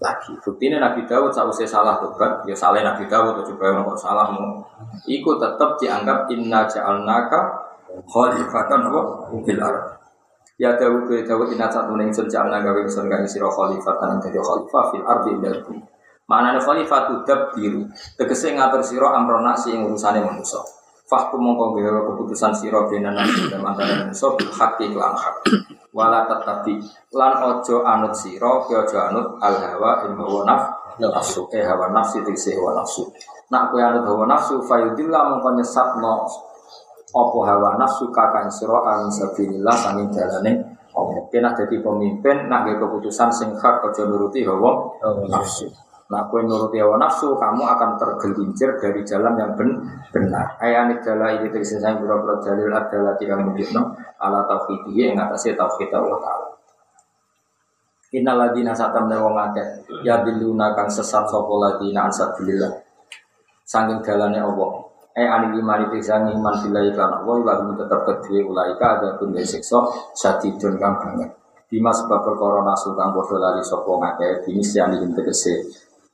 lagi. 0.00 0.32
Buktinya 0.40 0.78
Nabi 0.80 1.08
Dawud 1.08 1.32
sausai 1.32 1.64
salah 1.64 1.96
tobat, 1.96 2.44
ya 2.44 2.52
salah 2.52 2.84
Nabi 2.84 3.08
Dawud 3.08 3.40
coba 3.40 3.64
yang 3.72 3.86
kok 3.88 3.98
salahmu. 4.00 4.60
Iku 5.08 5.40
tetap 5.40 5.80
dianggap 5.80 6.28
inna 6.32 6.68
ja'alnaka 6.68 7.40
khalifatan 8.04 8.80
apa 8.92 9.00
fil 9.44 9.60
ardi. 9.60 9.92
Ya 10.60 10.76
Dawud 10.76 11.08
ya 11.08 11.24
Dawud 11.24 11.48
inna 11.52 11.68
satu 11.72 11.96
ning 11.96 12.12
sun 12.12 12.28
ja'alna 12.28 12.60
gawe 12.60 12.80
sun 12.88 13.08
gawe 13.08 13.24
sira 13.24 13.48
khalifatan 13.48 14.20
dadi 14.20 14.40
khalifah 14.40 14.84
fil 14.92 15.04
ardi 15.04 15.28
ing 15.32 15.40
dalem. 15.40 15.80
Manane 16.26 16.60
khalifah 16.60 17.00
tu 17.08 17.14
biru. 17.56 17.88
Tegese 18.18 18.52
ngatur 18.52 18.82
sira 18.84 19.16
amrona 19.16 19.56
sing 19.56 19.80
urusane 19.80 20.20
manusa. 20.20 20.60
Fahkum 21.06 21.38
mongko 21.38 21.78
gawe 21.78 22.00
keputusan 22.12 22.52
sira 22.52 22.84
benan 22.90 23.14
nasi 23.14 23.46
dan 23.48 23.62
antara 23.64 24.04
manusa 24.04 24.26
bil 24.36 24.50
haqqi. 24.50 24.90
Wala 25.96 26.28
tetapi 26.28 26.76
lan 27.16 27.32
ojo 27.40 27.80
anut 27.80 28.12
sira, 28.12 28.60
ki 28.68 28.72
ojo 28.76 28.96
anut 29.00 29.40
al 29.40 29.56
hawa 29.56 30.04
ing 30.04 30.12
hawa 30.20 30.44
naf 30.44 30.62
nafsu 31.00 31.48
eh 31.56 31.64
hawa 31.64 31.88
nafsi 31.88 32.20
tegese 32.20 32.52
hawa 32.52 32.76
nafsu. 32.76 33.08
Nak 33.48 33.72
kowe 33.72 33.80
anut 33.80 34.04
hawa 34.04 34.28
nafsu 34.28 34.60
fayudillah 34.60 35.32
mongko 35.32 35.56
nyesatno 35.56 36.28
apa 37.16 37.38
hawa 37.48 37.80
nafsu 37.80 38.12
kakang 38.12 38.52
sira 38.52 38.76
an 38.84 39.08
sabilillah 39.08 39.72
sanging 39.72 40.12
dalane 40.12 40.52
apa 40.92 41.32
kena 41.32 41.56
dadi 41.56 41.80
pemimpin 41.80 42.44
nak 42.52 42.68
keputusan 42.68 43.32
sing 43.32 43.56
hak 43.56 43.80
aja 43.88 44.04
nuruti 44.04 44.44
hawa 44.44 45.00
nafsu. 45.32 45.72
Nah, 46.06 46.22
kue 46.30 46.38
nuruti 46.46 46.78
hawa 46.78 47.02
nafsu, 47.02 47.34
kamu 47.34 47.66
akan 47.66 47.98
tergelincir 47.98 48.78
dari 48.78 49.02
jalan 49.02 49.34
yang 49.34 49.58
ben 49.58 49.74
benar. 50.14 50.54
Ayat 50.62 51.02
adalah 51.02 51.34
ini 51.34 51.50
terisi 51.50 51.82
saya 51.82 51.98
berapa 51.98 52.38
dalil 52.38 52.70
adalah 52.70 53.18
tidak 53.18 53.42
menunjukkan 53.42 53.84
ala 54.22 54.46
tauhidiyya 54.46 55.10
yang 55.10 55.26
atasnya 55.26 55.58
tauhid 55.58 55.90
Allah 55.90 56.18
Taala. 56.22 56.48
Innal 58.14 58.38
ladina 58.38 58.70
satam 58.70 59.10
wong 59.10 59.34
ya 60.06 60.22
biluna 60.22 60.78
kang 60.78 60.86
sesat 60.86 61.26
sapa 61.26 61.54
ladina 61.58 62.06
ansabilillah. 62.06 62.70
Saking 63.66 63.98
dalane 64.06 64.38
Allah. 64.38 64.86
Eh 65.16 65.26
ani 65.26 65.58
iman 65.58 65.90
itu 65.90 65.98
sang 66.04 66.28
iman 66.28 66.54
billahi 66.60 66.92
kan 66.92 67.24
Allah 67.24 67.40
wa 67.40 67.74
tetap 67.74 68.04
kedue 68.04 68.44
ulaika 68.46 69.00
ada 69.00 69.16
pun 69.18 69.34
siksa 69.42 69.80
sadidun 70.14 70.78
kang 70.78 71.02
banget. 71.02 71.34
Bima 71.66 71.90
sebab 71.90 72.22
perkara 72.22 72.62
nasu 72.62 72.94
kang 72.94 73.10
padha 73.10 73.36
lali 73.42 73.64
sapa 73.64 73.90
ngakeh 73.90 74.46
bini 74.46 74.62
siani 74.62 75.02
ing 75.02 75.10
tegese 75.18 75.66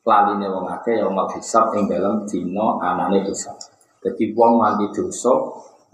laline 0.03 0.47
wong 0.51 0.67
akeh 0.67 0.99
ya 0.99 1.07
mal 1.07 1.31
hisab 1.31 1.71
ing 1.79 1.87
dalam 1.87 2.27
dina 2.27 2.79
anane 2.83 3.23
hisab. 3.23 3.55
Jadi 4.03 4.35
wong 4.35 4.59
mandi 4.59 4.91
dosa 4.91 5.31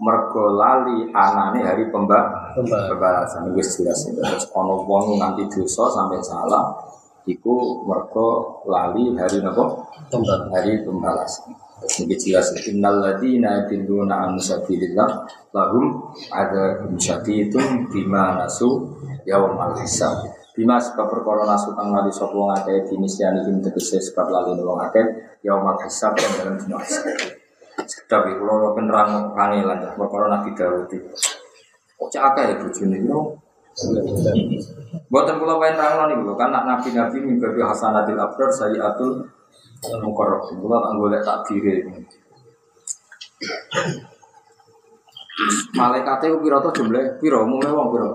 mergo 0.01 0.57
lali 0.57 1.13
anane 1.13 1.61
hari 1.61 1.93
pemba 1.93 2.51
pembalasan. 2.57 3.53
Wis 3.53 3.77
jelas. 3.77 4.09
Terus 4.09 4.49
ana 4.49 4.75
wong 4.81 5.21
nganti 5.21 5.45
dosa 5.45 5.85
sampai 5.93 6.17
salah 6.25 6.73
iku 7.29 7.85
mergo 7.85 8.61
lali 8.65 9.13
hari 9.13 9.45
napa? 9.45 9.85
Hari 10.09 10.81
pembalasan. 10.81 11.53
Ini 11.79 12.15
jelas 12.19 12.51
innal 12.67 12.99
ladina 12.99 13.63
yadilluna 13.63 14.27
an 14.27 14.35
sabilillah 14.35 15.23
lahum 15.55 16.11
ada 16.27 16.83
itu 17.23 17.59
bima 17.87 18.35
nasu 18.35 18.83
yaumal 19.23 19.79
hisab 19.79 20.27
bima 20.59 20.75
sebab 20.75 21.07
perkara 21.07 21.47
nasu 21.47 21.71
kang 21.71 21.95
lali 21.95 22.11
sapa 22.11 22.35
wong 22.35 22.51
akeh 22.51 22.83
dinisiani 22.91 23.47
ing 23.47 23.63
tegese 23.63 24.03
sebab 24.11 24.27
lali 24.27 24.59
wong 24.59 24.75
akeh 24.91 25.39
yaumal 25.39 25.79
hisab 25.79 26.11
yang 26.19 26.35
dalam 26.35 26.59
dina 26.59 26.75
hisab 26.83 27.07
Sekedap 27.79 28.27
itu, 28.27 28.43
kalau 28.43 28.75
penerang 28.75 29.31
kangelan, 29.31 29.79
perkara 29.95 30.27
Nabi 30.27 30.51
Dawud 30.51 30.91
itu. 30.91 30.99
Kok 31.95 32.09
cak 32.11 32.23
akeh 32.35 32.43
ya 32.51 32.55
bojone 32.59 32.97
yo. 33.07 33.19
Buatan 35.07 35.39
kula 35.39 35.55
wae 35.55 35.71
nerangno 35.71 36.11
niku 36.11 36.23
lho, 36.27 36.35
kan 36.35 36.51
nabi-nabi 36.51 37.23
mimpi 37.23 37.63
hasanatil 37.63 38.19
abrar 38.19 38.51
sayyatul 38.51 39.23
mukarrab. 40.03 40.43
Kula 40.51 40.83
tak 40.83 40.91
golek 40.99 41.23
takdire. 41.23 41.75
Malaikate 45.79 46.35
ku 46.35 46.43
pira 46.43 46.59
to 46.59 46.69
jumlah? 46.75 47.15
Umumnya 47.23 47.71
wong 47.71 47.87
pira? 47.95 48.07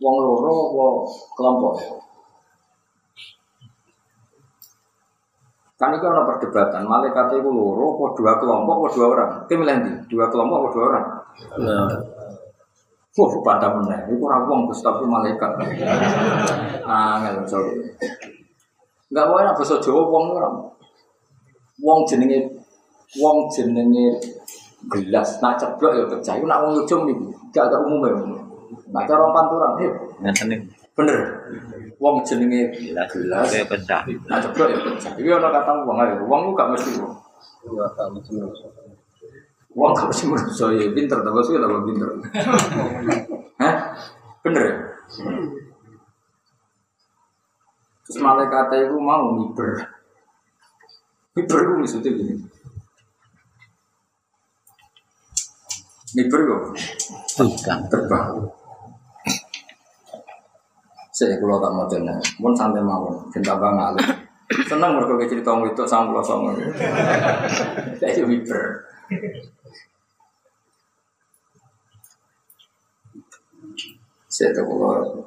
Wong 0.00 0.16
loro 0.24 0.54
apa 0.72 0.86
kelompok? 1.36 1.72
Kan 5.76 5.96
itu 5.96 6.04
ada 6.04 6.28
perdebatan, 6.28 6.84
malaikat 6.84 7.40
itu 7.40 7.48
loro, 7.48 7.96
apa 7.96 8.04
dua 8.16 8.32
kelompok, 8.36 8.74
apa 8.80 8.86
dua 8.96 9.06
orang. 9.12 9.30
Itu 9.44 9.52
milih 9.60 9.76
dua 10.08 10.24
kelompok, 10.28 10.56
apa 10.60 10.68
dua 10.72 10.84
orang. 10.88 11.06
Nah, 11.60 11.88
Wah, 13.10 13.26
pada 13.42 13.74
meneh, 13.74 14.06
itu 14.06 14.22
orang 14.22 14.46
wong 14.46 14.60
Gus 14.70 14.86
tapi 14.86 15.02
malaikat. 15.02 15.50
Angel 16.86 17.42
sorry. 17.42 17.74
Enggak 19.10 19.26
boleh 19.26 19.42
nak 19.42 19.58
bahasa 19.58 19.82
Jawa 19.82 20.06
wong 20.06 20.24
orang. 20.38 20.56
Wong 21.82 22.06
jenenge 22.06 22.48
wong 23.18 23.50
jenenge 23.50 24.14
gelas, 24.86 25.42
nak 25.42 25.58
ceblok 25.58 25.98
ya 25.98 26.04
pecah. 26.06 26.38
Iku 26.38 26.46
nak 26.46 26.62
wong 26.62 26.86
ujung 26.86 27.10
nih, 27.10 27.18
gak 27.50 27.66
ada 27.66 27.82
umum 27.82 28.06
ya. 28.06 28.14
Nak 28.90 29.02
cara 29.06 29.18
orang 29.18 29.34
panturan, 29.34 29.72
ya 29.82 29.90
ngeten 30.22 30.46
nih. 30.50 30.58
bener. 30.94 31.18
Wong 32.00 32.24
jenenge 32.24 32.72
Jelas, 32.72 33.08
gelas, 33.12 33.44
saya 33.50 33.64
pecah. 33.68 34.00
nak 34.30 34.38
ceblok 34.40 34.68
ya 34.72 34.78
pecah. 34.80 35.12
Iki 35.20 35.28
ana 35.30 35.48
kata 35.52 35.70
wong 35.84 35.96
ayo, 36.00 36.14
wong 36.24 36.40
lu 36.48 36.52
gak 36.56 36.70
mesti 36.72 36.96
wong. 36.96 37.12
Wong 39.70 39.90
gak 39.94 40.06
mesti 40.08 40.24
manusia 40.26 40.66
ya 40.74 40.88
pinter, 40.96 41.18
tapi 41.20 41.38
sih 41.44 41.60
tambah 41.60 41.82
pinter. 41.84 42.08
Hah? 43.60 43.74
Bener 44.40 44.62
ya? 44.64 44.74
Terus 48.04 48.18
malaikat 48.18 48.66
itu 48.74 48.96
mau 48.98 49.30
miber. 49.36 49.70
Miber 51.36 51.58
itu 51.62 51.72
maksudnya 51.78 52.10
gini. 52.10 52.34
Miber 56.10 56.40
kok 56.42 56.62
Bukan. 57.38 57.78
terbang. 57.86 58.28
Saya 61.20 61.36
kalau 61.36 61.60
tak 61.60 61.76
mau 61.76 61.84
jenak, 61.84 62.16
pun 62.40 62.56
santai 62.56 62.80
mawon, 62.80 63.12
cinta 63.28 63.52
banget. 63.60 64.00
Senang 64.64 64.96
mereka 64.96 65.28
cerita 65.28 65.52
ngomong 65.52 65.68
itu 65.68 65.84
sama 65.84 66.08
pulau 66.08 66.24
sama. 66.24 66.56
Saya 68.00 68.24
miber. 68.24 68.80
Saya 74.32 74.48
tahu 74.56 74.80
kalau 74.80 75.20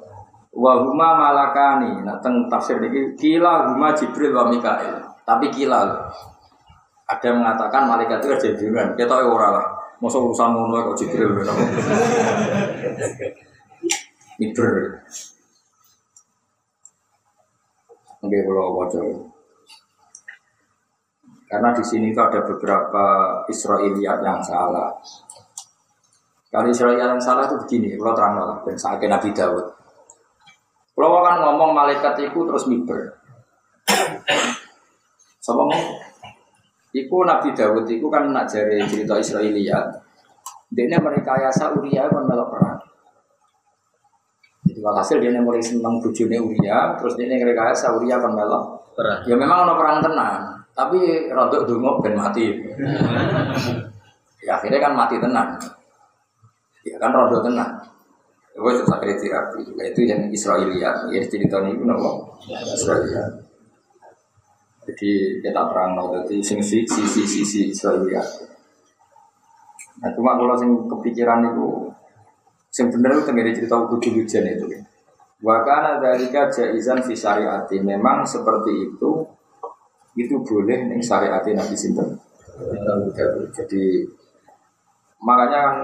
wahuma 0.50 1.14
malakani, 1.14 2.02
nah 2.02 2.18
teng 2.18 2.50
tafsir 2.50 2.82
ini 2.82 3.14
kila 3.14 3.70
huma 3.70 3.94
jibril 3.94 4.34
wa 4.34 4.50
mikael. 4.50 4.98
Tapi 5.22 5.46
kila. 5.54 6.10
Ada 7.06 7.30
yang 7.30 7.38
mengatakan 7.38 7.86
malaikat 7.86 8.18
itu 8.18 8.34
ada 8.34 8.50
dengan 8.58 8.86
kita 8.98 9.14
orang 9.22 9.62
lah. 9.62 9.66
Masa 10.02 10.18
urusan 10.18 10.58
ngono 10.58 10.90
kok 10.90 11.06
jibril 11.06 11.38
lho. 11.38 11.54
Oke, 18.24 18.38
kalau 18.40 18.72
bocor. 18.72 19.04
Karena 21.44 21.70
di 21.76 21.84
sini 21.84 22.08
itu 22.08 22.20
ada 22.24 22.40
beberapa 22.40 23.04
Israiliyat 23.52 24.24
yang 24.24 24.40
salah. 24.40 24.96
Kalau 26.48 26.66
Israel 26.72 26.96
yang 26.96 27.20
salah 27.20 27.44
itu 27.44 27.60
begini, 27.60 28.00
kalau 28.00 28.16
terang 28.16 28.34
lah, 28.40 28.58
dan 28.64 28.76
saya 28.80 29.04
Nabi 29.04 29.28
Dawud. 29.36 29.66
Kalau 30.94 31.20
kan 31.20 31.36
ngomong 31.44 31.76
malaikat 31.76 32.16
itu 32.24 32.40
terus 32.48 32.64
miber. 32.64 33.12
Sama 35.44 35.68
ngomong, 35.68 36.00
Iku 36.94 37.26
Nabi 37.26 37.50
Dawud 37.52 37.84
itu 37.90 38.06
kan 38.06 38.30
nak 38.30 38.46
jari 38.46 38.78
cerita 38.86 39.18
Israiliyat. 39.18 39.98
Dia 40.70 40.98
mereka 41.02 41.36
yasa 41.42 41.74
Uria 41.74 42.06
kan 42.06 42.22
melok 42.22 42.48
perang. 42.54 42.73
Jadi 44.74 44.82
walhasil 44.82 45.22
dia 45.22 45.30
mulai 45.38 45.62
seneng 45.62 46.02
bujune 46.02 46.34
Uria, 46.34 46.98
terus 46.98 47.14
dia 47.14 47.30
mereka 47.30 47.70
yasa 47.70 47.94
Uria 47.94 48.18
kan 48.18 48.34
melok. 48.34 48.74
Ya 49.22 49.38
memang 49.38 49.70
ada 49.70 49.78
perang 49.78 50.02
tenang, 50.02 50.50
tapi 50.74 51.30
rodok 51.30 51.62
dungo 51.62 52.02
ben 52.02 52.18
mati. 52.18 52.50
ya 54.42 54.58
akhirnya 54.58 54.82
kan 54.82 54.98
mati 54.98 55.22
tenang. 55.22 55.54
Ya 56.82 56.98
kan 56.98 57.14
rodok 57.14 57.46
tenang. 57.46 57.70
Ya 58.50 58.58
terus 58.58 58.90
akhirnya 58.90 59.14
tirapi. 59.22 59.62
Ya, 59.78 59.84
itu 59.94 60.00
yang 60.10 60.26
Israiliyat. 60.34 61.06
Ya 61.14 61.22
cerita 61.22 61.62
ini 61.62 61.78
pun 61.78 61.94
apa? 61.94 62.10
Israiliyat. 62.74 63.30
Jadi 64.90 65.38
kita 65.38 65.62
perang 65.70 65.94
no, 65.94 66.10
jadi 66.18 66.42
sing 66.42 66.58
sisi 66.58 66.82
sisi 66.90 67.22
sisi 67.22 67.60
Israiliyat. 67.70 68.26
Nah 70.02 70.10
cuma 70.18 70.34
kalau 70.34 70.58
sing 70.58 70.74
kepikiran 70.90 71.54
itu, 71.54 71.93
sing 72.74 72.90
bener 72.90 73.14
itu 73.14 73.22
tenggiri 73.22 73.54
cerita 73.54 73.86
kudu 73.86 74.18
hujan 74.18 74.50
itu. 74.50 74.66
Wakana 75.46 76.02
dari 76.02 76.26
jaizan 76.26 76.98
fi 77.06 77.14
syariati 77.14 77.78
memang 77.78 78.26
seperti 78.26 78.90
itu 78.90 79.10
itu 80.18 80.34
boleh 80.42 80.90
nih 80.90 80.98
syariati 80.98 81.54
Nabi 81.54 81.76
Sinten. 81.78 82.18
Jadi 83.54 84.02
makanya 85.22 85.58
kan 85.70 85.76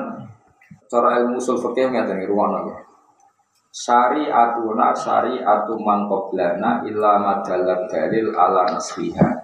cara 0.91 1.23
ilmu 1.23 1.39
usul 1.39 1.63
fikih 1.63 1.95
ngeten 1.95 2.27
ruang 2.27 2.59
lagi. 2.59 2.75
Syariatuna 3.71 4.91
syariatu 4.91 5.79
man 5.79 6.11
qoblana 6.11 6.83
illa 6.83 7.23
madalat 7.23 7.87
dalil 7.87 8.35
ala 8.35 8.67
nasriha. 8.67 9.40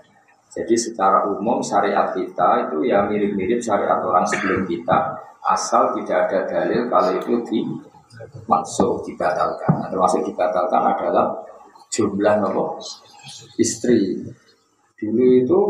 Jadi 0.57 0.73
secara 0.73 1.29
umum 1.29 1.61
syariat 1.61 2.17
kita 2.17 2.69
itu 2.69 2.89
ya 2.89 3.05
mirip-mirip 3.05 3.61
syariat 3.61 4.01
orang 4.01 4.25
sebelum 4.25 4.65
kita 4.65 5.13
asal 5.45 5.93
tidak 5.93 6.27
ada 6.27 6.39
dalil 6.49 6.89
kalau 6.89 7.13
itu 7.13 7.33
di 7.45 7.61
masuk 8.49 9.05
dibatalkan. 9.05 9.73
Nah, 9.77 9.89
termasuk 9.93 10.25
dibatalkan 10.25 10.81
adalah 10.81 11.45
jumlah 11.93 12.41
nopo 12.41 12.81
istri. 13.61 14.25
Dulu 14.97 15.25
itu 15.45 15.61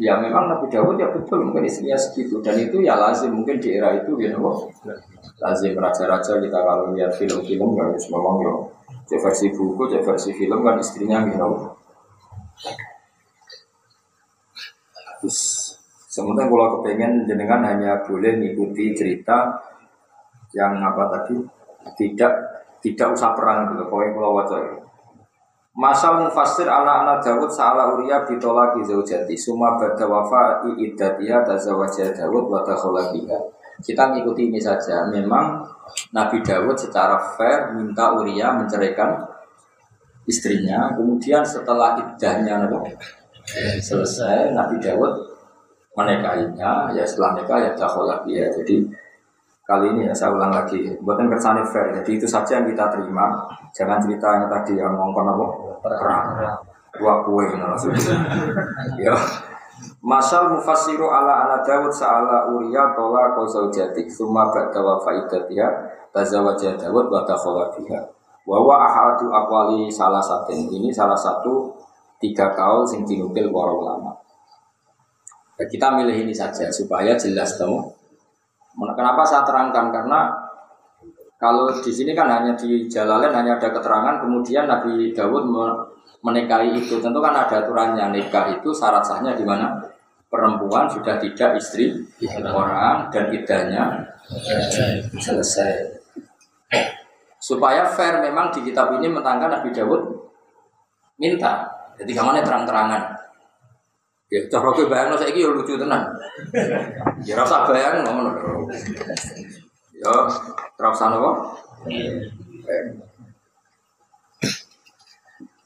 ya 0.00 0.16
memang 0.16 0.48
Nabi 0.48 0.72
Dawud 0.72 0.96
ya 0.96 1.12
betul 1.12 1.44
mungkin 1.44 1.68
istrinya 1.68 2.00
segitu 2.00 2.40
dan 2.40 2.56
itu 2.56 2.80
ya 2.80 2.96
lazim 2.96 3.36
mungkin 3.36 3.60
di 3.60 3.76
era 3.76 3.92
itu 3.92 4.16
ya 4.16 4.32
nopo 4.32 4.72
lazim 5.36 5.76
raja-raja 5.76 6.40
kita 6.40 6.58
kalau 6.64 6.96
lihat 6.96 7.12
film-film 7.12 7.76
memang 7.76 8.36
ya 8.40 8.52
cek 9.04 9.20
versi 9.20 9.52
buku, 9.52 9.90
cek 9.90 10.00
versi 10.06 10.30
film 10.32 10.64
kan 10.64 10.80
istrinya 10.80 11.28
gitu. 11.28 11.76
Terus 15.20 15.38
sementara 16.08 16.48
kalau 16.48 16.80
kepengen 16.80 17.28
jenengan 17.28 17.60
hanya 17.62 18.00
boleh 18.02 18.40
mengikuti 18.40 18.96
cerita 18.96 19.52
yang 20.56 20.80
apa 20.80 21.04
tadi? 21.12 21.36
Tidak 21.94 22.32
tidak 22.80 23.08
usah 23.12 23.36
perang 23.36 23.76
gitu. 23.76 23.84
Pokoknya 23.86 24.10
kalau 24.16 24.30
wajah 24.40 24.60
itu. 24.64 24.78
Masal 25.70 26.26
mufassir 26.26 26.66
ala 26.66 27.06
anak 27.06 27.22
Dawud 27.22 27.46
sa'ala 27.46 27.94
Uriya 27.94 28.26
bitolaki 28.26 28.82
zaujati 28.82 29.38
Suma 29.38 29.78
bada 29.78 30.02
wafa 30.02 30.66
i'idatiya 30.66 31.46
tazawajah 31.46 32.10
Dawud 32.10 32.50
wa 32.50 32.58
takholatiha 32.66 33.38
Kita 33.78 34.10
mengikuti 34.10 34.50
ini 34.50 34.58
saja. 34.58 35.06
Memang 35.08 35.62
Nabi 36.10 36.42
Dawud 36.42 36.74
secara 36.74 37.16
fair 37.38 37.70
minta 37.78 38.12
Uriya 38.18 38.50
menceraikan 38.58 39.24
istrinya. 40.26 40.90
Kemudian 40.98 41.46
setelah 41.46 41.96
iddahnya 41.96 42.66
selesai 43.80 44.54
Nabi 44.54 44.78
Dawud 44.78 45.14
menikahinya 45.98 46.94
Ya 46.94 47.02
setelah 47.02 47.34
nikah 47.34 47.58
ya 47.58 47.70
takholatiha 47.74 48.46
Jadi 48.62 48.86
Kali 49.70 49.86
ini 49.86 50.02
ya 50.02 50.10
saya 50.10 50.34
ulang 50.34 50.50
lagi, 50.50 50.82
buatan 50.98 51.30
kersane 51.30 51.62
fair. 51.62 51.94
Jadi 51.94 52.18
itu 52.18 52.26
saja 52.26 52.58
yang 52.58 52.66
kita 52.66 52.90
terima. 52.90 53.38
Jangan 53.70 54.02
cerita 54.02 54.26
yang 54.34 54.50
tadi 54.50 54.74
yang 54.74 54.98
ngomong 54.98 55.30
apa? 55.30 55.46
Perang. 55.78 56.26
Dua 56.90 57.22
kue 57.22 57.46
Ya. 59.06 59.14
Masal 60.02 60.50
mufassiru 60.50 61.06
ala 61.06 61.46
ala 61.46 61.56
Dawud 61.62 61.94
sa'ala 61.94 62.50
Uriya 62.50 62.98
tola 62.98 63.32
kau 63.32 63.46
zaujatik 63.46 64.10
Suma 64.10 64.50
ba'da 64.50 64.82
wa 64.82 64.98
faidatiha 65.00 65.68
Tazawaja 66.10 66.76
Dawud 66.76 67.06
wa 67.08 67.22
takhola 67.24 67.70
biha 67.72 68.00
Wawa 68.44 68.90
ahadu 68.90 69.30
akwali 69.32 69.86
salah 69.88 70.20
satu 70.20 70.52
Ini 70.52 70.90
salah 70.92 71.16
satu 71.16 71.72
tiga 72.20 72.52
kaul 72.52 72.84
sing 72.84 73.08
dinukil 73.08 73.48
para 73.48 73.72
ulama 73.72 74.12
ya, 75.56 75.64
Kita 75.64 75.96
milih 75.96 76.28
ini 76.28 76.36
saja 76.36 76.68
supaya 76.68 77.16
jelas 77.16 77.56
tahu 77.56 78.00
Kenapa 78.78 79.26
saya 79.26 79.42
terangkan? 79.44 79.90
Karena 79.90 80.30
kalau 81.40 81.72
di 81.72 81.88
sini 81.88 82.12
kan 82.12 82.28
hanya 82.28 82.52
di 82.52 82.84
Jalalain 82.84 83.32
hanya 83.32 83.56
ada 83.56 83.68
keterangan, 83.72 84.20
kemudian 84.20 84.68
Nabi 84.68 85.10
Dawud 85.16 85.48
menikahi 86.20 86.76
itu. 86.76 87.00
Tentu 87.00 87.18
kan 87.20 87.32
ada 87.32 87.64
aturannya 87.64 88.12
nikah 88.12 88.60
itu 88.60 88.70
syarat 88.72 89.00
sahnya 89.04 89.32
di 89.32 89.44
mana 89.44 89.80
perempuan 90.30 90.86
sudah 90.86 91.18
tidak 91.18 91.58
istri 91.58 91.96
orang 92.44 93.08
dan 93.08 93.32
idahnya 93.34 93.84
selesai. 95.18 95.98
Supaya 97.40 97.88
fair 97.88 98.20
memang 98.20 98.52
di 98.52 98.60
kitab 98.68 98.92
ini 99.00 99.08
mentangkan 99.08 99.48
Nabi 99.48 99.72
Dawud 99.72 100.02
minta. 101.16 101.79
Jadi 102.00 102.10
ke 102.16 102.22
mana 102.24 102.40
terang-terangan. 102.40 103.02
Ya 104.30 104.40
cara 104.46 104.70
kowe 104.70 104.86
bayangno 104.86 105.18
saiki 105.18 105.42
ya 105.42 105.50
lucu 105.50 105.74
tenan. 105.74 106.06
Ya 107.26 107.34
rasa 107.36 107.66
bayang 107.66 108.06
ngono. 108.06 108.30
Ya 110.00 110.12
terus 110.78 111.00
napa? 111.02 111.30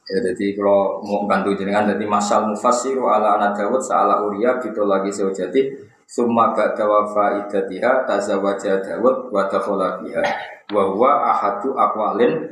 Ya 0.04 0.18
jadi 0.20 0.46
kalau 0.56 1.04
mau 1.04 1.28
bantu 1.28 1.52
jenengan 1.56 1.92
jadi 1.92 2.04
masal 2.08 2.50
mufassiru 2.50 3.08
ala 3.08 3.40
anak 3.40 3.56
Dawud 3.56 3.80
sa'ala 3.80 4.20
Uriya 4.24 4.60
gitu 4.60 4.84
lagi 4.84 5.08
sejati 5.08 5.72
summa 6.04 6.52
ba'da 6.52 6.84
wafa 6.84 7.44
idatiha 7.44 8.04
tazawaja 8.04 8.84
Dawud 8.84 9.32
wa 9.32 9.48
biha 10.04 10.22
wa 10.72 10.82
huwa 10.88 11.12
ahadu 11.32 11.76
aqwalin 11.76 12.48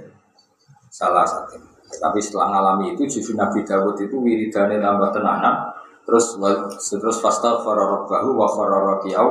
salah 0.92 1.24
satu. 1.24 1.71
Tapi 1.98 2.18
setelah 2.22 2.48
ngalami 2.56 2.96
itu 2.96 3.04
justru 3.08 3.36
Nabi 3.36 3.60
Dawud 3.66 3.96
itu 4.00 4.16
wiridane 4.16 4.80
tambah 4.80 5.10
tenanan. 5.12 5.68
Terus 6.02 6.34
terus 6.78 7.18
fasta 7.22 7.62
fararabahu 7.62 8.30
wa 8.34 8.48
fararabiyau 8.50 9.28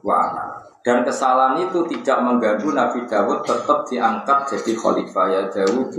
wa 0.00 0.14
ana. 0.16 0.44
Dan 0.86 1.02
kesalahan 1.02 1.66
itu 1.66 1.82
tidak 1.90 2.22
mengganggu 2.22 2.70
Nabi 2.70 3.02
Dawud 3.10 3.42
tetap 3.42 3.82
diangkat 3.90 4.38
jadi 4.54 4.72
khalifah. 4.78 5.26
Ya 5.28 5.42
Dawud 5.50 5.90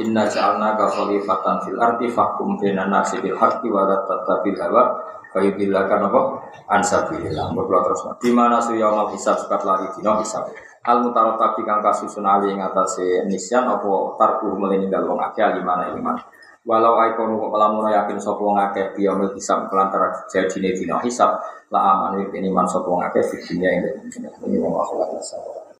inna 0.00 0.24
ja'alna 0.24 0.72
ka 0.74 0.88
khalifatan 0.88 1.68
fil 1.68 1.76
arti 1.76 2.08
fahkum 2.08 2.56
bina 2.56 2.88
nasi 2.88 3.20
bil 3.20 3.36
haqqi 3.36 3.68
wa 3.68 3.84
la 3.84 4.00
tattabil 4.08 4.56
hawa 4.56 4.96
fayudillaka 5.36 6.00
napa? 6.00 6.40
Ansabilillah 6.72 7.52
berdoa 7.52 7.80
terus 7.84 8.02
di 8.24 8.32
mana 8.32 8.56
su 8.56 8.72
yaumul 8.72 9.12
hisab 9.12 9.36
sekat 9.36 9.60
lari 9.68 9.84
dino 9.92 10.16
hisab 10.24 10.48
al 10.82 10.98
mutarat 11.06 11.38
tapi 11.38 11.62
kang 11.62 11.78
kasusun 11.78 12.26
ali 12.26 12.50
ing 12.50 12.58
atase 12.58 13.22
nisyan 13.30 13.70
apa 13.70 14.18
tarku 14.18 14.50
meleninggal 14.58 15.06
wong 15.06 15.22
akeh 15.22 15.42
alimana 15.42 15.94
iman 15.94 16.18
Walau 16.62 16.94
aikonu 16.94 17.42
kok 17.42 17.58
lamun 17.58 17.90
yakin 17.90 18.22
sapa 18.22 18.38
wong 18.38 18.54
akeh 18.54 18.94
biyaumil 18.94 19.34
hisab 19.34 19.66
kelantara 19.66 20.14
jadine 20.30 20.70
dina 20.70 20.94
hisab 21.02 21.42
la 21.74 21.90
aman 21.90 22.22
ini 22.22 22.54
man 22.54 22.70
sapa 22.70 22.86
wong 22.86 23.02
akeh 23.02 23.18
dunya 23.50 23.82
ini 24.46 24.62
wong 24.62 24.78
akhirat 24.78 25.10